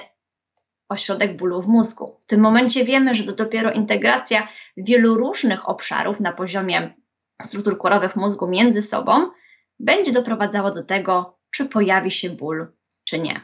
ośrodek 0.89 1.37
bólu 1.37 1.61
w 1.61 1.67
mózgu. 1.67 2.19
W 2.21 2.25
tym 2.25 2.41
momencie 2.41 2.83
wiemy, 2.83 3.13
że 3.13 3.23
to 3.23 3.31
dopiero 3.31 3.71
integracja 3.71 4.47
wielu 4.77 5.15
różnych 5.15 5.69
obszarów 5.69 6.19
na 6.19 6.33
poziomie 6.33 6.93
struktur 7.41 7.77
korowych 7.77 8.15
mózgu 8.15 8.47
między 8.47 8.81
sobą 8.81 9.29
będzie 9.79 10.11
doprowadzała 10.11 10.71
do 10.71 10.83
tego, 10.83 11.36
czy 11.57 11.65
pojawi 11.65 12.11
się 12.11 12.29
ból, 12.29 12.67
czy 13.03 13.19
nie. 13.19 13.41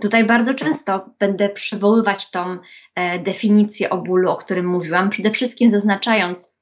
Tutaj 0.00 0.24
bardzo 0.24 0.54
często 0.54 1.10
będę 1.18 1.48
przywoływać 1.48 2.30
tą 2.30 2.58
e, 2.94 3.18
definicję 3.18 3.90
o 3.90 3.98
bólu, 3.98 4.30
o 4.30 4.36
którym 4.36 4.66
mówiłam, 4.66 5.10
przede 5.10 5.30
wszystkim 5.30 5.70
zaznaczając, 5.70 6.56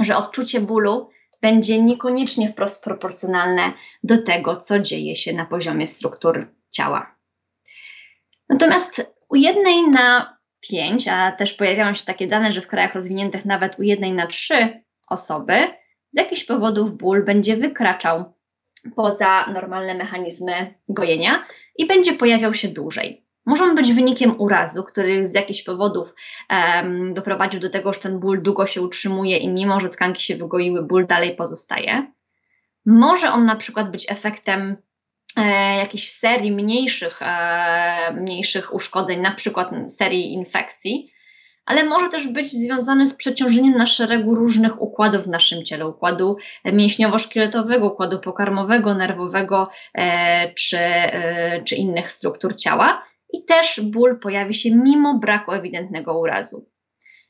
że 0.00 0.16
odczucie 0.16 0.60
bólu 0.60 1.10
będzie 1.42 1.82
niekoniecznie 1.82 2.48
wprost 2.48 2.84
proporcjonalne 2.84 3.72
do 4.02 4.22
tego, 4.22 4.56
co 4.56 4.78
dzieje 4.78 5.16
się 5.16 5.32
na 5.32 5.46
poziomie 5.46 5.86
struktur 5.86 6.46
ciała. 6.70 7.16
Natomiast 8.48 9.16
u 9.28 9.36
jednej 9.36 9.88
na 9.88 10.38
pięć, 10.70 11.08
a 11.08 11.32
też 11.32 11.54
pojawiają 11.54 11.94
się 11.94 12.04
takie 12.04 12.26
dane, 12.26 12.52
że 12.52 12.60
w 12.60 12.66
krajach 12.66 12.94
rozwiniętych 12.94 13.44
nawet 13.44 13.78
u 13.78 13.82
jednej 13.82 14.14
na 14.14 14.26
trzy 14.26 14.82
osoby 15.08 15.52
z 16.10 16.16
jakichś 16.16 16.44
powodów 16.44 16.96
ból 16.96 17.24
będzie 17.24 17.56
wykraczał 17.56 18.35
poza 18.96 19.46
normalne 19.52 19.94
mechanizmy 19.94 20.74
gojenia 20.88 21.46
i 21.76 21.86
będzie 21.86 22.12
pojawiał 22.12 22.54
się 22.54 22.68
dłużej. 22.68 23.26
Może 23.46 23.64
on 23.64 23.74
być 23.74 23.92
wynikiem 23.92 24.40
urazu, 24.40 24.84
który 24.84 25.26
z 25.26 25.34
jakichś 25.34 25.62
powodów 25.62 26.14
um, 26.50 27.14
doprowadził 27.14 27.60
do 27.60 27.70
tego, 27.70 27.92
że 27.92 28.00
ten 28.00 28.20
ból 28.20 28.42
długo 28.42 28.66
się 28.66 28.82
utrzymuje 28.82 29.36
i 29.36 29.48
mimo, 29.48 29.80
że 29.80 29.88
tkanki 29.88 30.22
się 30.22 30.36
wygoiły, 30.36 30.82
ból 30.82 31.06
dalej 31.06 31.36
pozostaje. 31.36 32.12
Może 32.86 33.30
on 33.30 33.44
na 33.44 33.56
przykład 33.56 33.90
być 33.90 34.10
efektem 34.10 34.76
e, 35.36 35.76
jakiejś 35.76 36.10
serii 36.10 36.52
mniejszych, 36.52 37.22
e, 37.22 38.12
mniejszych 38.16 38.74
uszkodzeń, 38.74 39.20
na 39.20 39.34
przykład 39.34 39.70
serii 39.88 40.32
infekcji, 40.32 41.12
ale 41.66 41.84
może 41.84 42.08
też 42.08 42.28
być 42.28 42.50
związany 42.52 43.08
z 43.08 43.14
przeciążeniem 43.14 43.76
na 43.76 43.86
szeregu 43.86 44.34
różnych 44.34 44.82
układów 44.82 45.24
w 45.24 45.28
naszym 45.28 45.64
ciele, 45.64 45.86
układu 45.86 46.36
mięśniowo-szkieletowego, 46.64 47.86
układu 47.86 48.20
pokarmowego, 48.20 48.94
nerwowego 48.94 49.70
e, 49.94 50.54
czy, 50.54 50.78
e, 50.78 51.62
czy 51.62 51.74
innych 51.74 52.12
struktur 52.12 52.54
ciała. 52.54 53.02
I 53.32 53.44
też 53.44 53.80
ból 53.80 54.20
pojawi 54.20 54.54
się 54.54 54.70
mimo 54.70 55.18
braku 55.18 55.52
ewidentnego 55.52 56.18
urazu. 56.18 56.66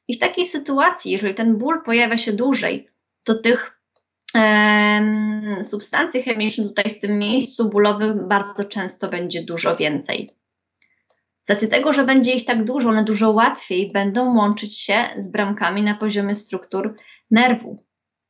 I 0.08 0.16
w 0.16 0.18
takiej 0.18 0.44
sytuacji, 0.44 1.12
jeżeli 1.12 1.34
ten 1.34 1.58
ból 1.58 1.82
pojawia 1.82 2.16
się 2.16 2.32
dłużej, 2.32 2.88
to 3.24 3.34
tych 3.34 3.76
substancji 5.64 6.22
chemicznych 6.22 6.68
tutaj 6.68 6.90
w 6.90 6.98
tym 6.98 7.18
miejscu 7.18 7.68
bólowym 7.68 8.28
bardzo 8.28 8.64
często 8.64 9.08
będzie 9.08 9.42
dużo 9.42 9.76
więcej. 9.76 10.28
Z 11.46 11.50
racji 11.50 11.68
tego, 11.68 11.92
że 11.92 12.04
będzie 12.04 12.32
ich 12.32 12.44
tak 12.44 12.64
dużo, 12.64 12.88
one 12.88 13.04
dużo 13.04 13.30
łatwiej 13.30 13.90
będą 13.92 14.36
łączyć 14.36 14.78
się 14.78 14.94
z 15.16 15.28
bramkami 15.28 15.82
na 15.82 15.94
poziomie 15.94 16.34
struktur 16.34 16.94
nerwu. 17.30 17.76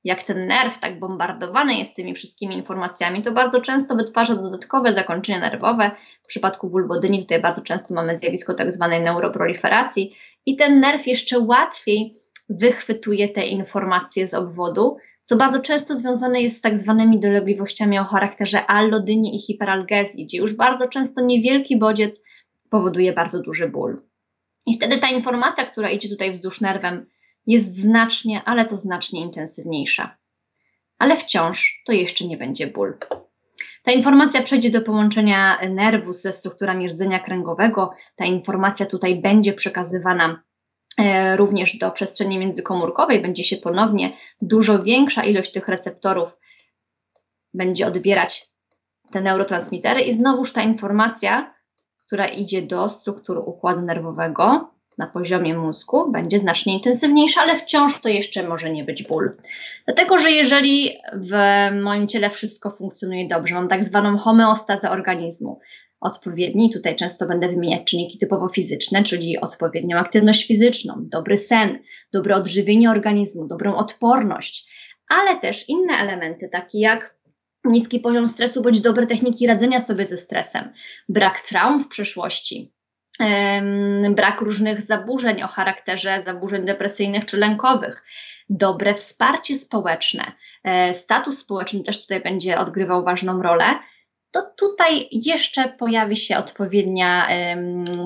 Jak 0.04 0.24
ten 0.24 0.46
nerw 0.46 0.78
tak 0.78 0.98
bombardowany 0.98 1.74
jest 1.74 1.96
tymi 1.96 2.14
wszystkimi 2.14 2.56
informacjami, 2.56 3.22
to 3.22 3.32
bardzo 3.32 3.60
często 3.60 3.96
wytwarza 3.96 4.34
dodatkowe 4.34 4.94
zakończenia 4.94 5.38
nerwowe. 5.38 5.90
W 6.22 6.26
przypadku 6.26 6.68
wulwodyni 6.68 7.20
tutaj 7.20 7.42
bardzo 7.42 7.62
często 7.62 7.94
mamy 7.94 8.18
zjawisko 8.18 8.54
tak 8.54 8.72
zwanej 8.72 9.00
neuroproliferacji 9.00 10.12
i 10.46 10.56
ten 10.56 10.80
nerw 10.80 11.06
jeszcze 11.06 11.38
łatwiej 11.38 12.16
wychwytuje 12.48 13.28
te 13.28 13.46
informacje 13.46 14.26
z 14.26 14.34
obwodu, 14.34 14.96
co 15.22 15.36
bardzo 15.36 15.60
często 15.60 15.96
związane 15.96 16.42
jest 16.42 16.56
z 16.56 16.60
tak 16.60 16.78
zwanymi 16.78 17.20
dolegliwościami 17.20 17.98
o 17.98 18.04
charakterze 18.04 18.66
allodyni 18.66 19.36
i 19.36 19.38
hiperalgezji, 19.38 20.24
gdzie 20.26 20.38
już 20.38 20.54
bardzo 20.54 20.88
często 20.88 21.20
niewielki 21.20 21.78
bodziec 21.78 22.22
powoduje 22.70 23.12
bardzo 23.12 23.42
duży 23.42 23.68
ból. 23.68 23.96
I 24.66 24.74
wtedy 24.74 24.98
ta 24.98 25.08
informacja, 25.08 25.64
która 25.64 25.90
idzie 25.90 26.08
tutaj 26.08 26.32
wzdłuż 26.32 26.60
nerwem, 26.60 27.06
jest 27.46 27.76
znacznie, 27.76 28.42
ale 28.44 28.64
to 28.64 28.76
znacznie 28.76 29.20
intensywniejsza. 29.20 30.16
Ale 30.98 31.16
wciąż 31.16 31.82
to 31.86 31.92
jeszcze 31.92 32.24
nie 32.24 32.36
będzie 32.36 32.66
ból. 32.66 32.98
Ta 33.84 33.92
informacja 33.92 34.42
przejdzie 34.42 34.70
do 34.70 34.80
połączenia 34.80 35.58
nerwu 35.70 36.12
ze 36.12 36.32
strukturami 36.32 36.88
rdzenia 36.88 37.20
kręgowego. 37.20 37.92
Ta 38.16 38.24
informacja 38.24 38.86
tutaj 38.86 39.20
będzie 39.20 39.52
przekazywana 39.52 40.42
e, 40.98 41.36
również 41.36 41.78
do 41.78 41.90
przestrzeni 41.90 42.38
międzykomórkowej. 42.38 43.22
Będzie 43.22 43.44
się 43.44 43.56
ponownie 43.56 44.16
dużo 44.42 44.78
większa 44.78 45.24
ilość 45.24 45.52
tych 45.52 45.68
receptorów 45.68 46.36
będzie 47.54 47.86
odbierać 47.86 48.48
te 49.12 49.20
neurotransmitery 49.20 50.00
i 50.00 50.12
znowuż 50.12 50.52
ta 50.52 50.62
informacja 50.62 51.54
która 52.06 52.26
idzie 52.26 52.62
do 52.62 52.88
struktur 52.88 53.38
układu 53.38 53.80
nerwowego 53.80 54.70
na 54.98 55.06
poziomie 55.06 55.54
mózgu, 55.54 56.12
będzie 56.12 56.38
znacznie 56.38 56.74
intensywniejsza, 56.74 57.40
ale 57.40 57.56
wciąż 57.56 58.00
to 58.00 58.08
jeszcze 58.08 58.48
może 58.48 58.70
nie 58.70 58.84
być 58.84 59.02
ból. 59.02 59.36
Dlatego, 59.84 60.18
że 60.18 60.30
jeżeli 60.30 60.98
w 61.14 61.34
moim 61.82 62.08
ciele 62.08 62.30
wszystko 62.30 62.70
funkcjonuje 62.70 63.28
dobrze, 63.28 63.54
mam 63.54 63.68
tak 63.68 63.84
zwaną 63.84 64.18
homeostazę 64.18 64.90
organizmu, 64.90 65.60
odpowiedni, 66.00 66.70
tutaj 66.72 66.96
często 66.96 67.26
będę 67.26 67.48
wymieniać 67.48 67.84
czynniki 67.84 68.18
typowo 68.18 68.48
fizyczne, 68.48 69.02
czyli 69.02 69.40
odpowiednią 69.40 69.98
aktywność 69.98 70.46
fizyczną, 70.46 70.94
dobry 70.98 71.36
sen, 71.36 71.78
dobre 72.12 72.34
odżywienie 72.34 72.90
organizmu, 72.90 73.46
dobrą 73.46 73.74
odporność, 73.74 74.70
ale 75.08 75.40
też 75.40 75.68
inne 75.68 75.94
elementy, 75.94 76.48
takie 76.48 76.80
jak 76.80 77.15
niski 77.66 78.00
poziom 78.00 78.28
stresu 78.28 78.62
bądź 78.62 78.80
dobre 78.80 79.06
techniki 79.06 79.46
radzenia 79.46 79.80
sobie 79.80 80.04
ze 80.04 80.16
stresem, 80.16 80.72
brak 81.08 81.40
traum 81.40 81.84
w 81.84 81.88
przeszłości, 81.88 82.72
brak 84.10 84.40
różnych 84.40 84.82
zaburzeń 84.82 85.42
o 85.42 85.48
charakterze 85.48 86.22
zaburzeń 86.22 86.66
depresyjnych 86.66 87.24
czy 87.24 87.36
lękowych, 87.36 88.04
dobre 88.48 88.94
wsparcie 88.94 89.56
społeczne, 89.56 90.32
e, 90.64 90.94
status 90.94 91.38
społeczny 91.38 91.82
też 91.82 92.02
tutaj 92.02 92.22
będzie 92.22 92.58
odgrywał 92.58 93.04
ważną 93.04 93.42
rolę. 93.42 93.64
To 94.30 94.42
tutaj 94.58 95.08
jeszcze 95.12 95.68
pojawi 95.68 96.16
się 96.16 96.38
odpowiednia 96.38 97.28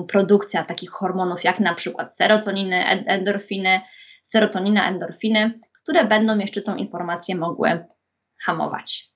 produkcja 0.07 0.63
takich 0.63 0.89
hormonów, 0.89 1.43
jak 1.43 1.59
na 1.59 1.73
przykład 1.73 2.15
serotoniny, 2.15 2.85
endorfiny, 2.87 3.81
serotonina, 4.23 4.89
endorfiny, 4.89 5.59
które 5.83 6.05
będą 6.05 6.37
jeszcze 6.37 6.61
tą 6.61 6.75
informację 6.75 7.35
mogły 7.35 7.85
hamować. 8.41 9.10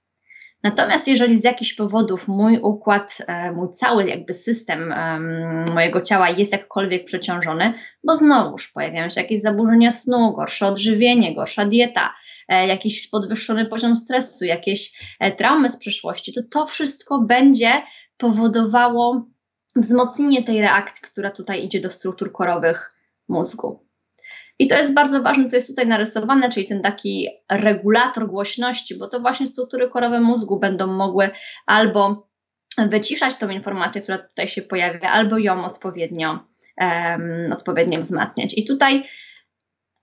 Natomiast 0.66 1.08
jeżeli 1.08 1.40
z 1.40 1.44
jakichś 1.44 1.74
powodów 1.74 2.28
mój 2.28 2.60
układ, 2.60 3.18
e, 3.28 3.52
mój 3.52 3.72
cały 3.72 4.08
jakby 4.08 4.34
system 4.34 4.94
mojego 5.74 6.02
ciała 6.02 6.30
jest 6.30 6.52
jakkolwiek 6.52 7.06
przeciążony, 7.06 7.74
bo 8.04 8.16
znowuż 8.16 8.72
pojawiają 8.72 9.10
się 9.10 9.22
jakieś 9.22 9.42
zaburzenia 9.42 9.92
snu, 9.92 10.34
gorsze 10.34 10.68
odżywienie, 10.68 11.36
gorsza 11.36 11.66
dieta, 11.66 12.14
e, 12.48 12.68
jakiś 12.68 13.10
podwyższony 13.10 13.66
poziom 13.66 13.96
stresu, 13.96 14.46
jakieś 14.46 15.16
e, 15.20 15.32
traumy 15.32 15.70
z 15.70 15.78
przeszłości, 15.78 16.34
to 16.34 16.42
to 16.52 16.66
wszystko 16.66 17.20
będzie 17.20 17.72
powodowało 18.18 19.26
wzmocnienie 19.76 20.44
tej 20.44 20.62
reakcji, 20.62 21.04
która 21.04 21.32
tutaj 21.32 21.66
idzie 21.66 21.82
do 21.82 21.92
struktur 21.92 22.32
korowych 22.32 22.92
mózgu. 23.28 23.85
I 24.60 24.68
to 24.68 24.76
jest 24.78 24.94
bardzo 24.94 25.24
ważne, 25.24 25.50
co 25.50 25.56
jest 25.56 25.68
tutaj 25.68 25.88
narysowane, 25.88 26.50
czyli 26.50 26.66
ten 26.66 26.82
taki 26.82 27.28
regulator 27.52 28.28
głośności, 28.28 28.96
bo 28.96 29.08
to 29.08 29.20
właśnie 29.20 29.48
struktury 29.48 29.90
korowe 29.90 30.20
mózgu 30.20 30.60
będą 30.60 30.88
mogły 30.88 31.30
albo 31.66 32.28
wyciszać 32.78 33.36
tą 33.36 33.50
informację, 33.50 34.02
która 34.02 34.18
tutaj 34.18 34.48
się 34.48 34.62
pojawia, 34.62 35.10
albo 35.10 35.38
ją 35.38 35.66
odpowiednio, 35.66 36.40
um, 36.78 37.52
odpowiednio 37.52 38.00
wzmacniać. 38.00 38.58
I 38.58 38.66
tutaj 38.66 39.04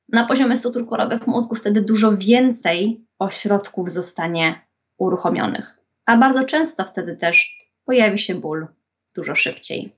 na 0.09 0.27
poziomie 0.27 0.57
struktur 0.57 0.89
korowych 0.89 1.27
mózgu 1.27 1.55
wtedy 1.55 1.83
dużo 1.83 2.17
więcej 2.17 3.07
ośrodków 3.19 3.91
zostanie 3.91 4.61
uruchomionych, 4.99 5.79
a 6.07 6.17
bardzo 6.17 6.45
często 6.45 6.85
wtedy 6.85 7.17
też 7.17 7.59
pojawi 7.85 8.19
się 8.19 8.35
ból 8.35 8.67
dużo 9.17 9.35
szybciej. 9.35 9.97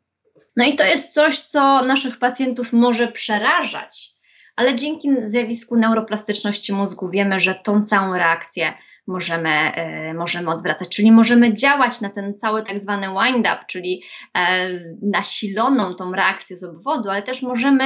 No 0.56 0.64
i 0.64 0.76
to 0.76 0.84
jest 0.84 1.14
coś, 1.14 1.38
co 1.38 1.84
naszych 1.84 2.18
pacjentów 2.18 2.72
może 2.72 3.08
przerażać, 3.08 4.13
ale 4.56 4.74
dzięki 4.74 5.08
zjawisku 5.24 5.76
neuroplastyczności 5.76 6.72
mózgu 6.72 7.08
wiemy, 7.08 7.40
że 7.40 7.54
tą 7.54 7.82
całą 7.82 8.18
reakcję 8.18 8.72
możemy, 9.06 9.50
e, 9.50 10.14
możemy 10.14 10.50
odwracać, 10.50 10.88
czyli 10.88 11.12
możemy 11.12 11.54
działać 11.54 12.00
na 12.00 12.10
ten 12.10 12.34
cały 12.34 12.62
tak 12.62 12.80
zwany 12.80 13.06
wind-up, 13.06 13.58
czyli 13.68 14.02
e, 14.36 14.68
nasiloną 15.02 15.94
tą 15.94 16.12
reakcję 16.12 16.56
z 16.56 16.64
obwodu, 16.64 17.10
ale 17.10 17.22
też 17.22 17.42
możemy 17.42 17.84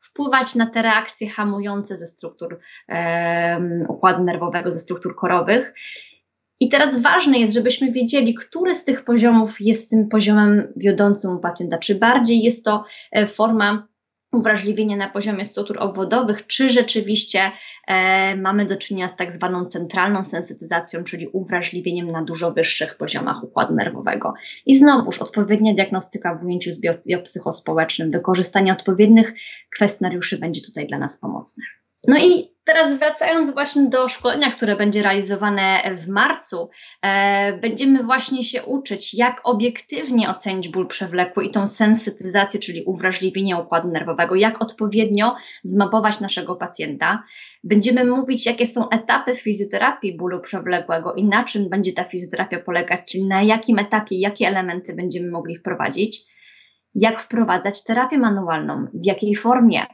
wpływać 0.00 0.54
na 0.54 0.66
te 0.66 0.82
reakcje 0.82 1.30
hamujące 1.30 1.96
ze 1.96 2.06
struktur 2.06 2.60
e, 2.88 3.60
układu 3.88 4.24
nerwowego, 4.24 4.72
ze 4.72 4.80
struktur 4.80 5.16
korowych. 5.16 5.74
I 6.60 6.68
teraz 6.68 7.02
ważne 7.02 7.38
jest, 7.38 7.54
żebyśmy 7.54 7.92
wiedzieli, 7.92 8.34
który 8.34 8.74
z 8.74 8.84
tych 8.84 9.04
poziomów 9.04 9.56
jest 9.60 9.90
tym 9.90 10.08
poziomem 10.08 10.72
wiodącym 10.76 11.36
u 11.36 11.38
pacjenta. 11.38 11.78
Czy 11.78 11.94
bardziej 11.94 12.42
jest 12.42 12.64
to 12.64 12.84
forma 13.26 13.88
uwrażliwienie 14.32 14.96
na 14.96 15.08
poziomie 15.08 15.44
struktur 15.44 15.76
obwodowych, 15.80 16.46
czy 16.46 16.68
rzeczywiście 16.68 17.40
e, 17.86 18.36
mamy 18.36 18.66
do 18.66 18.76
czynienia 18.76 19.08
z 19.08 19.16
tak 19.16 19.32
zwaną 19.32 19.64
centralną 19.64 20.24
sensytyzacją, 20.24 21.04
czyli 21.04 21.28
uwrażliwieniem 21.32 22.06
na 22.06 22.22
dużo 22.22 22.52
wyższych 22.52 22.96
poziomach 22.96 23.44
układu 23.44 23.74
nerwowego. 23.74 24.34
I 24.66 24.78
znowuż 24.78 25.18
odpowiednia 25.18 25.74
diagnostyka 25.74 26.34
w 26.34 26.44
ujęciu 26.44 26.70
biopsychospołecznym, 27.06 28.10
wykorzystanie 28.10 28.72
odpowiednich 28.72 29.34
kwestionariuszy 29.70 30.38
będzie 30.38 30.60
tutaj 30.60 30.86
dla 30.86 30.98
nas 30.98 31.20
pomocne. 31.20 31.64
No 32.06 32.18
i 32.18 32.58
teraz 32.64 32.98
wracając 32.98 33.50
właśnie 33.50 33.88
do 33.88 34.08
szkolenia, 34.08 34.50
które 34.50 34.76
będzie 34.76 35.02
realizowane 35.02 35.94
w 35.96 36.08
marcu, 36.08 36.70
e, 37.02 37.58
będziemy 37.58 38.02
właśnie 38.02 38.44
się 38.44 38.62
uczyć, 38.62 39.14
jak 39.14 39.40
obiektywnie 39.44 40.30
ocenić 40.30 40.68
ból 40.68 40.86
przewlekły 40.86 41.44
i 41.44 41.50
tą 41.50 41.66
sensytyzację, 41.66 42.60
czyli 42.60 42.84
uwrażliwienie 42.84 43.56
układu 43.56 43.88
nerwowego, 43.88 44.34
jak 44.34 44.62
odpowiednio 44.62 45.36
zmapować 45.62 46.20
naszego 46.20 46.56
pacjenta. 46.56 47.22
Będziemy 47.64 48.04
mówić, 48.04 48.46
jakie 48.46 48.66
są 48.66 48.88
etapy 48.88 49.36
fizjoterapii 49.36 50.16
bólu 50.16 50.40
przewlekłego 50.40 51.14
i 51.14 51.24
na 51.24 51.44
czym 51.44 51.68
będzie 51.68 51.92
ta 51.92 52.04
fizjoterapia 52.04 52.60
polegać, 52.60 53.00
czyli 53.12 53.28
na 53.28 53.42
jakim 53.42 53.78
etapie, 53.78 54.20
jakie 54.20 54.48
elementy 54.48 54.94
będziemy 54.94 55.30
mogli 55.30 55.56
wprowadzić 55.56 56.38
jak 56.94 57.20
wprowadzać 57.20 57.84
terapię 57.84 58.18
manualną, 58.18 58.86
w 58.94 59.06
jakiej 59.06 59.34
formie, 59.34 59.86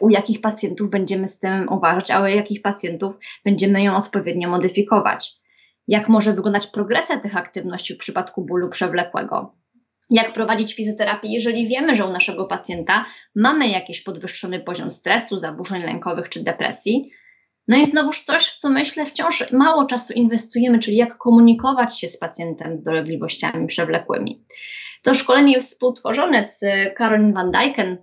u 0.00 0.10
jakich 0.10 0.40
pacjentów 0.40 0.90
będziemy 0.90 1.28
z 1.28 1.38
tym 1.38 1.68
uważać, 1.68 2.10
a 2.10 2.22
u 2.22 2.26
jakich 2.26 2.62
pacjentów 2.62 3.18
będziemy 3.44 3.82
ją 3.82 3.96
odpowiednio 3.96 4.50
modyfikować. 4.50 5.32
Jak 5.88 6.08
może 6.08 6.32
wyglądać 6.32 6.66
progresja 6.66 7.18
tych 7.18 7.36
aktywności 7.36 7.94
w 7.94 7.98
przypadku 7.98 8.44
bólu 8.44 8.68
przewlekłego? 8.68 9.54
Jak 10.10 10.32
prowadzić 10.32 10.74
fizjoterapię, 10.74 11.28
jeżeli 11.28 11.68
wiemy, 11.68 11.96
że 11.96 12.06
u 12.06 12.12
naszego 12.12 12.44
pacjenta 12.44 13.06
mamy 13.36 13.68
jakiś 13.68 14.00
podwyższony 14.02 14.60
poziom 14.60 14.90
stresu, 14.90 15.38
zaburzeń 15.38 15.82
lękowych 15.82 16.28
czy 16.28 16.44
depresji? 16.44 17.10
No 17.68 17.76
i 17.76 17.86
znowuż 17.86 18.20
coś, 18.20 18.46
w 18.46 18.56
co 18.56 18.70
myślę 18.70 19.06
wciąż 19.06 19.52
mało 19.52 19.84
czasu 19.84 20.12
inwestujemy, 20.12 20.78
czyli 20.78 20.96
jak 20.96 21.18
komunikować 21.18 22.00
się 22.00 22.08
z 22.08 22.18
pacjentem 22.18 22.76
z 22.76 22.82
dolegliwościami 22.82 23.66
przewlekłymi. 23.66 24.44
To 25.02 25.14
szkolenie 25.14 25.52
jest 25.52 25.68
współtworzone 25.68 26.42
z 26.42 26.60
Caroline 26.98 27.32
Van 27.32 27.50
Dijken, 27.50 27.96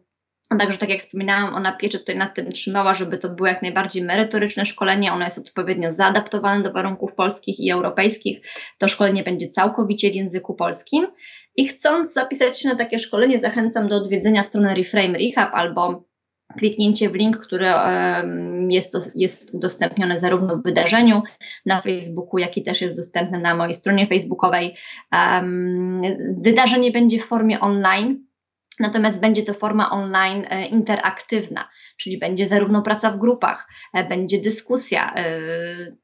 Także, 0.60 0.78
tak 0.78 0.90
jak 0.90 1.00
wspominałam, 1.00 1.56
ona 1.56 1.72
pieczy 1.72 2.00
tutaj 2.00 2.18
nad 2.18 2.36
tym 2.36 2.52
trzymała, 2.52 2.94
żeby 2.94 3.18
to 3.18 3.30
było 3.30 3.48
jak 3.48 3.62
najbardziej 3.62 4.04
merytoryczne 4.04 4.66
szkolenie. 4.66 5.14
Ono 5.14 5.26
jest 5.26 5.38
odpowiednio 5.38 5.92
zaadaptowane 5.92 6.64
do 6.64 6.74
warunków 6.74 7.16
polskich 7.16 7.60
i 7.60 7.72
europejskich. 7.72 8.42
To 8.78 8.88
szkolenie 8.88 9.24
będzie 9.24 9.50
całkowicie 9.50 10.12
w 10.12 10.16
języku 10.16 10.54
polskim. 10.54 11.08
I 11.56 11.68
chcąc 11.68 12.14
zapisać 12.14 12.62
się 12.62 12.70
na 12.70 12.76
takie 12.76 13.00
szkolenie, 13.00 13.40
zachęcam 13.40 13.88
do 13.88 13.96
odwiedzenia 13.96 14.44
strony 14.44 14.76
Reframe 14.76 15.18
Rehab 15.18 15.54
albo 15.54 16.08
kliknięcie 16.60 17.10
w 17.10 17.16
link, 17.16 17.38
który 17.38 17.66
jest, 18.70 19.12
jest 19.16 19.56
udostępniony 19.56 20.18
zarówno 20.18 20.58
w 20.58 20.64
wydarzeniu 20.64 21.22
na 21.66 21.82
Facebooku, 21.82 22.38
jak 22.38 22.58
i 22.58 22.64
też 22.64 22.82
jest 22.82 22.98
dostępny 22.98 23.40
na 23.40 23.56
mojej 23.56 23.74
stronie 23.74 24.08
facebookowej. 24.08 24.76
Wydarzenie 26.44 26.92
będzie 26.92 27.20
w 27.20 27.26
formie 27.26 27.60
online, 27.60 28.27
Natomiast 28.80 29.20
będzie 29.20 29.44
to 29.44 29.54
forma 29.54 29.90
online 29.90 30.46
e, 30.50 30.66
interaktywna, 30.66 31.70
czyli 31.98 32.18
będzie 32.18 32.48
zarówno 32.48 32.82
praca 32.82 33.12
w 33.12 33.20
grupach, 33.20 33.68
e, 33.94 34.04
będzie 34.04 34.42
dyskusja. 34.42 35.14
E, 35.16 35.32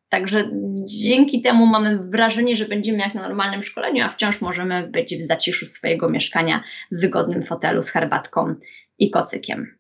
także 0.10 0.50
dzięki 0.86 1.42
temu 1.42 1.66
mamy 1.66 2.00
wrażenie, 2.00 2.56
że 2.56 2.66
będziemy 2.66 2.98
jak 2.98 3.16
na 3.16 3.22
normalnym 3.22 3.64
szkoleniu, 3.64 4.06
a 4.06 4.10
wciąż 4.10 4.42
możemy 4.42 4.88
być 4.88 5.16
w 5.16 5.28
zaciszu 5.28 5.66
swojego 5.66 6.10
mieszkania 6.10 6.64
w 6.92 7.02
wygodnym 7.02 7.44
fotelu 7.44 7.82
z 7.82 7.90
herbatką 7.90 8.56
i 8.98 9.12
kocykiem. 9.12 9.78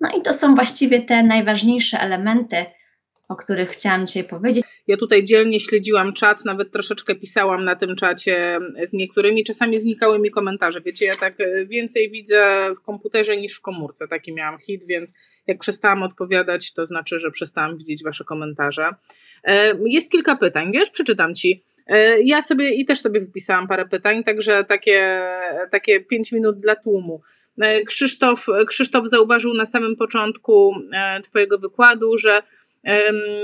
No 0.00 0.10
i 0.18 0.22
to 0.22 0.34
są 0.34 0.54
właściwie 0.54 1.02
te 1.02 1.22
najważniejsze 1.22 2.00
elementy, 2.00 2.64
o 3.28 3.36
których 3.36 3.70
chciałam 3.70 4.06
dzisiaj 4.06 4.24
powiedzieć. 4.24 4.64
Ja 4.86 4.96
tutaj 4.96 5.24
dzielnie 5.24 5.60
śledziłam 5.60 6.12
czat, 6.12 6.44
nawet 6.44 6.70
troszeczkę 6.72 7.14
pisałam 7.14 7.64
na 7.64 7.76
tym 7.76 7.96
czacie 7.96 8.58
z 8.84 8.92
niektórymi, 8.92 9.44
czasami 9.44 9.78
znikały 9.78 10.18
mi 10.18 10.30
komentarze. 10.30 10.80
Wiecie, 10.80 11.04
ja 11.04 11.16
tak 11.16 11.40
e, 11.40 11.66
więcej 11.66 12.10
widzę 12.10 12.70
w 12.76 12.80
komputerze 12.80 13.36
niż 13.36 13.54
w 13.54 13.60
komórce. 13.60 14.08
Taki 14.08 14.32
miałam 14.32 14.58
hit, 14.58 14.84
więc 14.86 15.14
jak 15.46 15.58
przestałam 15.58 16.02
odpowiadać, 16.02 16.72
to 16.72 16.86
znaczy, 16.86 17.20
że 17.20 17.30
przestałam 17.30 17.76
widzieć 17.76 18.04
Wasze 18.04 18.24
komentarze. 18.24 18.90
E, 19.44 19.72
jest 19.86 20.10
kilka 20.10 20.36
pytań, 20.36 20.72
wiesz, 20.72 20.90
przeczytam 20.90 21.34
Ci. 21.34 21.62
E, 21.86 22.22
ja 22.22 22.42
sobie 22.42 22.74
i 22.74 22.84
też 22.84 23.00
sobie 23.00 23.20
wypisałam 23.20 23.68
parę 23.68 23.86
pytań, 23.86 24.24
także 24.24 24.64
takie, 24.64 25.22
takie 25.70 26.00
pięć 26.00 26.32
minut 26.32 26.60
dla 26.60 26.76
tłumu. 26.76 27.20
Krzysztof, 27.86 28.46
Krzysztof 28.66 29.08
zauważył 29.08 29.54
na 29.54 29.66
samym 29.66 29.96
początku 29.96 30.74
Twojego 31.22 31.58
wykładu, 31.58 32.18
że 32.18 32.42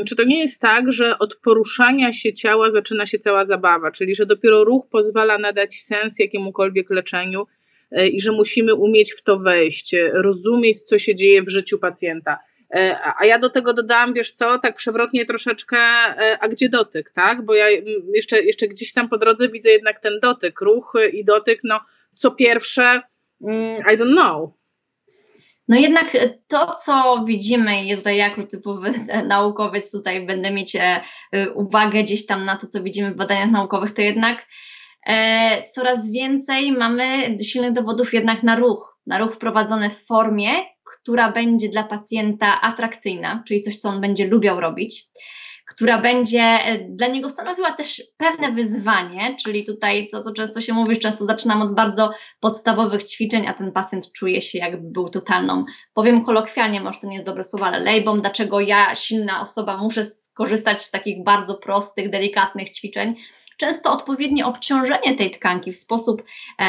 czy 0.06 0.16
to 0.16 0.24
nie 0.24 0.38
jest 0.38 0.60
tak, 0.60 0.92
że 0.92 1.18
od 1.18 1.36
poruszania 1.36 2.12
się 2.12 2.32
ciała 2.32 2.70
zaczyna 2.70 3.06
się 3.06 3.18
cała 3.18 3.44
zabawa, 3.44 3.90
czyli 3.90 4.14
że 4.14 4.26
dopiero 4.26 4.64
ruch 4.64 4.88
pozwala 4.90 5.38
nadać 5.38 5.74
sens 5.74 6.18
jakiemukolwiek 6.18 6.90
leczeniu 6.90 7.46
e, 7.90 8.08
i 8.08 8.20
że 8.20 8.32
musimy 8.32 8.74
umieć 8.74 9.12
w 9.12 9.22
to 9.22 9.38
wejść, 9.38 9.94
rozumieć, 10.12 10.82
co 10.82 10.98
się 10.98 11.14
dzieje 11.14 11.42
w 11.42 11.48
życiu 11.48 11.78
pacjenta. 11.78 12.38
E, 12.74 12.96
a 13.18 13.26
ja 13.26 13.38
do 13.38 13.50
tego 13.50 13.74
dodałam, 13.74 14.14
wiesz 14.14 14.30
co, 14.30 14.58
tak 14.58 14.76
przewrotnie 14.76 15.26
troszeczkę, 15.26 15.78
e, 15.78 16.38
a 16.40 16.48
gdzie 16.48 16.68
dotyk, 16.68 17.10
tak? 17.10 17.44
Bo 17.44 17.54
ja 17.54 17.66
jeszcze, 18.14 18.42
jeszcze 18.42 18.68
gdzieś 18.68 18.92
tam 18.92 19.08
po 19.08 19.18
drodze 19.18 19.48
widzę 19.48 19.70
jednak 19.70 20.00
ten 20.00 20.12
dotyk, 20.22 20.60
ruch 20.60 20.92
i 21.12 21.24
dotyk, 21.24 21.60
no 21.64 21.80
co 22.14 22.30
pierwsze, 22.30 23.00
mm, 23.42 23.76
I 23.76 23.98
don't 23.98 24.12
know. 24.12 24.59
No 25.70 25.76
jednak 25.76 26.16
to, 26.48 26.72
co 26.84 27.24
widzimy, 27.26 27.84
i 27.84 27.96
tutaj 27.96 28.16
jako 28.16 28.42
typowy 28.42 28.92
naukowiec 29.28 29.92
tutaj 29.92 30.26
będę 30.26 30.50
mieć 30.50 30.76
e, 30.76 31.00
uwagę 31.54 32.02
gdzieś 32.02 32.26
tam 32.26 32.42
na 32.42 32.56
to, 32.56 32.66
co 32.66 32.82
widzimy 32.82 33.10
w 33.10 33.16
badaniach 33.16 33.50
naukowych, 33.50 33.94
to 33.94 34.02
jednak 34.02 34.48
e, 35.06 35.68
coraz 35.68 36.12
więcej 36.12 36.72
mamy 36.72 37.36
silnych 37.42 37.72
dowodów 37.72 38.14
jednak 38.14 38.42
na 38.42 38.56
ruch, 38.56 38.98
na 39.06 39.18
ruch 39.18 39.34
wprowadzony 39.34 39.90
w 39.90 40.06
formie, 40.06 40.50
która 40.84 41.32
będzie 41.32 41.68
dla 41.68 41.84
pacjenta 41.84 42.60
atrakcyjna, 42.60 43.42
czyli 43.46 43.60
coś, 43.60 43.76
co 43.76 43.88
on 43.88 44.00
będzie 44.00 44.26
lubiał 44.26 44.60
robić 44.60 45.06
która 45.80 45.98
będzie 45.98 46.40
e, 46.42 46.78
dla 46.78 47.06
niego 47.06 47.30
stanowiła 47.30 47.72
też 47.72 48.02
pewne 48.16 48.52
wyzwanie, 48.52 49.36
czyli 49.44 49.64
tutaj 49.64 50.08
to, 50.12 50.22
co 50.22 50.32
często 50.32 50.60
się 50.60 50.72
mówi, 50.72 50.96
często 50.96 51.24
zaczynam 51.24 51.62
od 51.62 51.74
bardzo 51.74 52.12
podstawowych 52.40 53.04
ćwiczeń, 53.04 53.46
a 53.46 53.54
ten 53.54 53.72
pacjent 53.72 54.12
czuje 54.12 54.40
się 54.40 54.58
jakby 54.58 54.90
był 54.90 55.08
totalną, 55.08 55.64
powiem 55.94 56.24
kolokwialnie, 56.24 56.80
może 56.80 57.00
to 57.00 57.06
nie 57.06 57.14
jest 57.14 57.26
dobre 57.26 57.42
słowo, 57.42 57.66
ale 57.66 57.78
lejbą, 57.78 58.20
dlaczego 58.20 58.60
ja, 58.60 58.94
silna 58.94 59.40
osoba, 59.40 59.76
muszę 59.76 60.04
skorzystać 60.04 60.82
z 60.82 60.90
takich 60.90 61.24
bardzo 61.24 61.54
prostych, 61.54 62.10
delikatnych 62.10 62.70
ćwiczeń, 62.70 63.16
często 63.60 63.92
odpowiednie 63.92 64.46
obciążenie 64.46 65.16
tej 65.16 65.30
tkanki 65.30 65.72
w 65.72 65.76
sposób 65.76 66.22
e, 66.58 66.66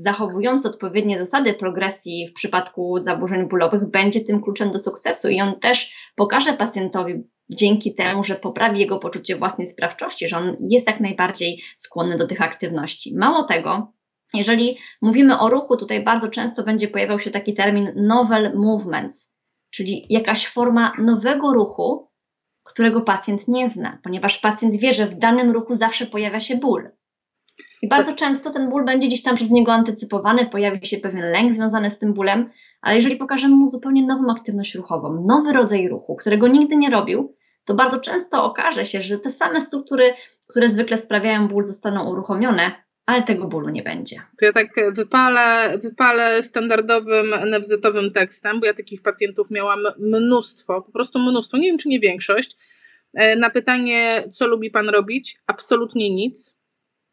zachowujący 0.00 0.68
odpowiednie 0.68 1.18
zasady 1.18 1.54
progresji 1.54 2.28
w 2.30 2.32
przypadku 2.32 2.98
zaburzeń 2.98 3.48
bólowych 3.48 3.90
będzie 3.90 4.20
tym 4.20 4.42
kluczem 4.42 4.70
do 4.72 4.78
sukcesu 4.78 5.28
i 5.28 5.40
on 5.40 5.60
też 5.60 6.01
pokaże 6.14 6.52
pacjentowi 6.52 7.24
dzięki 7.50 7.94
temu, 7.94 8.24
że 8.24 8.34
poprawi 8.34 8.80
jego 8.80 8.98
poczucie 8.98 9.36
własnej 9.36 9.66
sprawczości, 9.66 10.28
że 10.28 10.36
on 10.36 10.56
jest 10.60 10.86
jak 10.86 11.00
najbardziej 11.00 11.62
skłonny 11.76 12.16
do 12.16 12.26
tych 12.26 12.42
aktywności. 12.42 13.16
Mało 13.16 13.44
tego, 13.44 13.92
jeżeli 14.34 14.78
mówimy 15.02 15.38
o 15.38 15.50
ruchu, 15.50 15.76
tutaj 15.76 16.04
bardzo 16.04 16.28
często 16.28 16.62
będzie 16.62 16.88
pojawiał 16.88 17.20
się 17.20 17.30
taki 17.30 17.54
termin 17.54 17.92
novel 17.96 18.52
movements, 18.54 19.34
czyli 19.70 20.06
jakaś 20.10 20.46
forma 20.46 20.92
nowego 20.98 21.52
ruchu, 21.52 22.08
którego 22.64 23.00
pacjent 23.00 23.48
nie 23.48 23.68
zna, 23.68 23.98
ponieważ 24.02 24.38
pacjent 24.38 24.76
wie, 24.76 24.94
że 24.94 25.06
w 25.06 25.18
danym 25.18 25.50
ruchu 25.50 25.74
zawsze 25.74 26.06
pojawia 26.06 26.40
się 26.40 26.56
ból. 26.56 26.90
I 27.82 27.88
bardzo 27.88 28.14
często 28.14 28.50
ten 28.50 28.68
ból 28.68 28.84
będzie 28.84 29.08
gdzieś 29.08 29.22
tam 29.22 29.34
przez 29.34 29.50
niego 29.50 29.72
antycypowany, 29.72 30.46
pojawi 30.46 30.86
się 30.86 30.98
pewien 30.98 31.22
lęk 31.22 31.54
związany 31.54 31.90
z 31.90 31.98
tym 31.98 32.14
bólem, 32.14 32.50
ale 32.80 32.96
jeżeli 32.96 33.16
pokażemy 33.16 33.56
mu 33.56 33.68
zupełnie 33.68 34.06
nową 34.06 34.30
aktywność 34.30 34.74
ruchową, 34.74 35.24
nowy 35.26 35.52
rodzaj 35.52 35.88
ruchu, 35.88 36.16
którego 36.16 36.48
nigdy 36.48 36.76
nie 36.76 36.90
robił, 36.90 37.36
to 37.64 37.74
bardzo 37.74 38.00
często 38.00 38.44
okaże 38.44 38.84
się, 38.84 39.00
że 39.00 39.18
te 39.18 39.30
same 39.30 39.60
struktury, 39.60 40.14
które 40.46 40.68
zwykle 40.68 40.98
sprawiają 40.98 41.48
ból, 41.48 41.64
zostaną 41.64 42.10
uruchomione 42.10 42.72
ale 43.06 43.22
tego 43.22 43.48
bólu 43.48 43.68
nie 43.68 43.82
będzie. 43.82 44.16
To 44.38 44.44
ja 44.44 44.52
tak 44.52 44.68
wypalę, 44.92 45.78
wypalę 45.78 46.42
standardowym 46.42 47.34
NFZ-owym 47.46 48.10
tekstem, 48.12 48.60
bo 48.60 48.66
ja 48.66 48.74
takich 48.74 49.02
pacjentów 49.02 49.50
miałam 49.50 49.80
mnóstwo, 49.98 50.82
po 50.82 50.92
prostu 50.92 51.18
mnóstwo, 51.18 51.58
nie 51.58 51.66
wiem 51.66 51.78
czy 51.78 51.88
nie 51.88 52.00
większość. 52.00 52.56
E, 53.14 53.36
na 53.36 53.50
pytanie, 53.50 54.22
co 54.32 54.46
lubi 54.46 54.70
pan 54.70 54.88
robić? 54.88 55.38
Absolutnie 55.46 56.10
nic. 56.14 56.61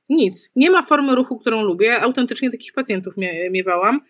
Nic. 0.09 0.51
Nie 0.55 0.71
ma 0.71 0.81
formy 0.81 1.15
ruchu, 1.15 1.39
którą 1.39 1.63
lubię. 1.63 2.01
Autentycznie 2.01 2.51
takich 2.51 2.73
pacjentów 2.73 3.13
miewałam. 3.51 4.01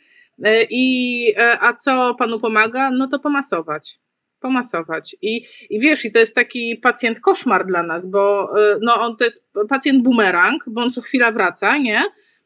E, 0.43 0.63
I, 0.69 1.33
e, 1.37 1.57
a 1.61 1.73
co 1.73 2.15
panu 2.15 2.39
pomaga? 2.39 2.91
No 2.91 3.07
to 3.07 3.19
pomasować 3.19 3.99
pomasować. 4.39 5.15
I, 5.21 5.45
I 5.69 5.79
wiesz, 5.79 6.05
i 6.05 6.11
to 6.11 6.19
jest 6.19 6.35
taki 6.35 6.75
pacjent 6.75 7.19
koszmar 7.19 7.65
dla 7.65 7.83
nas, 7.83 8.09
bo 8.09 8.49
y, 8.57 8.79
no, 8.81 9.01
on 9.01 9.17
to 9.17 9.23
jest 9.23 9.49
pacjent 9.69 10.03
bumerang, 10.03 10.63
bo 10.67 10.81
on 10.81 10.91
co 10.91 11.01
chwila 11.01 11.31
wraca, 11.31 11.77
nie? 11.77 12.03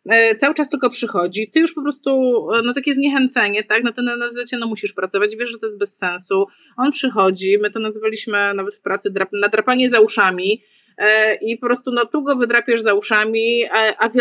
E, 0.10 0.36
cały 0.36 0.54
czas 0.54 0.70
tylko 0.70 0.90
przychodzi, 0.90 1.50
ty 1.52 1.60
już 1.60 1.74
po 1.74 1.82
prostu, 1.82 2.12
e, 2.52 2.62
no 2.66 2.74
takie 2.74 2.94
zniechęcenie, 2.94 3.64
tak, 3.64 3.84
na 3.84 3.92
ten 3.92 4.10
NFZ 4.10 4.52
no 4.60 4.68
musisz 4.68 4.94
pracować, 4.94 5.36
wiesz, 5.36 5.50
że 5.52 5.58
to 5.58 5.66
jest 5.66 5.78
bez 5.78 5.98
sensu, 5.98 6.46
on 6.78 6.92
przychodzi, 6.92 7.58
my 7.62 7.72
to 7.72 7.80
nazywaliśmy 7.80 8.54
nawet 8.54 8.76
w 8.76 8.82
pracy 8.82 9.12
drap, 9.12 9.30
nadrapanie 9.34 9.90
za 9.90 10.00
uszami, 10.00 10.64
e, 10.64 10.83
i 11.42 11.58
po 11.58 11.66
prostu 11.66 11.92
no 11.92 12.06
tu 12.06 12.24
go 12.24 12.36
wydrapiesz 12.36 12.82
za 12.82 12.94
uszami, 12.94 13.66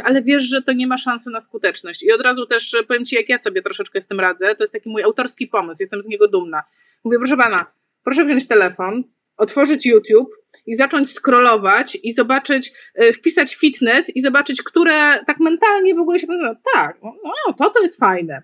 ale 0.05 0.23
wiesz, 0.23 0.43
że 0.43 0.63
to 0.63 0.73
nie 0.73 0.87
ma 0.87 0.97
szansy 0.97 1.31
na 1.31 1.41
skuteczność. 1.41 2.03
I 2.03 2.13
od 2.13 2.21
razu 2.21 2.47
też 2.47 2.77
powiem 2.89 3.05
Ci, 3.05 3.17
jak 3.17 3.29
ja 3.29 3.39
sobie 3.39 3.63
troszeczkę 3.63 4.01
z 4.01 4.07
tym 4.07 4.21
radzę, 4.21 4.55
to 4.55 4.63
jest 4.63 4.73
taki 4.73 4.89
mój 4.89 5.03
autorski 5.03 5.47
pomysł, 5.47 5.83
jestem 5.83 6.03
z 6.03 6.07
niego 6.07 6.29
dumna. 6.29 6.63
Mówię, 7.05 7.19
proszę 7.19 7.37
pana, 7.37 7.67
proszę 8.05 8.25
wziąć 8.25 8.49
telefon, 8.49 9.05
otworzyć 9.37 9.87
YouTube 9.87 10.31
i 10.67 10.75
zacząć 10.75 11.11
scrollować 11.11 11.99
i 12.03 12.13
zobaczyć, 12.13 12.73
y, 13.03 13.13
wpisać 13.13 13.55
fitness 13.55 14.17
i 14.17 14.21
zobaczyć, 14.21 14.63
które 14.63 15.25
tak 15.27 15.41
mentalnie 15.41 15.95
w 15.95 15.99
ogóle 15.99 16.19
się 16.19 16.27
podoba. 16.27 16.57
Tak, 16.75 16.99
no, 17.03 17.15
no 17.25 17.53
to 17.53 17.71
to 17.71 17.83
jest 17.83 17.99
fajne. 17.99 18.43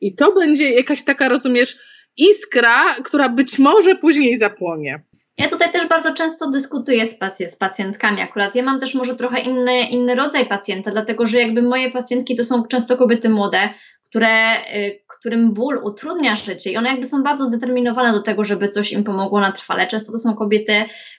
I 0.00 0.14
to 0.14 0.32
będzie 0.32 0.70
jakaś 0.70 1.04
taka, 1.04 1.28
rozumiesz, 1.28 1.78
iskra, 2.16 2.94
która 3.04 3.28
być 3.28 3.58
może 3.58 3.94
później 3.94 4.36
zapłonie. 4.36 5.02
Ja 5.38 5.48
tutaj 5.48 5.72
też 5.72 5.88
bardzo 5.88 6.14
często 6.14 6.50
dyskutuję 6.50 7.06
z, 7.06 7.18
z 7.46 7.56
pacjentkami 7.56 8.20
akurat. 8.20 8.54
Ja 8.54 8.62
mam 8.62 8.80
też 8.80 8.94
może 8.94 9.16
trochę 9.16 9.40
inny, 9.40 9.80
inny 9.80 10.14
rodzaj 10.14 10.46
pacjenta, 10.46 10.90
dlatego 10.90 11.26
że 11.26 11.38
jakby 11.38 11.62
moje 11.62 11.90
pacjentki 11.90 12.34
to 12.34 12.44
są 12.44 12.66
często 12.66 12.96
kobiety 12.96 13.28
młode, 13.28 13.68
które, 14.04 14.56
y, 14.76 15.02
którym 15.08 15.52
ból 15.52 15.80
utrudnia 15.84 16.36
życie 16.36 16.70
i 16.70 16.76
one 16.76 16.88
jakby 16.88 17.06
są 17.06 17.22
bardzo 17.22 17.46
zdeterminowane 17.46 18.12
do 18.12 18.20
tego, 18.20 18.44
żeby 18.44 18.68
coś 18.68 18.92
im 18.92 19.04
pomogło 19.04 19.40
na 19.40 19.52
trwale. 19.52 19.86
Często 19.86 20.12
to 20.12 20.18
są 20.18 20.34
kobiety, 20.34 20.72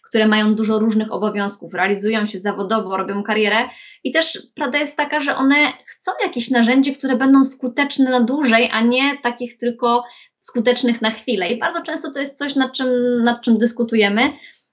które 0.03 0.28
mają 0.28 0.55
dużo 0.55 0.80
różnych 0.80 1.11
obowiązków, 1.11 1.74
realizują 1.74 2.26
się 2.26 2.39
zawodowo, 2.39 2.97
robią 2.97 3.24
karierę 3.24 3.55
i 4.03 4.11
też 4.11 4.39
prawda 4.55 4.78
jest 4.78 4.97
taka, 4.97 5.22
że 5.22 5.36
one 5.36 5.55
chcą 5.86 6.11
jakieś 6.24 6.49
narzędzie, 6.49 6.95
które 6.95 7.16
będą 7.16 7.45
skuteczne 7.45 8.09
na 8.09 8.20
dłużej, 8.20 8.70
a 8.72 8.82
nie 8.82 9.18
takich 9.24 9.57
tylko 9.57 10.03
skutecznych 10.44 11.02
na 11.02 11.12
chwilę. 11.12 11.48
I 11.48 11.60
bardzo 11.60 11.82
często 11.82 12.12
to 12.12 12.20
jest 12.20 12.38
coś, 12.38 12.56
nad 12.56 12.74
czym, 12.74 13.22
nad 13.24 13.41
czym 13.41 13.58
dyskutujemy. 13.58 14.22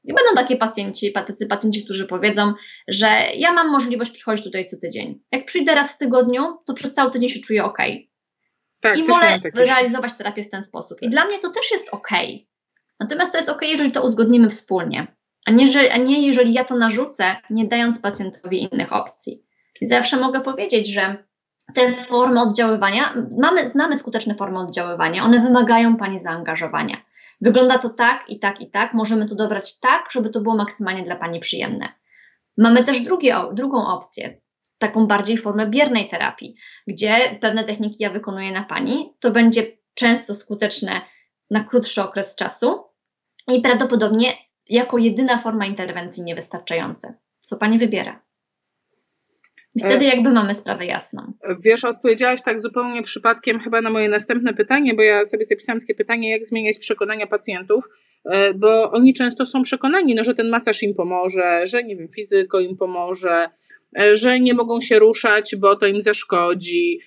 I 0.05 0.15
będą 0.15 0.35
takie 0.37 0.57
pacjenci, 0.57 1.15
pacjenci, 1.49 1.85
którzy 1.85 2.07
powiedzą, 2.07 2.55
że 2.89 3.07
ja 3.37 3.53
mam 3.53 3.71
możliwość 3.71 4.11
przychodzić 4.11 4.45
tutaj 4.45 4.67
co 4.67 4.77
tydzień. 4.77 5.23
Jak 5.33 5.45
przyjdę 5.45 5.75
raz 5.75 5.95
w 5.95 5.99
tygodniu, 5.99 6.59
to 6.67 6.75
przez 6.75 6.95
cały 6.95 7.11
tydzień 7.11 7.29
się 7.29 7.41
czuję 7.41 7.65
ok. 7.65 7.79
Tak, 8.81 8.99
I 8.99 9.05
wolę 9.05 9.39
realizować 9.55 10.13
terapię 10.13 10.45
w 10.45 10.49
ten 10.49 10.63
sposób. 10.63 10.99
I 11.03 11.05
tak. 11.05 11.11
dla 11.11 11.25
mnie 11.25 11.39
to 11.39 11.51
też 11.51 11.71
jest 11.71 11.89
ok. 11.89 12.09
Natomiast 13.01 13.33
to 13.33 13.39
jest 13.39 13.49
ok, 13.49 13.63
jeżeli 13.63 13.93
to 13.93 14.03
uzgodnimy 14.03 14.51
wspólnie, 14.51 15.07
a 15.47 15.51
nie, 15.51 15.67
że, 15.67 15.93
a 15.93 15.97
nie 15.97 16.27
jeżeli 16.27 16.53
ja 16.53 16.65
to 16.65 16.77
narzucę, 16.77 17.37
nie 17.51 17.65
dając 17.65 17.99
pacjentowi 17.99 18.69
innych 18.73 18.93
opcji. 18.93 19.45
I 19.81 19.87
zawsze 19.87 20.17
mogę 20.17 20.41
powiedzieć, 20.41 20.93
że 20.93 21.25
te 21.75 21.93
formy 21.93 22.41
oddziaływania, 22.41 23.15
mamy, 23.39 23.69
znamy 23.69 23.97
skuteczne 23.97 24.35
formy 24.35 24.59
oddziaływania, 24.59 25.25
one 25.25 25.41
wymagają 25.41 25.97
Pani 25.97 26.21
zaangażowania. 26.21 26.97
Wygląda 27.41 27.79
to 27.79 27.89
tak 27.89 28.25
i 28.29 28.39
tak 28.39 28.61
i 28.61 28.71
tak, 28.71 28.95
możemy 28.95 29.27
to 29.27 29.35
dobrać 29.35 29.81
tak, 29.81 30.09
żeby 30.11 30.31
to 30.31 30.41
było 30.41 30.57
maksymalnie 30.57 31.03
dla 31.03 31.17
Pani 31.17 31.41
przyjemne. 31.41 31.89
Mamy 32.57 32.85
też 32.85 33.01
drugie, 33.01 33.37
drugą 33.53 33.87
opcję, 33.87 34.41
taką 34.79 35.07
bardziej 35.07 35.37
formę 35.37 35.67
biernej 35.67 36.09
terapii, 36.09 36.57
gdzie 36.87 37.39
pewne 37.41 37.65
techniki 37.65 38.03
ja 38.03 38.11
wykonuję 38.11 38.53
na 38.53 38.65
pani. 38.65 39.15
To 39.21 39.31
będzie 39.31 39.67
często 39.95 40.35
skuteczne 40.35 41.01
na 41.51 41.65
krótszy 41.65 42.03
okres 42.03 42.37
czasu 42.37 42.85
i 43.49 43.61
prawdopodobnie 43.61 44.33
jako 44.69 44.99
jedyna 44.99 45.39
forma 45.39 45.67
interwencji 45.67 46.23
niewystarczające. 46.23 47.15
Co 47.41 47.57
pani 47.57 47.79
wybiera? 47.79 48.21
Wtedy 49.79 50.05
e, 50.05 50.09
jakby 50.09 50.31
mamy 50.31 50.55
sprawę 50.55 50.87
jasną. 50.87 51.33
Wiesz, 51.65 51.85
odpowiedziałaś 51.85 52.43
tak 52.43 52.61
zupełnie 52.61 53.03
przypadkiem 53.03 53.61
chyba 53.61 53.81
na 53.81 53.91
moje 53.91 54.09
następne 54.09 54.55
pytanie, 54.55 54.95
bo 54.95 55.03
ja 55.03 55.25
sobie 55.25 55.45
zapisałam 55.45 55.81
takie 55.81 55.95
pytanie, 55.95 56.31
jak 56.31 56.47
zmieniać 56.47 56.79
przekonania 56.79 57.27
pacjentów, 57.27 57.85
e, 58.25 58.55
bo 58.55 58.91
oni 58.91 59.15
często 59.15 59.47
są 59.47 59.63
przekonani, 59.63 60.15
no, 60.15 60.25
że 60.25 60.35
ten 60.35 60.49
masaż 60.49 60.83
im 60.83 60.95
pomoże, 60.95 61.67
że 61.67 61.85
nie 61.85 61.97
wiem, 61.97 62.09
fizyko 62.09 62.61
im 62.61 62.77
pomoże, 62.77 63.49
E, 63.99 64.17
że 64.17 64.41
nie 64.41 64.55
mogą 64.55 64.81
się 64.81 64.99
ruszać, 64.99 65.57
bo 65.57 65.77
to 65.77 65.87
im 65.87 66.03
zaszkodzi. 66.03 67.01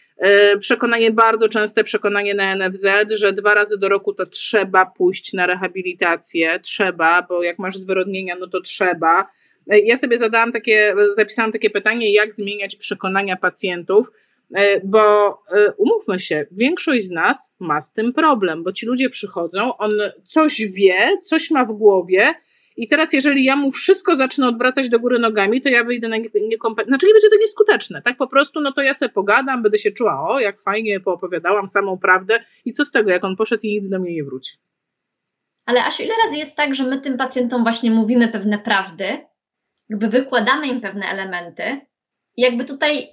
Przekonanie 0.59 1.11
bardzo 1.11 1.49
częste, 1.49 1.83
przekonanie 1.83 2.33
na 2.33 2.55
NFZ, 2.55 2.87
że 3.17 3.33
dwa 3.33 3.53
razy 3.53 3.77
do 3.77 3.89
roku 3.89 4.13
to 4.13 4.25
trzeba 4.25 4.85
pójść 4.85 5.33
na 5.33 5.45
rehabilitację, 5.45 6.59
trzeba, 6.59 7.21
bo 7.21 7.43
jak 7.43 7.59
masz 7.59 7.77
zwyrodnienia, 7.77 8.35
no 8.39 8.47
to 8.47 8.61
trzeba. 8.61 9.29
E, 9.69 9.79
ja 9.79 9.97
sobie 9.97 10.17
zadałam 10.17 10.51
takie, 10.51 10.95
zapisałam 11.15 11.51
takie 11.51 11.69
pytanie, 11.69 12.13
jak 12.13 12.35
zmieniać 12.35 12.75
przekonania 12.75 13.35
pacjentów, 13.35 14.11
bo 14.83 15.03
umówmy 15.77 16.19
się, 16.19 16.45
większość 16.51 17.05
z 17.05 17.11
nas 17.11 17.55
ma 17.59 17.81
z 17.81 17.93
tym 17.93 18.13
problem, 18.13 18.63
bo 18.63 18.71
ci 18.71 18.85
ludzie 18.85 19.09
przychodzą, 19.09 19.77
on 19.77 19.91
coś 20.25 20.61
wie, 20.61 21.17
coś 21.21 21.51
ma 21.51 21.65
w 21.65 21.71
głowie, 21.71 22.33
i 22.77 22.87
teraz, 22.87 23.13
jeżeli 23.13 23.43
ja 23.43 23.55
mu 23.55 23.71
wszystko 23.71 24.15
zacznę 24.15 24.47
odwracać 24.47 24.89
do 24.89 24.99
góry 24.99 25.19
nogami, 25.19 25.61
to 25.61 25.69
ja 25.69 25.83
wyjdę 25.83 26.07
na 26.07 26.17
niekompetentne. 26.17 26.91
Znaczy, 26.91 27.07
nie 27.07 27.13
będzie 27.13 27.29
to 27.29 27.37
nieskuteczne, 27.41 28.01
tak? 28.01 28.17
Po 28.17 28.27
prostu, 28.27 28.61
no 28.61 28.71
to 28.71 28.81
ja 28.81 28.93
sobie 28.93 29.09
pogadam, 29.09 29.63
będę 29.63 29.77
się 29.77 29.91
czuła, 29.91 30.27
o, 30.29 30.39
jak 30.39 30.61
fajnie 30.61 30.99
poopowiadałam 30.99 31.67
samą 31.67 31.97
prawdę. 31.97 32.39
I 32.65 32.71
co 32.71 32.85
z 32.85 32.91
tego, 32.91 33.09
jak 33.09 33.23
on 33.23 33.35
poszedł 33.35 33.61
i 33.63 33.69
nigdy 33.69 33.89
do 33.89 33.99
mnie 33.99 34.13
nie 34.13 34.23
wróci? 34.23 34.57
Ale 35.65 35.85
Asiu, 35.85 36.03
ile 36.03 36.13
razy 36.25 36.37
jest 36.37 36.55
tak, 36.55 36.75
że 36.75 36.83
my 36.83 36.99
tym 36.99 37.17
pacjentom 37.17 37.63
właśnie 37.63 37.91
mówimy 37.91 38.27
pewne 38.27 38.59
prawdy, 38.59 39.05
jakby 39.93 40.09
wykładamy 40.09 40.67
im 40.67 40.81
pewne 40.81 41.05
elementy, 41.05 41.81
jakby 42.37 42.65
tutaj 42.65 43.07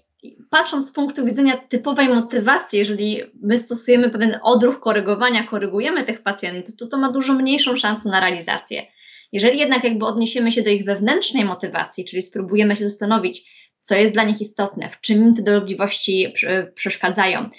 patrząc 0.50 0.88
z 0.88 0.92
punktu 0.92 1.24
widzenia 1.24 1.56
typowej 1.56 2.08
motywacji, 2.08 2.78
jeżeli 2.78 3.20
my 3.42 3.58
stosujemy 3.58 4.10
pewien 4.10 4.38
odruch 4.42 4.80
korygowania, 4.80 5.46
korygujemy 5.46 6.04
tych 6.04 6.22
pacjentów, 6.22 6.76
to 6.76 6.86
to 6.86 6.98
ma 6.98 7.10
dużo 7.12 7.34
mniejszą 7.34 7.76
szansę 7.76 8.08
na 8.08 8.20
realizację. 8.20 8.86
Jeżeli 9.32 9.58
jednak 9.58 9.84
jakby 9.84 10.04
odniesiemy 10.06 10.52
się 10.52 10.62
do 10.62 10.70
ich 10.70 10.84
wewnętrznej 10.84 11.44
motywacji, 11.44 12.04
czyli 12.04 12.22
spróbujemy 12.22 12.76
się 12.76 12.88
zastanowić, 12.88 13.69
co 13.80 13.94
jest 13.94 14.12
dla 14.12 14.24
nich 14.24 14.40
istotne, 14.40 14.90
w 14.90 15.00
czym 15.00 15.22
im 15.22 15.34
te 15.34 15.42
dolegliwości 15.42 16.32
przeszkadzają. 16.74 17.50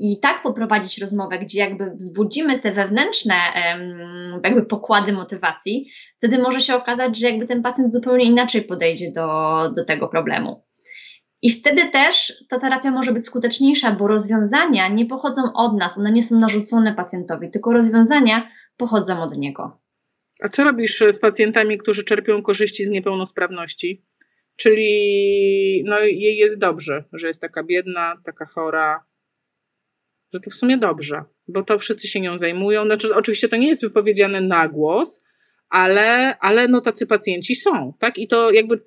I 0.00 0.20
tak 0.22 0.42
poprowadzić 0.42 0.98
rozmowę, 0.98 1.38
gdzie 1.38 1.58
jakby 1.58 1.90
wzbudzimy 1.90 2.58
te 2.58 2.72
wewnętrzne 2.72 3.34
jakby 4.44 4.66
pokłady 4.66 5.12
motywacji, 5.12 5.90
wtedy 6.18 6.38
może 6.38 6.60
się 6.60 6.74
okazać, 6.74 7.18
że 7.18 7.26
jakby 7.26 7.46
ten 7.46 7.62
pacjent 7.62 7.92
zupełnie 7.92 8.24
inaczej 8.24 8.62
podejdzie 8.62 9.12
do, 9.12 9.28
do 9.76 9.84
tego 9.84 10.08
problemu. 10.08 10.66
I 11.42 11.50
wtedy 11.50 11.90
też 11.90 12.32
ta 12.48 12.58
terapia 12.58 12.90
może 12.90 13.12
być 13.12 13.26
skuteczniejsza, 13.26 13.92
bo 13.92 14.06
rozwiązania 14.06 14.88
nie 14.88 15.06
pochodzą 15.06 15.42
od 15.54 15.78
nas, 15.78 15.98
one 15.98 16.12
nie 16.12 16.22
są 16.22 16.38
narzucone 16.38 16.94
pacjentowi, 16.94 17.50
tylko 17.50 17.72
rozwiązania 17.72 18.50
pochodzą 18.76 19.22
od 19.22 19.36
niego. 19.36 19.80
A 20.42 20.48
co 20.48 20.64
robisz 20.64 21.02
z 21.10 21.18
pacjentami, 21.18 21.78
którzy 21.78 22.04
czerpią 22.04 22.42
korzyści 22.42 22.84
z 22.84 22.90
niepełnosprawności? 22.90 24.04
Czyli 24.56 25.84
no, 25.86 26.00
jej 26.00 26.36
jest 26.36 26.58
dobrze, 26.58 27.04
że 27.12 27.26
jest 27.28 27.40
taka 27.40 27.64
biedna, 27.64 28.20
taka 28.24 28.46
chora, 28.46 29.04
że 30.32 30.40
to 30.40 30.50
w 30.50 30.54
sumie 30.54 30.78
dobrze, 30.78 31.24
bo 31.48 31.62
to 31.62 31.78
wszyscy 31.78 32.08
się 32.08 32.20
nią 32.20 32.38
zajmują. 32.38 32.84
Znaczy, 32.84 33.14
oczywiście 33.14 33.48
to 33.48 33.56
nie 33.56 33.68
jest 33.68 33.82
wypowiedziane 33.82 34.40
na 34.40 34.68
głos, 34.68 35.24
ale, 35.68 36.38
ale 36.38 36.68
no 36.68 36.80
tacy 36.80 37.06
pacjenci 37.06 37.54
są, 37.54 37.92
tak? 37.98 38.18
I 38.18 38.28
to 38.28 38.50
jakby, 38.50 38.80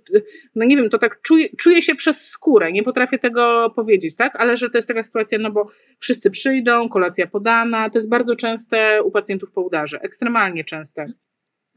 no 0.56 0.66
nie 0.66 0.78
wiem, 0.78 0.90
to 0.90 0.98
tak 0.98 1.22
czuję, 1.22 1.48
czuję 1.58 1.82
się 1.82 1.96
przez 1.96 2.28
skórę, 2.28 2.72
nie 2.72 2.84
potrafię 2.84 3.20
tego 3.20 3.74
powiedzieć, 3.76 4.16
tak? 4.16 4.36
Ale 4.36 4.58
że 4.58 4.70
to 4.70 4.78
jest 4.78 4.88
taka 4.88 5.04
sytuacja, 5.04 5.40
no 5.40 5.52
bo 5.52 5.66
wszyscy 6.00 6.32
przyjdą, 6.32 6.90
kolacja 6.90 7.28
podana, 7.28 7.90
to 7.90 7.98
jest 7.98 8.10
bardzo 8.10 8.36
częste 8.36 9.04
u 9.04 9.12
pacjentów 9.12 9.52
po 9.52 9.62
udarze, 9.62 10.00
ekstremalnie 10.02 10.64
częste 10.64 11.14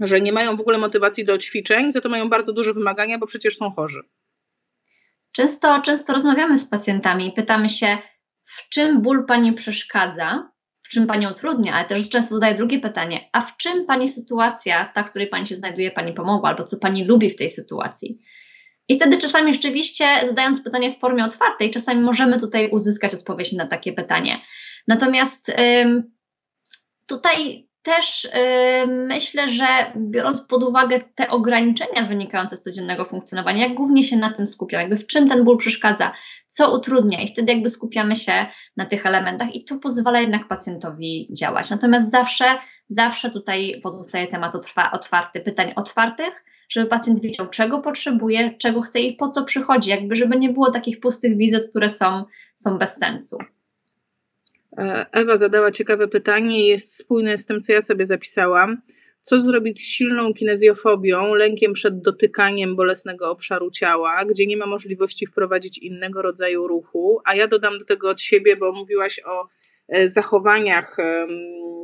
że 0.03 0.21
nie 0.21 0.33
mają 0.33 0.57
w 0.57 0.61
ogóle 0.61 0.79
motywacji 0.79 1.25
do 1.25 1.39
ćwiczeń, 1.39 1.93
za 1.93 2.01
to 2.01 2.09
mają 2.09 2.29
bardzo 2.29 2.53
duże 2.53 2.73
wymagania, 2.73 3.19
bo 3.19 3.27
przecież 3.27 3.57
są 3.57 3.71
chorzy. 3.71 4.03
Często, 5.33 5.81
często 5.81 6.13
rozmawiamy 6.13 6.59
z 6.59 6.65
pacjentami 6.65 7.29
i 7.29 7.33
pytamy 7.33 7.69
się, 7.69 7.99
w 8.45 8.69
czym 8.69 9.03
ból 9.03 9.27
Pani 9.27 9.53
przeszkadza, 9.53 10.51
w 10.83 10.89
czym 10.89 11.07
Pani 11.07 11.27
utrudnia, 11.27 11.75
ale 11.75 11.89
też 11.89 12.09
często 12.09 12.35
zadaję 12.35 12.55
drugie 12.55 12.79
pytanie, 12.79 13.29
a 13.33 13.41
w 13.41 13.57
czym 13.57 13.87
Pani 13.87 14.09
sytuacja, 14.09 14.85
ta, 14.95 15.03
w 15.03 15.11
której 15.11 15.29
Pani 15.29 15.47
się 15.47 15.57
znajduje, 15.57 15.91
Pani 15.91 16.13
pomogła, 16.13 16.49
albo 16.49 16.65
co 16.65 16.77
Pani 16.77 17.05
lubi 17.05 17.31
w 17.31 17.37
tej 17.37 17.51
sytuacji. 17.51 18.19
I 18.89 18.97
wtedy 18.97 19.19
czasami 19.19 19.53
rzeczywiście, 19.53 20.07
zadając 20.27 20.63
pytanie 20.63 20.93
w 20.93 20.99
formie 20.99 21.25
otwartej, 21.25 21.71
czasami 21.71 22.01
możemy 22.01 22.41
tutaj 22.41 22.71
uzyskać 22.71 23.15
odpowiedź 23.15 23.53
na 23.53 23.67
takie 23.67 23.93
pytanie. 23.93 24.41
Natomiast 24.89 25.57
tutaj 27.07 27.69
też 27.83 28.25
yy, 28.25 28.87
myślę, 28.87 29.49
że 29.49 29.67
biorąc 29.97 30.41
pod 30.41 30.63
uwagę 30.63 30.99
te 31.15 31.31
ograniczenia 31.31 32.03
wynikające 32.03 32.57
z 32.57 32.63
codziennego 32.63 33.05
funkcjonowania, 33.05 33.69
jak 33.69 33.77
głównie 33.77 34.05
się 34.05 34.17
na 34.17 34.33
tym 34.33 34.47
skupiam, 34.47 34.81
jakby 34.81 34.97
w 34.97 35.07
czym 35.07 35.29
ten 35.29 35.45
ból 35.45 35.57
przeszkadza, 35.57 36.13
co 36.49 36.75
utrudnia 36.75 37.23
i 37.23 37.29
wtedy 37.29 37.53
jakby 37.53 37.69
skupiamy 37.69 38.17
się 38.17 38.47
na 38.77 38.87
tych 38.87 39.07
elementach 39.07 39.55
i 39.55 39.65
to 39.65 39.79
pozwala 39.79 40.21
jednak 40.21 40.49
pacjentowi 40.49 41.29
działać. 41.39 41.71
Natomiast 41.71 42.11
zawsze, 42.11 42.45
zawsze 42.89 43.31
tutaj 43.31 43.81
pozostaje 43.83 44.29
temat 44.29 44.55
otwarty, 44.93 45.41
pytań 45.41 45.73
otwartych, 45.77 46.45
żeby 46.69 46.87
pacjent 46.87 47.21
wiedział, 47.21 47.49
czego 47.49 47.81
potrzebuje, 47.81 48.57
czego 48.59 48.83
chce 48.83 49.01
i 49.01 49.17
po 49.17 49.29
co 49.29 49.45
przychodzi, 49.45 49.91
jakby 49.91 50.17
żeby 50.17 50.39
nie 50.39 50.51
było 50.51 50.71
takich 50.71 51.01
pustych 51.01 51.37
wizyt, 51.37 51.71
które 51.71 51.89
są, 51.89 52.25
są 52.55 52.79
bez 52.79 52.97
sensu. 52.97 53.39
E, 54.79 55.07
Ewa 55.13 55.37
zadała 55.37 55.71
ciekawe 55.71 56.09
pytanie 56.09 56.65
i 56.65 56.67
jest 56.67 56.97
spójne 56.97 57.39
z 57.39 57.47
tym, 57.47 57.63
co 57.63 57.73
ja 57.73 57.83
sobie 57.83 58.07
zapisałam. 58.07 58.83
Co 59.23 59.41
zrobić 59.41 59.81
z 59.81 59.87
silną 59.87 60.35
kinezjofobią, 60.35 61.35
lękiem 61.35 61.73
przed 61.73 62.01
dotykaniem 62.01 62.77
bolesnego 62.77 63.31
obszaru 63.31 63.71
ciała, 63.71 64.25
gdzie 64.25 64.47
nie 64.47 64.57
ma 64.57 64.67
możliwości 64.67 65.27
wprowadzić 65.27 65.79
innego 65.79 66.23
rodzaju 66.23 66.69
ruchu? 66.69 67.21
A 67.25 67.35
ja 67.35 67.49
dodam 67.49 67.79
do 67.79 67.85
tego 67.85 68.11
od 68.11 68.21
siebie, 68.21 68.57
bo 68.57 68.73
mówiłaś 68.73 69.21
o 69.27 69.49
zachowaniach 70.05 70.97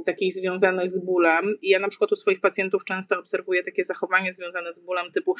takich 0.06 0.34
związanych 0.34 0.90
z 0.90 1.04
bólem. 1.04 1.54
I 1.62 1.68
ja 1.68 1.78
na 1.78 1.88
przykład 1.88 2.12
u 2.12 2.16
swoich 2.16 2.40
pacjentów 2.40 2.84
często 2.84 3.18
obserwuję 3.18 3.62
takie 3.62 3.84
zachowania 3.84 4.32
związane 4.32 4.72
z 4.72 4.80
bólem 4.80 5.12
typu 5.12 5.34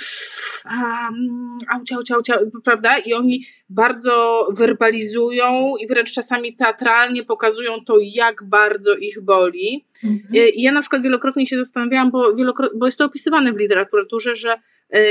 aucia, 1.75 1.97
aucia, 1.97 2.15
aucia, 2.15 2.39
prawda? 2.65 2.99
I 2.99 3.15
oni 3.15 3.45
bardzo 3.69 4.49
werbalizują 4.57 5.75
i 5.81 5.87
wręcz 5.87 6.13
czasami 6.13 6.57
teatralnie 6.57 7.25
pokazują 7.25 7.85
to, 7.87 7.97
jak 8.01 8.45
bardzo 8.45 8.97
ich 8.97 9.21
boli. 9.21 9.87
Mhm. 10.05 10.35
E, 10.35 10.49
I 10.49 10.63
ja 10.63 10.73
na 10.73 10.81
przykład 10.81 11.03
wielokrotnie 11.03 11.47
się 11.47 11.57
zastanawiałam, 11.57 12.11
bo, 12.11 12.37
bo 12.75 12.87
jest 12.87 12.99
to 12.99 13.05
opisywane 13.05 13.53
w 13.53 13.57
literaturze, 13.57 14.37
że 14.37 14.51
e, 14.51 14.59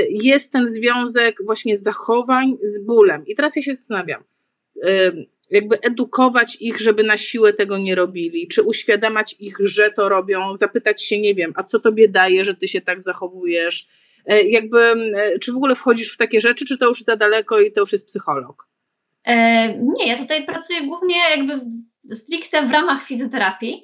jest 0.10 0.52
ten 0.52 0.68
związek 0.68 1.38
właśnie 1.46 1.76
zachowań 1.76 2.58
z 2.64 2.86
bólem. 2.86 3.24
I 3.28 3.36
teraz 3.36 3.56
ja 3.56 3.62
się 3.62 3.74
zastanawiam, 3.74 4.24
jakby 5.50 5.82
edukować 5.82 6.58
ich, 6.60 6.80
żeby 6.80 7.04
na 7.04 7.18
siłę 7.18 7.54
tego 7.54 7.78
nie 7.78 7.96
robili, 7.96 8.48
czy 8.48 8.64
uświadamiać 8.64 9.36
ich, 9.40 9.58
że 9.60 9.92
to 9.92 10.10
robią, 10.10 10.56
zapytać 10.56 11.04
się, 11.04 11.20
nie 11.20 11.36
wiem, 11.36 11.54
a 11.56 11.64
co 11.64 11.80
tobie 11.80 12.08
daje, 12.08 12.46
że 12.46 12.54
ty 12.54 12.68
się 12.68 12.82
tak 12.82 13.02
zachowujesz, 13.02 13.88
e, 14.26 14.44
jakby, 14.44 14.80
e, 15.16 15.40
czy 15.40 15.54
w 15.54 15.56
ogóle 15.56 15.76
wchodzisz 15.76 16.14
w 16.14 16.18
takie 16.18 16.42
rzeczy, 16.42 16.66
czy 16.66 16.78
to 16.78 16.88
już 16.88 17.04
za 17.04 17.16
daleko 17.16 17.60
i 17.60 17.72
to 17.72 17.80
już 17.80 17.92
jest 17.92 18.08
psycholog? 18.08 18.68
E, 19.26 19.34
nie, 19.78 20.08
ja 20.08 20.18
tutaj 20.18 20.46
pracuję 20.46 20.82
głównie 20.82 21.16
jakby 21.38 21.62
stricte 22.12 22.66
w 22.66 22.72
ramach 22.72 23.04
fizjoterapii, 23.04 23.84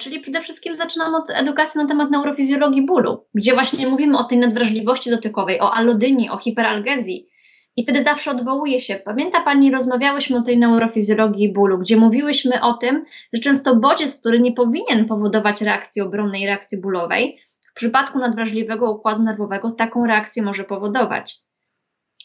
czyli 0.00 0.20
przede 0.20 0.40
wszystkim 0.40 0.74
zaczynam 0.74 1.14
od 1.14 1.30
edukacji 1.30 1.80
na 1.80 1.88
temat 1.88 2.10
neurofizjologii 2.10 2.86
bólu, 2.86 3.26
gdzie 3.34 3.54
właśnie 3.54 3.86
mówimy 3.86 4.18
o 4.18 4.24
tej 4.24 4.38
nadwrażliwości 4.38 5.10
dotykowej, 5.10 5.60
o 5.60 5.74
alodynii, 5.74 6.30
o 6.30 6.38
hiperalgezji, 6.38 7.28
i 7.76 7.82
wtedy 7.82 8.02
zawsze 8.02 8.30
odwołuje 8.30 8.80
się. 8.80 8.96
Pamięta 8.96 9.40
Pani, 9.40 9.70
rozmawiałyśmy 9.70 10.36
o 10.36 10.42
tej 10.42 10.58
neurofizjologii 10.58 11.52
bólu, 11.52 11.78
gdzie 11.78 11.96
mówiłyśmy 11.96 12.62
o 12.62 12.72
tym, 12.72 13.04
że 13.32 13.40
często 13.40 13.76
bodziec, 13.76 14.20
który 14.20 14.40
nie 14.40 14.52
powinien 14.52 15.06
powodować 15.06 15.62
reakcji 15.62 16.02
obronnej 16.02 16.46
reakcji 16.46 16.80
bólowej, 16.80 17.38
w 17.70 17.74
przypadku 17.74 18.18
nadwrażliwego 18.18 18.92
układu 18.92 19.22
nerwowego 19.22 19.70
taką 19.70 20.06
reakcję 20.06 20.42
może 20.42 20.64
powodować. 20.64 21.36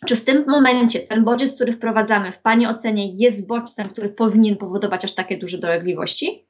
Czy 0.07 0.15
w 0.15 0.25
tym 0.25 0.45
momencie 0.47 0.99
ten 0.99 1.23
bodziec, 1.23 1.55
który 1.55 1.73
wprowadzamy, 1.73 2.31
w 2.31 2.41
Pani 2.41 2.67
ocenie 2.67 3.13
jest 3.15 3.47
bodźcem, 3.47 3.89
który 3.89 4.09
powinien 4.09 4.57
powodować 4.57 5.05
aż 5.05 5.13
takie 5.13 5.37
duże 5.37 5.57
dolegliwości? 5.57 6.49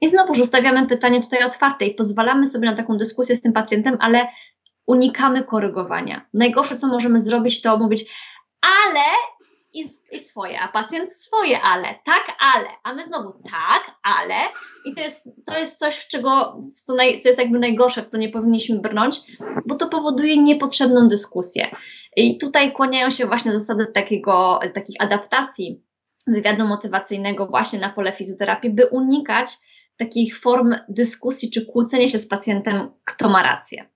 I 0.00 0.08
znowu 0.08 0.34
zostawiamy 0.34 0.86
pytanie 0.86 1.20
tutaj 1.20 1.44
otwarte 1.44 1.86
i 1.86 1.94
pozwalamy 1.94 2.46
sobie 2.46 2.70
na 2.70 2.76
taką 2.76 2.96
dyskusję 2.96 3.36
z 3.36 3.40
tym 3.40 3.52
pacjentem, 3.52 3.96
ale 4.00 4.26
unikamy 4.86 5.44
korygowania. 5.44 6.28
Najgorsze, 6.34 6.76
co 6.76 6.86
możemy 6.88 7.20
zrobić, 7.20 7.62
to 7.62 7.78
mówić, 7.78 8.04
ale 8.60 9.04
i, 9.74 9.88
i, 10.12 10.18
swoje, 10.18 10.60
a 10.60 10.68
pacjent 10.68 11.12
swoje 11.12 11.60
ale, 11.60 11.88
tak, 12.04 12.36
ale, 12.54 12.68
a 12.82 12.94
my 12.94 13.06
znowu 13.06 13.32
tak, 13.32 13.94
ale 14.02 14.34
i 14.84 14.94
to 14.94 15.00
jest, 15.00 15.28
to 15.46 15.58
jest 15.58 15.78
coś, 15.78 16.06
czego, 16.06 16.60
co, 16.84 16.94
naj, 16.94 17.20
co 17.20 17.28
jest 17.28 17.38
jakby 17.38 17.58
najgorsze, 17.58 18.02
w 18.02 18.06
co 18.06 18.18
nie 18.18 18.28
powinniśmy 18.28 18.78
brnąć, 18.78 19.20
bo 19.66 19.74
to 19.74 19.88
powoduje 19.88 20.42
niepotrzebną 20.42 21.08
dyskusję. 21.08 21.76
I 22.16 22.38
tutaj 22.38 22.72
kłaniają 22.72 23.10
się 23.10 23.26
właśnie 23.26 23.54
zasady 23.54 23.86
takiego, 23.86 24.60
takich 24.74 24.96
adaptacji 24.98 25.84
wywiadu 26.26 26.66
motywacyjnego 26.66 27.46
właśnie 27.46 27.78
na 27.78 27.88
pole 27.88 28.12
fizjoterapii, 28.12 28.70
by 28.70 28.86
unikać 28.86 29.56
takich 29.96 30.38
form 30.38 30.74
dyskusji 30.88 31.50
czy 31.50 31.66
kłócenia 31.66 32.08
się 32.08 32.18
z 32.18 32.28
pacjentem, 32.28 32.90
kto 33.04 33.28
ma 33.28 33.42
rację. 33.42 33.91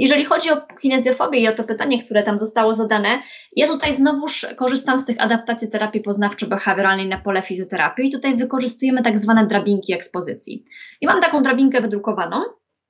Jeżeli 0.00 0.24
chodzi 0.24 0.50
o 0.50 0.60
kinezjofobię 0.80 1.40
i 1.40 1.48
o 1.48 1.52
to 1.52 1.64
pytanie, 1.64 2.02
które 2.02 2.22
tam 2.22 2.38
zostało 2.38 2.74
zadane, 2.74 3.22
ja 3.56 3.66
tutaj 3.66 3.94
znowuż 3.94 4.46
korzystam 4.56 5.00
z 5.00 5.04
tych 5.04 5.20
adaptacji 5.20 5.70
terapii 5.70 6.02
poznawczo-behawioralnej 6.02 7.08
na 7.08 7.18
pole 7.18 7.42
fizjoterapii 7.42 8.08
i 8.08 8.12
tutaj 8.12 8.36
wykorzystujemy 8.36 9.02
tak 9.02 9.18
zwane 9.18 9.46
drabinki 9.46 9.92
ekspozycji. 9.92 10.64
I 11.00 11.06
mam 11.06 11.20
taką 11.20 11.42
drabinkę 11.42 11.80
wydrukowaną, 11.80 12.42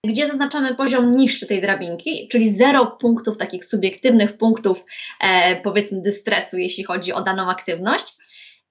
gdzie 0.07 0.27
zaznaczamy 0.27 0.75
poziom 0.75 1.09
niższy 1.09 1.47
tej 1.47 1.61
drabinki, 1.61 2.29
czyli 2.31 2.51
zero 2.53 2.87
punktów, 2.87 3.37
takich 3.37 3.65
subiektywnych 3.65 4.39
punktów, 4.39 4.85
e, 5.21 5.57
powiedzmy, 5.57 6.03
dystresu, 6.03 6.59
jeśli 6.59 6.85
chodzi 6.85 7.13
o 7.13 7.23
daną 7.23 7.51
aktywność, 7.51 8.15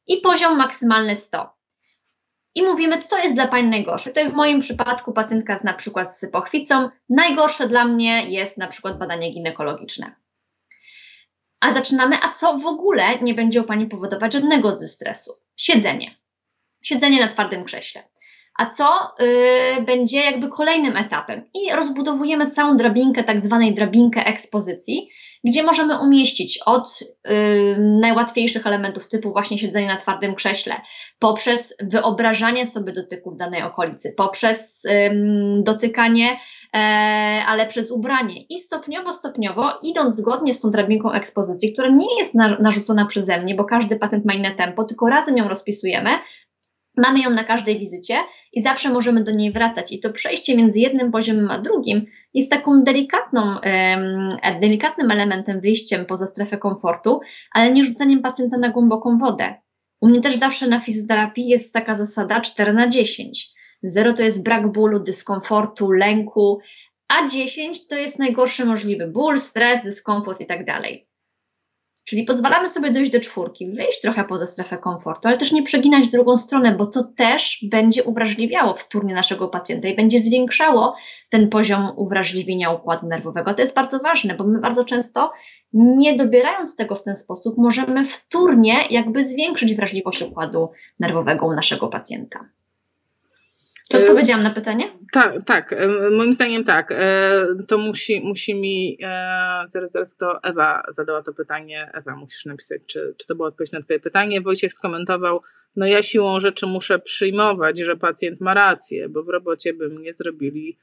i 0.08 0.18
poziom 0.18 0.58
maksymalny 0.58 1.16
100 1.16 1.59
i 2.60 2.64
mówimy, 2.64 3.02
co 3.02 3.18
jest 3.18 3.36
dla 3.36 3.48
Pani 3.48 3.70
najgorsze. 3.70 4.10
Tutaj 4.10 4.30
w 4.30 4.34
moim 4.34 4.60
przypadku 4.60 5.14
pacjentka 5.14 5.58
z 5.58 5.64
na 5.64 5.74
przykład 5.74 6.18
z 6.18 6.32
pochwicą. 6.32 6.90
Najgorsze 7.10 7.68
dla 7.68 7.86
mnie 7.86 8.30
jest 8.30 8.58
na 8.58 8.68
przykład 8.68 8.98
badanie 8.98 9.32
ginekologiczne. 9.32 10.16
A 11.60 11.74
zaczynamy, 11.74 12.16
a 12.22 12.30
co 12.30 12.58
w 12.58 12.66
ogóle 12.66 13.20
nie 13.22 13.34
będzie 13.34 13.62
u 13.62 13.64
Pani 13.64 13.86
powodować 13.86 14.34
żadnego 14.34 14.72
dystresu? 14.72 15.34
Siedzenie. 15.58 16.16
Siedzenie 16.82 17.20
na 17.20 17.28
twardym 17.28 17.64
krześle. 17.64 18.04
A 18.60 18.66
co 18.66 19.14
yy, 19.20 19.82
będzie 19.86 20.18
jakby 20.18 20.50
kolejnym 20.50 20.98
etapem? 20.98 21.50
I 21.54 21.76
rozbudowujemy 21.76 22.52
całą 22.52 22.76
drabinkę, 22.76 23.24
tak 23.24 23.42
zwanej 23.42 23.74
drabinkę 23.74 24.26
ekspozycji, 24.26 25.10
gdzie 25.44 25.64
możemy 25.64 26.00
umieścić 26.00 26.60
od 26.66 27.00
y, 27.02 27.78
najłatwiejszych 27.80 28.68
elementów 28.68 29.08
typu 29.08 29.32
właśnie 29.32 29.58
siedzenie 29.58 29.88
na 29.88 29.98
twardym 29.98 30.36
krześle, 30.36 30.76
poprzez 31.20 31.76
wyobrażanie 31.82 32.66
sobie 32.66 32.94
dotyków 32.94 33.38
danej 33.38 33.64
okolicy, 33.64 34.14
poprzez 34.18 34.86
y, 34.86 34.90
dotykanie, 35.64 36.40
e, 36.76 36.80
ale 37.48 37.66
przez 37.66 37.92
ubranie 37.92 38.42
i 38.50 38.60
stopniowo, 38.60 39.14
stopniowo, 39.14 39.80
idąc 39.84 40.16
zgodnie 40.16 40.54
z 40.54 40.62
tą 40.62 40.70
drabinką 40.70 41.12
ekspozycji, 41.12 41.74
która 41.74 41.90
nie 41.90 42.18
jest 42.18 42.36
na, 42.36 42.50
narzucona 42.60 43.06
przeze 43.06 43.42
mnie, 43.42 43.56
bo 43.56 43.66
każdy 43.66 43.96
pacjent 43.96 44.26
ma 44.26 44.34
inne 44.34 44.52
tempo, 44.52 44.84
tylko 44.84 45.10
razem 45.10 45.38
ją 45.38 45.48
rozpisujemy, 45.48 46.10
Mamy 47.00 47.20
ją 47.20 47.30
na 47.30 47.44
każdej 47.44 47.80
wizycie 47.80 48.16
i 48.54 48.62
zawsze 48.62 48.90
możemy 48.90 49.24
do 49.24 49.32
niej 49.32 49.52
wracać. 49.52 49.92
I 49.92 50.00
to 50.00 50.10
przejście 50.10 50.58
między 50.58 50.80
jednym 50.80 51.12
poziomem 51.12 51.52
a 51.52 51.60
drugim 51.60 52.06
jest 52.34 52.52
taką 52.52 52.84
delikatną, 52.84 53.42
um, 53.42 54.60
delikatnym 54.62 55.12
elementem 55.12 55.62
wyjściem 55.62 56.06
poza 56.06 56.28
strefę 56.28 56.58
komfortu, 56.58 57.20
ale 57.52 57.72
nie 57.72 57.84
rzucaniem 57.84 58.22
pacjenta 58.22 58.58
na 58.58 58.70
głęboką 58.70 59.18
wodę. 59.18 59.56
U 60.02 60.08
mnie 60.08 60.22
też 60.22 60.36
zawsze 60.36 60.68
na 60.68 60.80
fizjoterapii 60.80 61.48
jest 61.48 61.74
taka 61.74 61.94
zasada 61.94 62.42
4 62.42 62.74
na 62.74 62.88
10. 62.88 63.50
0 63.84 64.14
to 64.14 64.24
jest 64.24 64.44
brak 64.44 64.72
bólu, 64.72 65.00
dyskomfortu, 65.00 65.92
lęku, 65.92 66.60
a 67.08 67.28
10 67.28 67.88
to 67.88 67.96
jest 67.96 68.20
najgorszy 68.20 68.66
możliwy 68.66 69.08
ból, 69.08 69.38
stres, 69.38 69.84
dyskomfort 69.84 70.42
i 70.42 70.46
tak 70.46 70.66
dalej. 70.66 71.09
Czyli 72.10 72.24
pozwalamy 72.24 72.70
sobie 72.70 72.92
dojść 72.92 73.12
do 73.12 73.20
czwórki, 73.20 73.72
wyjść 73.72 74.02
trochę 74.02 74.24
poza 74.24 74.46
strefę 74.46 74.78
komfortu, 74.78 75.28
ale 75.28 75.38
też 75.38 75.52
nie 75.52 75.64
przeginać 75.64 76.08
w 76.08 76.12
drugą 76.12 76.38
stronę, 76.38 76.76
bo 76.76 76.86
to 76.86 77.04
też 77.04 77.66
będzie 77.72 78.04
uwrażliwiało 78.04 78.74
wtórnie 78.74 79.14
naszego 79.14 79.48
pacjenta 79.48 79.88
i 79.88 79.96
będzie 79.96 80.22
zwiększało 80.22 80.96
ten 81.30 81.50
poziom 81.50 81.92
uwrażliwienia 81.96 82.72
układu 82.72 83.08
nerwowego. 83.08 83.54
To 83.54 83.62
jest 83.62 83.76
bardzo 83.76 84.00
ważne, 84.00 84.34
bo 84.36 84.44
my 84.44 84.60
bardzo 84.60 84.86
często, 84.86 85.32
nie 85.74 86.16
dobierając 86.16 86.76
tego 86.76 86.96
w 86.96 87.04
ten 87.04 87.16
sposób, 87.16 87.58
możemy 87.58 88.06
wtórnie 88.06 88.88
jakby 88.90 89.24
zwiększyć 89.24 89.76
wrażliwość 89.76 90.22
układu 90.22 90.70
nerwowego 91.00 91.46
u 91.46 91.54
naszego 91.54 91.88
pacjenta. 91.88 92.40
Czy 93.92 93.98
e, 93.98 94.02
odpowiedziałam 94.02 94.44
na 94.44 94.50
pytanie? 94.50 94.98
Tak, 95.12 95.44
tak. 95.46 95.76
Moim 96.12 96.34
zdaniem 96.34 96.64
tak. 96.64 96.92
E, 96.92 97.46
to 97.68 97.78
musi, 97.78 98.22
musi 98.22 98.56
mi. 98.56 98.98
Zaraz, 99.68 99.92
zaraz 99.92 100.16
to 100.16 100.44
Ewa 100.44 100.84
zadała 100.90 101.22
to 101.22 101.34
pytanie. 101.34 101.92
Ewa, 101.94 102.16
musisz 102.16 102.46
napisać, 102.46 102.82
czy, 102.88 103.16
czy 103.18 103.28
to 103.28 103.36
była 103.36 103.48
odpowiedź 103.48 103.72
na 103.72 103.82
Twoje 103.82 104.00
pytanie. 104.00 104.42
Wojciech 104.42 104.74
skomentował. 104.74 105.42
No 105.76 105.88
ja 105.88 106.04
siłą 106.04 106.40
rzeczy 106.40 106.66
muszę 106.66 107.00
przyjmować, 107.00 107.80
że 107.80 107.98
pacjent 107.98 108.42
ma 108.42 108.54
rację, 108.54 109.10
bo 109.10 109.24
w 109.24 109.30
robocie 109.30 109.74
by 109.74 109.90
mnie 109.90 110.14
zrobili 110.14 110.78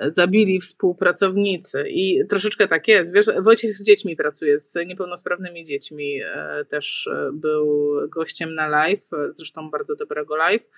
zabili 0.00 0.60
współpracownicy. 0.60 1.84
I 1.88 2.26
troszeczkę 2.28 2.68
tak 2.68 2.88
jest. 2.88 3.14
Wiesz, 3.14 3.26
Wojciech 3.42 3.76
z 3.76 3.84
dziećmi 3.84 4.16
pracuje, 4.16 4.58
z 4.58 4.74
niepełnosprawnymi 4.86 5.64
dziećmi. 5.64 6.20
Też 6.68 7.08
był 7.32 7.94
gościem 8.08 8.54
na 8.54 8.68
live, 8.68 9.08
zresztą 9.28 9.70
bardzo 9.70 9.96
dobrego 9.96 10.36
live. 10.36 10.68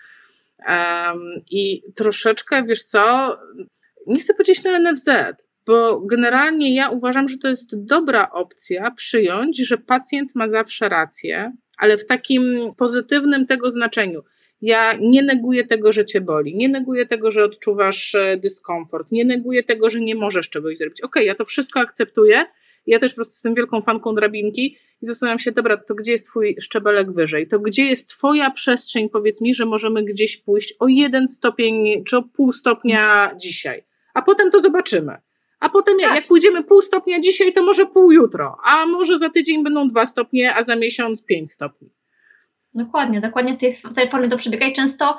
I 1.50 1.82
troszeczkę, 1.94 2.64
wiesz 2.64 2.82
co, 2.82 3.36
nie 4.06 4.20
chcę 4.20 4.34
powiedzieć 4.34 4.64
na 4.64 4.78
NFZ, 4.78 5.08
bo 5.66 6.00
generalnie 6.00 6.74
ja 6.74 6.90
uważam, 6.90 7.28
że 7.28 7.38
to 7.38 7.48
jest 7.48 7.84
dobra 7.84 8.30
opcja 8.30 8.90
przyjąć, 8.90 9.66
że 9.66 9.78
pacjent 9.78 10.34
ma 10.34 10.48
zawsze 10.48 10.88
rację, 10.88 11.52
ale 11.78 11.98
w 11.98 12.06
takim 12.06 12.72
pozytywnym 12.76 13.46
tego 13.46 13.70
znaczeniu. 13.70 14.22
Ja 14.60 14.96
nie 15.00 15.22
neguję 15.22 15.66
tego, 15.66 15.92
że 15.92 16.04
cię 16.04 16.20
boli, 16.20 16.56
nie 16.56 16.68
neguję 16.68 17.06
tego, 17.06 17.30
że 17.30 17.44
odczuwasz 17.44 18.14
e, 18.14 18.36
dyskomfort, 18.36 19.12
nie 19.12 19.24
neguję 19.24 19.62
tego, 19.62 19.90
że 19.90 20.00
nie 20.00 20.14
możesz 20.14 20.50
czegoś 20.50 20.78
zrobić. 20.78 21.00
Okej, 21.00 21.22
okay, 21.22 21.24
ja 21.24 21.34
to 21.34 21.44
wszystko 21.44 21.80
akceptuję. 21.80 22.44
Ja 22.86 22.98
też 22.98 23.12
po 23.12 23.16
prostu 23.16 23.32
jestem 23.32 23.54
wielką 23.54 23.82
fanką 23.82 24.14
drabinki 24.14 24.76
i 25.02 25.06
zastanawiam 25.06 25.38
się, 25.38 25.52
dobra, 25.52 25.76
to 25.76 25.94
gdzie 25.94 26.12
jest 26.12 26.26
twój 26.26 26.56
szczebelek 26.60 27.12
wyżej? 27.12 27.48
To 27.48 27.60
gdzie 27.60 27.84
jest 27.84 28.08
twoja 28.08 28.50
przestrzeń, 28.50 29.08
powiedz 29.08 29.40
mi, 29.40 29.54
że 29.54 29.66
możemy 29.66 30.04
gdzieś 30.04 30.36
pójść 30.36 30.74
o 30.78 30.88
jeden 30.88 31.28
stopień 31.28 32.04
czy 32.04 32.16
o 32.16 32.22
pół 32.22 32.52
stopnia 32.52 33.30
dzisiaj, 33.40 33.84
a 34.14 34.22
potem 34.22 34.50
to 34.50 34.60
zobaczymy. 34.60 35.16
A 35.60 35.68
potem 35.68 35.98
jak, 35.98 36.08
tak. 36.08 36.16
jak 36.16 36.28
pójdziemy 36.28 36.64
pół 36.64 36.82
stopnia 36.82 37.20
dzisiaj, 37.20 37.52
to 37.52 37.62
może 37.62 37.86
pół 37.86 38.12
jutro, 38.12 38.56
a 38.64 38.86
może 38.86 39.18
za 39.18 39.30
tydzień 39.30 39.64
będą 39.64 39.88
dwa 39.88 40.06
stopnie, 40.06 40.54
a 40.54 40.64
za 40.64 40.76
miesiąc 40.76 41.24
pięć 41.24 41.52
stopni. 41.52 41.90
Dokładnie, 42.74 43.20
dokładnie 43.20 43.54
w 43.54 43.60
tej, 43.60 43.72
w 43.72 43.94
tej 43.94 44.10
formie 44.10 44.28
to 44.28 44.36
przebiega 44.36 44.66
i 44.66 44.72
często 44.72 45.18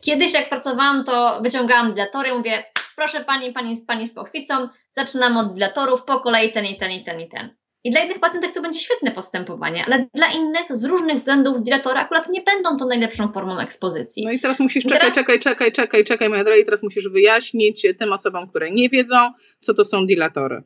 kiedyś 0.00 0.32
jak 0.32 0.48
pracowałam, 0.48 1.04
to 1.04 1.40
wyciągałam 1.42 1.94
dilatory, 1.94 2.34
mówię, 2.34 2.64
proszę 2.98 3.24
pani, 3.24 3.52
pani, 3.52 3.74
pani 3.86 4.08
z 4.08 4.14
pochwicą, 4.14 4.68
zaczynam 4.90 5.36
od 5.36 5.54
dilatorów, 5.54 6.04
po 6.04 6.20
kolei 6.20 6.52
ten 6.52 6.64
i 6.64 6.78
ten 6.78 6.90
i 6.90 7.04
ten 7.04 7.20
i 7.20 7.28
ten. 7.28 7.56
I 7.84 7.90
dla 7.90 8.00
jednych 8.00 8.20
pacjentów 8.20 8.52
to 8.52 8.62
będzie 8.62 8.80
świetne 8.80 9.10
postępowanie, 9.10 9.84
ale 9.86 10.06
dla 10.14 10.26
innych 10.32 10.66
z 10.70 10.84
różnych 10.84 11.16
względów 11.16 11.62
dilatory 11.62 11.98
akurat 11.98 12.28
nie 12.28 12.42
będą 12.42 12.76
to 12.76 12.86
najlepszą 12.86 13.32
formą 13.32 13.58
ekspozycji. 13.58 14.24
No 14.24 14.30
i 14.30 14.40
teraz 14.40 14.60
musisz 14.60 14.84
czekaj, 14.84 14.98
teraz... 15.00 15.14
czekaj, 15.14 15.38
czekaj, 15.38 15.72
czekaj, 15.72 16.04
czekaj, 16.04 16.28
moja 16.28 16.44
droga, 16.44 16.60
i 16.60 16.64
teraz 16.64 16.82
musisz 16.82 17.08
wyjaśnić 17.08 17.86
tym 17.98 18.12
osobom, 18.12 18.48
które 18.48 18.70
nie 18.70 18.88
wiedzą, 18.88 19.16
co 19.60 19.74
to 19.74 19.84
są 19.84 20.06
dilatory. 20.06 20.62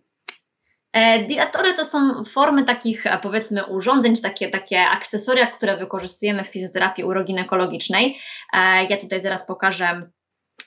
E, 0.92 1.26
dilatory 1.26 1.74
to 1.74 1.84
są 1.84 2.24
formy 2.24 2.64
takich, 2.64 3.04
powiedzmy, 3.22 3.66
urządzeń, 3.66 4.16
czy 4.16 4.22
takie, 4.22 4.48
takie 4.48 4.80
akcesoria, 4.80 5.46
które 5.46 5.76
wykorzystujemy 5.76 6.44
w 6.44 6.48
fizjoterapii 6.48 7.04
uroginekologicznej. 7.04 8.18
E, 8.52 8.84
ja 8.90 8.96
tutaj 8.96 9.20
zaraz 9.20 9.46
pokażę 9.46 10.00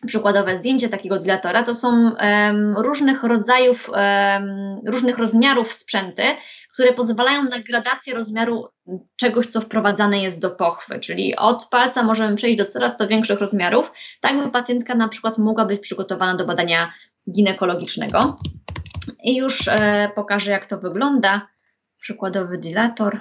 przykładowe 0.07 0.57
zdjęcie 0.57 0.89
takiego 0.89 1.17
dilatora. 1.17 1.63
To 1.63 1.75
są 1.75 1.87
um, 1.89 2.77
różnych 2.77 3.23
rodzajów, 3.23 3.89
um, 3.89 4.81
różnych 4.87 5.17
rozmiarów 5.17 5.73
sprzęty, 5.73 6.23
które 6.73 6.93
pozwalają 6.93 7.43
na 7.43 7.59
gradację 7.59 8.13
rozmiaru 8.13 8.67
czegoś, 9.15 9.45
co 9.45 9.61
wprowadzane 9.61 10.19
jest 10.19 10.41
do 10.41 10.51
pochwy, 10.51 10.99
czyli 10.99 11.35
od 11.35 11.67
palca 11.71 12.03
możemy 12.03 12.35
przejść 12.35 12.57
do 12.57 12.65
coraz 12.65 12.97
to 12.97 13.07
większych 13.07 13.39
rozmiarów, 13.39 13.91
tak 14.21 14.43
by 14.43 14.51
pacjentka 14.51 14.95
na 14.95 15.07
przykład 15.07 15.37
mogła 15.37 15.65
być 15.65 15.81
przygotowana 15.81 16.35
do 16.35 16.45
badania 16.45 16.93
ginekologicznego. 17.31 18.35
I 19.23 19.35
już 19.35 19.67
e, 19.67 20.11
pokażę, 20.15 20.51
jak 20.51 20.65
to 20.65 20.77
wygląda. 20.77 21.47
Przykładowy 21.99 22.57
dilator, 22.57 23.19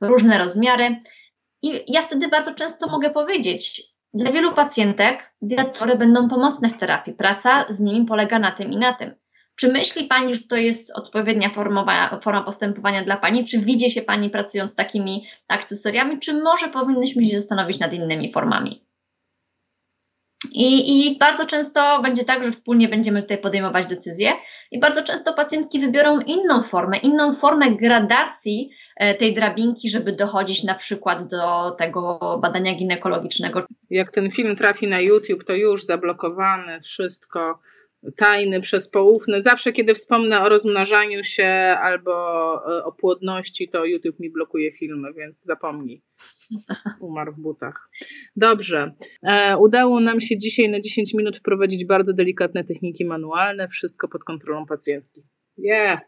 różne 0.00 0.38
rozmiary. 0.38 0.96
I 1.62 1.92
ja 1.92 2.02
wtedy 2.02 2.28
bardzo 2.28 2.54
często 2.54 2.86
mogę 2.86 3.10
powiedzieć, 3.10 3.82
dla 4.14 4.32
wielu 4.32 4.52
pacjentek 4.52 5.32
dilatory 5.42 5.96
będą 5.96 6.28
pomocne 6.28 6.68
w 6.68 6.78
terapii. 6.78 7.12
Praca 7.12 7.66
z 7.70 7.80
nimi 7.80 8.06
polega 8.06 8.38
na 8.38 8.52
tym 8.52 8.72
i 8.72 8.76
na 8.76 8.92
tym. 8.92 9.14
Czy 9.56 9.72
myśli 9.72 10.04
Pani, 10.04 10.34
że 10.34 10.40
to 10.40 10.56
jest 10.56 10.90
odpowiednia 10.90 11.50
forma, 11.50 12.18
forma 12.22 12.42
postępowania 12.42 13.04
dla 13.04 13.16
Pani? 13.16 13.44
Czy 13.44 13.58
widzi 13.58 13.90
się 13.90 14.02
Pani 14.02 14.30
pracując 14.30 14.70
z 14.70 14.74
takimi 14.74 15.26
akcesoriami? 15.48 16.18
Czy 16.18 16.42
może 16.42 16.68
powinnyśmy 16.68 17.26
się 17.26 17.36
zastanowić 17.36 17.78
nad 17.78 17.94
innymi 17.94 18.32
formami? 18.32 18.84
I, 20.54 21.08
I, 21.12 21.18
bardzo 21.18 21.46
często 21.46 22.02
będzie 22.02 22.24
tak, 22.24 22.44
że 22.44 22.50
wspólnie 22.50 22.88
będziemy 22.88 23.22
tutaj 23.22 23.38
podejmować 23.38 23.86
decyzje, 23.86 24.32
i 24.70 24.80
bardzo 24.80 25.02
często 25.02 25.34
pacjentki 25.34 25.80
wybiorą 25.80 26.20
inną 26.20 26.62
formę, 26.62 26.98
inną 26.98 27.34
formę 27.34 27.70
gradacji 27.70 28.70
e, 28.96 29.14
tej 29.14 29.34
drabinki, 29.34 29.90
żeby 29.90 30.12
dochodzić 30.12 30.64
na 30.64 30.74
przykład 30.74 31.30
do 31.30 31.70
tego 31.70 32.18
badania 32.42 32.74
ginekologicznego. 32.74 33.66
Jak 33.90 34.10
ten 34.10 34.30
film 34.30 34.56
trafi 34.56 34.86
na 34.86 35.00
YouTube, 35.00 35.44
to 35.44 35.54
już 35.54 35.84
zablokowane 35.84 36.80
wszystko 36.80 37.58
tajny 38.16 38.60
przez. 38.60 38.90
Zawsze, 39.36 39.72
kiedy 39.72 39.94
wspomnę 39.94 40.42
o 40.42 40.48
rozmnażaniu 40.48 41.24
się 41.24 41.76
albo 41.82 42.12
e, 42.78 42.84
o 42.84 42.92
płodności, 42.92 43.68
to 43.68 43.84
YouTube 43.84 44.20
mi 44.20 44.30
blokuje 44.30 44.72
filmy, 44.72 45.12
więc 45.12 45.44
zapomnij. 45.44 46.02
Umarł 47.00 47.32
w 47.32 47.40
butach. 47.40 47.90
Dobrze. 48.36 48.94
E, 49.22 49.58
udało 49.58 50.00
nam 50.00 50.20
się 50.20 50.38
dzisiaj 50.38 50.68
na 50.68 50.80
10 50.80 51.14
minut 51.14 51.36
wprowadzić 51.36 51.84
bardzo 51.84 52.12
delikatne 52.12 52.64
techniki 52.64 53.04
manualne. 53.04 53.68
Wszystko 53.68 54.08
pod 54.08 54.24
kontrolą 54.24 54.66
pacjentki. 54.66 55.22
Yeah. 55.58 56.00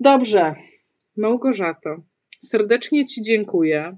Dobrze. 0.00 0.54
Małgorzato, 1.16 1.96
serdecznie 2.38 3.04
Ci 3.04 3.22
dziękuję. 3.22 3.96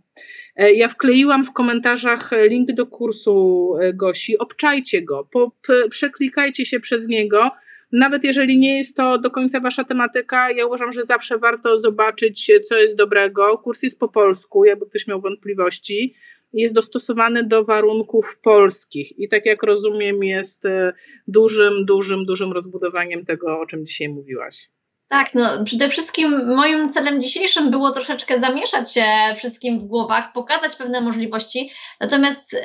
E, 0.56 0.72
ja 0.72 0.88
wkleiłam 0.88 1.44
w 1.44 1.52
komentarzach 1.52 2.30
link 2.48 2.72
do 2.72 2.86
kursu 2.86 3.74
e, 3.80 3.94
Gosi. 3.94 4.38
Obczajcie 4.38 5.02
go, 5.02 5.28
po, 5.32 5.52
przeklikajcie 5.90 6.66
się 6.66 6.80
przez 6.80 7.08
niego 7.08 7.50
nawet 7.92 8.24
jeżeli 8.24 8.58
nie 8.58 8.76
jest 8.76 8.96
to 8.96 9.18
do 9.18 9.30
końca 9.30 9.60
wasza 9.60 9.84
tematyka, 9.84 10.50
ja 10.50 10.66
uważam, 10.66 10.92
że 10.92 11.04
zawsze 11.04 11.38
warto 11.38 11.78
zobaczyć, 11.78 12.50
co 12.68 12.76
jest 12.76 12.96
dobrego. 12.96 13.58
Kurs 13.58 13.82
jest 13.82 14.00
po 14.00 14.08
polsku, 14.08 14.64
jakby 14.64 14.86
ktoś 14.86 15.06
miał 15.06 15.20
wątpliwości. 15.20 16.14
Jest 16.52 16.74
dostosowany 16.74 17.42
do 17.44 17.64
warunków 17.64 18.38
polskich 18.42 19.18
i 19.18 19.28
tak 19.28 19.46
jak 19.46 19.62
rozumiem, 19.62 20.24
jest 20.24 20.64
e, 20.64 20.92
dużym, 21.28 21.84
dużym, 21.84 22.24
dużym 22.24 22.52
rozbudowaniem 22.52 23.24
tego, 23.24 23.60
o 23.60 23.66
czym 23.66 23.86
dzisiaj 23.86 24.08
mówiłaś. 24.08 24.68
Tak, 25.08 25.34
no 25.34 25.64
przede 25.64 25.88
wszystkim 25.88 26.46
moim 26.46 26.92
celem 26.92 27.22
dzisiejszym 27.22 27.70
było 27.70 27.90
troszeczkę 27.90 28.40
zamieszać 28.40 28.94
się 28.94 29.04
wszystkim 29.36 29.80
w 29.80 29.84
głowach, 29.84 30.32
pokazać 30.32 30.76
pewne 30.76 31.00
możliwości. 31.00 31.70
Natomiast 32.00 32.52
yy, 32.52 32.60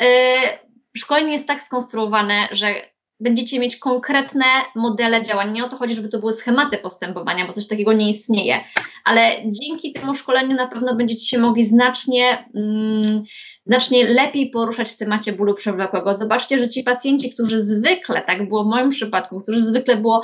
szkolenie 0.98 1.34
jest 1.34 1.48
tak 1.48 1.62
skonstruowane, 1.62 2.48
że 2.52 2.74
będziecie 3.22 3.60
mieć 3.60 3.76
konkretne 3.76 4.46
modele 4.76 5.22
działań. 5.22 5.54
Nie 5.54 5.66
o 5.66 5.70
to 5.70 5.78
chodzi, 5.78 5.96
żeby 5.96 6.10
to 6.10 6.20
były 6.20 6.34
schematy 6.34 6.78
postępowania, 6.78 7.48
bo 7.48 7.54
coś 7.54 7.68
takiego 7.68 7.94
nie 7.94 8.10
istnieje, 8.10 8.60
ale 9.06 9.22
dzięki 9.46 9.94
temu 9.94 10.16
szkoleniu 10.16 10.56
na 10.56 10.68
pewno 10.68 10.96
będziecie 10.96 11.26
się 11.26 11.40
mogli 11.40 11.64
znacznie, 11.64 12.50
mm, 12.56 13.24
znacznie 13.66 14.08
lepiej 14.08 14.50
poruszać 14.50 14.92
w 14.92 14.98
temacie 14.98 15.34
bólu 15.34 15.54
przewlekłego. 15.54 16.14
Zobaczcie, 16.14 16.58
że 16.58 16.70
ci 16.70 16.84
pacjenci, 16.84 17.30
którzy 17.30 17.62
zwykle, 17.62 18.22
tak 18.22 18.48
było 18.48 18.64
w 18.64 18.68
moim 18.68 18.90
przypadku, 18.90 19.40
którzy 19.40 19.66
zwykle 19.66 19.98
było, 19.98 20.22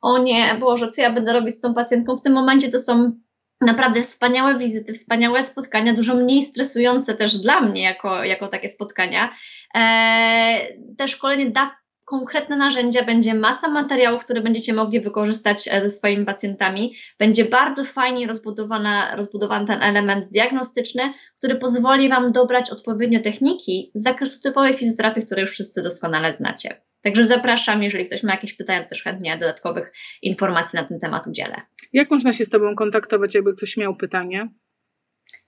o 0.00 0.18
nie, 0.18 0.54
Boże, 0.60 0.92
co 0.92 1.02
ja 1.02 1.12
będę 1.12 1.32
robić 1.32 1.54
z 1.54 1.60
tą 1.60 1.74
pacjentką, 1.74 2.16
w 2.16 2.22
tym 2.22 2.32
momencie 2.32 2.68
to 2.68 2.78
są 2.78 3.12
naprawdę 3.60 4.02
wspaniałe 4.02 4.58
wizyty, 4.58 4.94
wspaniałe 4.94 5.42
spotkania, 5.42 5.92
dużo 5.92 6.14
mniej 6.14 6.42
stresujące 6.42 7.14
też 7.14 7.38
dla 7.38 7.60
mnie 7.60 7.82
jako, 7.82 8.24
jako 8.24 8.48
takie 8.48 8.68
spotkania. 8.68 9.34
Eee, 9.74 10.78
te 10.98 11.08
szkolenie 11.08 11.50
da 11.50 11.77
konkretne 12.08 12.56
narzędzia, 12.56 13.04
będzie 13.04 13.34
masa 13.34 13.68
materiałów, 13.68 14.24
które 14.24 14.40
będziecie 14.40 14.72
mogli 14.72 15.00
wykorzystać 15.00 15.68
e, 15.70 15.80
ze 15.80 15.90
swoimi 15.90 16.24
pacjentami. 16.24 16.94
Będzie 17.18 17.44
bardzo 17.44 17.84
fajnie 17.84 18.26
rozbudowana, 18.26 19.16
rozbudowany 19.16 19.66
ten 19.66 19.82
element 19.82 20.32
diagnostyczny, 20.32 21.02
który 21.38 21.54
pozwoli 21.54 22.08
Wam 22.08 22.32
dobrać 22.32 22.70
odpowiednio 22.70 23.20
techniki 23.22 23.90
z 23.94 24.02
zakresu 24.02 24.40
typowej 24.40 24.74
fizjoterapii, 24.74 25.26
które 25.26 25.40
już 25.40 25.50
wszyscy 25.50 25.82
doskonale 25.82 26.32
znacie. 26.32 26.80
Także 27.02 27.26
zapraszam, 27.26 27.82
jeżeli 27.82 28.06
ktoś 28.06 28.22
ma 28.22 28.32
jakieś 28.32 28.54
pytania, 28.54 28.82
to 28.82 28.88
też 28.88 29.02
chętnie 29.02 29.38
dodatkowych 29.38 29.92
informacji 30.22 30.76
na 30.76 30.84
ten 30.84 30.98
temat 30.98 31.26
udzielę. 31.26 31.56
Jak 31.92 32.10
można 32.10 32.32
się 32.32 32.44
z 32.44 32.48
Tobą 32.48 32.74
kontaktować, 32.74 33.34
jakby 33.34 33.54
ktoś 33.54 33.76
miał 33.76 33.96
pytanie? 33.96 34.48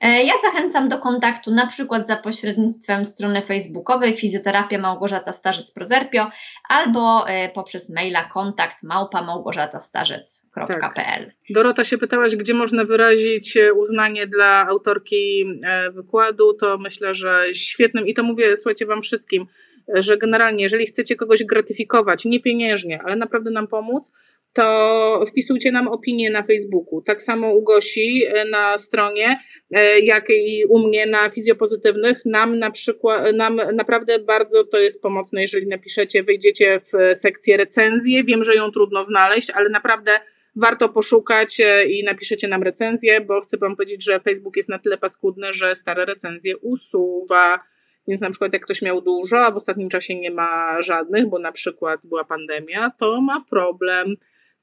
E, 0.00 0.24
ja 0.24 0.32
zachęcam 0.42 0.88
do 0.88 0.98
kontaktu 0.98 1.50
na 1.50 1.66
przykład 1.66 2.06
za 2.06 2.16
pośrednictwem 2.16 3.04
strony 3.04 3.46
facebookowej 3.46 4.16
Fizjoterapia 4.16 4.78
Małgorzata 4.78 5.30
Starzec-Prozerpio 5.30 6.26
albo 6.68 7.28
e, 7.28 7.48
poprzez 7.48 7.90
maila 7.90 8.28
kontakt 8.28 8.82
małpa 8.82 9.22
małgorzatastarzec.pl 9.22 10.80
tak. 11.26 11.34
Dorota 11.50 11.84
się 11.84 11.98
pytałaś, 11.98 12.36
gdzie 12.36 12.54
można 12.54 12.84
wyrazić 12.84 13.56
e, 13.56 13.72
uznanie 13.72 14.26
dla 14.26 14.66
autorki 14.68 15.44
wykładu, 15.92 16.54
to 16.54 16.78
myślę, 16.78 17.14
że 17.14 17.44
świetnym 17.54 18.06
i 18.06 18.14
to 18.14 18.22
mówię, 18.22 18.56
słuchajcie 18.56 18.86
Wam 18.86 19.02
wszystkim, 19.02 19.46
że 19.94 20.18
generalnie 20.18 20.62
jeżeli 20.62 20.86
chcecie 20.86 21.16
kogoś 21.16 21.44
gratyfikować, 21.44 22.24
nie 22.24 22.40
pieniężnie, 22.40 23.00
ale 23.04 23.16
naprawdę 23.16 23.50
nam 23.50 23.66
pomóc, 23.66 24.12
to 24.52 25.24
wpisujcie 25.28 25.72
nam 25.72 25.88
opinię 25.88 26.30
na 26.30 26.42
Facebooku. 26.42 27.02
Tak 27.02 27.22
samo 27.22 27.54
u 27.54 27.62
Gosi 27.62 28.22
e, 28.26 28.44
na 28.44 28.78
stronie, 28.78 29.40
e, 29.74 30.00
jak 30.00 30.30
i 30.30 30.64
u 30.68 30.78
mnie 30.88 31.06
na 31.06 31.30
fizjopozytywnych. 31.30 32.24
Nam 32.24 32.58
na 32.58 32.70
przykład, 32.70 33.32
nam 33.32 33.60
naprawdę 33.74 34.18
bardzo 34.18 34.64
to 34.64 34.78
jest 34.78 35.02
pomocne, 35.02 35.42
jeżeli 35.42 35.66
napiszecie, 35.66 36.22
wejdziecie 36.22 36.80
w 36.80 37.18
sekcję 37.18 37.56
recenzję. 37.56 38.24
Wiem, 38.24 38.44
że 38.44 38.54
ją 38.54 38.70
trudno 38.70 39.04
znaleźć, 39.04 39.50
ale 39.50 39.68
naprawdę 39.68 40.20
warto 40.56 40.88
poszukać 40.88 41.60
e, 41.60 41.84
i 41.84 42.04
napiszecie 42.04 42.48
nam 42.48 42.62
recenzję, 42.62 43.20
bo 43.20 43.40
chcę 43.40 43.56
Wam 43.56 43.76
powiedzieć, 43.76 44.04
że 44.04 44.20
Facebook 44.20 44.56
jest 44.56 44.68
na 44.68 44.78
tyle 44.78 44.98
paskudny, 44.98 45.52
że 45.52 45.74
stare 45.74 46.04
recenzje 46.04 46.56
usuwa. 46.56 47.60
Więc 48.08 48.20
na 48.20 48.30
przykład 48.30 48.52
jak 48.52 48.64
ktoś 48.64 48.82
miał 48.82 49.00
dużo, 49.00 49.38
a 49.38 49.50
w 49.50 49.56
ostatnim 49.56 49.88
czasie 49.88 50.14
nie 50.14 50.30
ma 50.30 50.82
żadnych, 50.82 51.26
bo 51.26 51.38
na 51.38 51.52
przykład 51.52 52.00
była 52.04 52.24
pandemia, 52.24 52.90
to 52.98 53.20
ma 53.20 53.44
problem. 53.50 54.16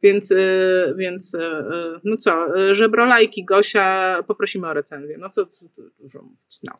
Więc, 0.03 0.31
y, 0.31 0.93
więc 0.97 1.33
y, 1.33 1.37
y, 1.37 1.99
no 2.03 2.17
co, 2.17 2.47
żebrolajki 2.71 3.45
Gosia, 3.45 4.23
poprosimy 4.27 4.67
o 4.67 4.73
recenzję. 4.73 5.17
No 5.17 5.29
co, 5.29 5.45
co 5.45 5.65
dużo 5.99 6.21
mówić, 6.21 6.59
no. 6.63 6.73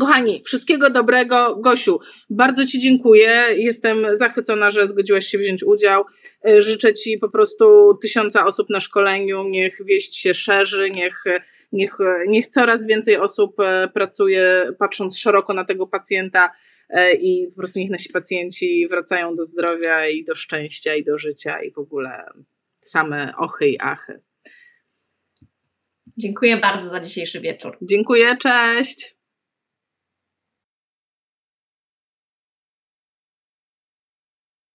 Kochani, 0.00 0.42
wszystkiego 0.46 0.90
dobrego. 0.90 1.56
Gosiu, 1.56 2.00
bardzo 2.30 2.66
Ci 2.66 2.80
dziękuję. 2.80 3.46
Jestem 3.56 4.06
zachwycona, 4.16 4.70
że 4.70 4.88
zgodziłaś 4.88 5.26
się 5.26 5.38
wziąć 5.38 5.64
udział. 5.64 6.04
Życzę 6.58 6.92
Ci 6.92 7.18
po 7.18 7.28
prostu 7.28 7.94
tysiąca 8.02 8.46
osób 8.46 8.70
na 8.70 8.80
szkoleniu. 8.80 9.44
Niech 9.48 9.78
wieść 9.84 10.16
się 10.16 10.34
szerzy, 10.34 10.90
niech, 10.90 11.24
niech, 11.72 11.96
niech 12.28 12.46
coraz 12.46 12.86
więcej 12.86 13.16
osób 13.16 13.56
pracuje, 13.94 14.72
patrząc 14.78 15.18
szeroko 15.18 15.54
na 15.54 15.64
tego 15.64 15.86
pacjenta 15.86 16.50
i 17.20 17.46
po 17.50 17.56
prostu 17.56 17.78
niech 17.78 17.90
nasi 17.90 18.12
pacjenci 18.12 18.88
wracają 18.88 19.34
do 19.34 19.44
zdrowia 19.44 20.08
i 20.08 20.24
do 20.24 20.34
szczęścia 20.34 20.94
i 20.94 21.04
do 21.04 21.18
życia 21.18 21.62
i 21.62 21.72
w 21.72 21.78
ogóle 21.78 22.24
same 22.80 23.32
ochy 23.36 23.68
i 23.68 23.80
achy. 23.80 24.20
Dziękuję 26.16 26.56
bardzo 26.56 26.88
za 26.88 27.00
dzisiejszy 27.00 27.40
wieczór. 27.40 27.78
Dziękuję, 27.82 28.36
cześć. 28.36 29.16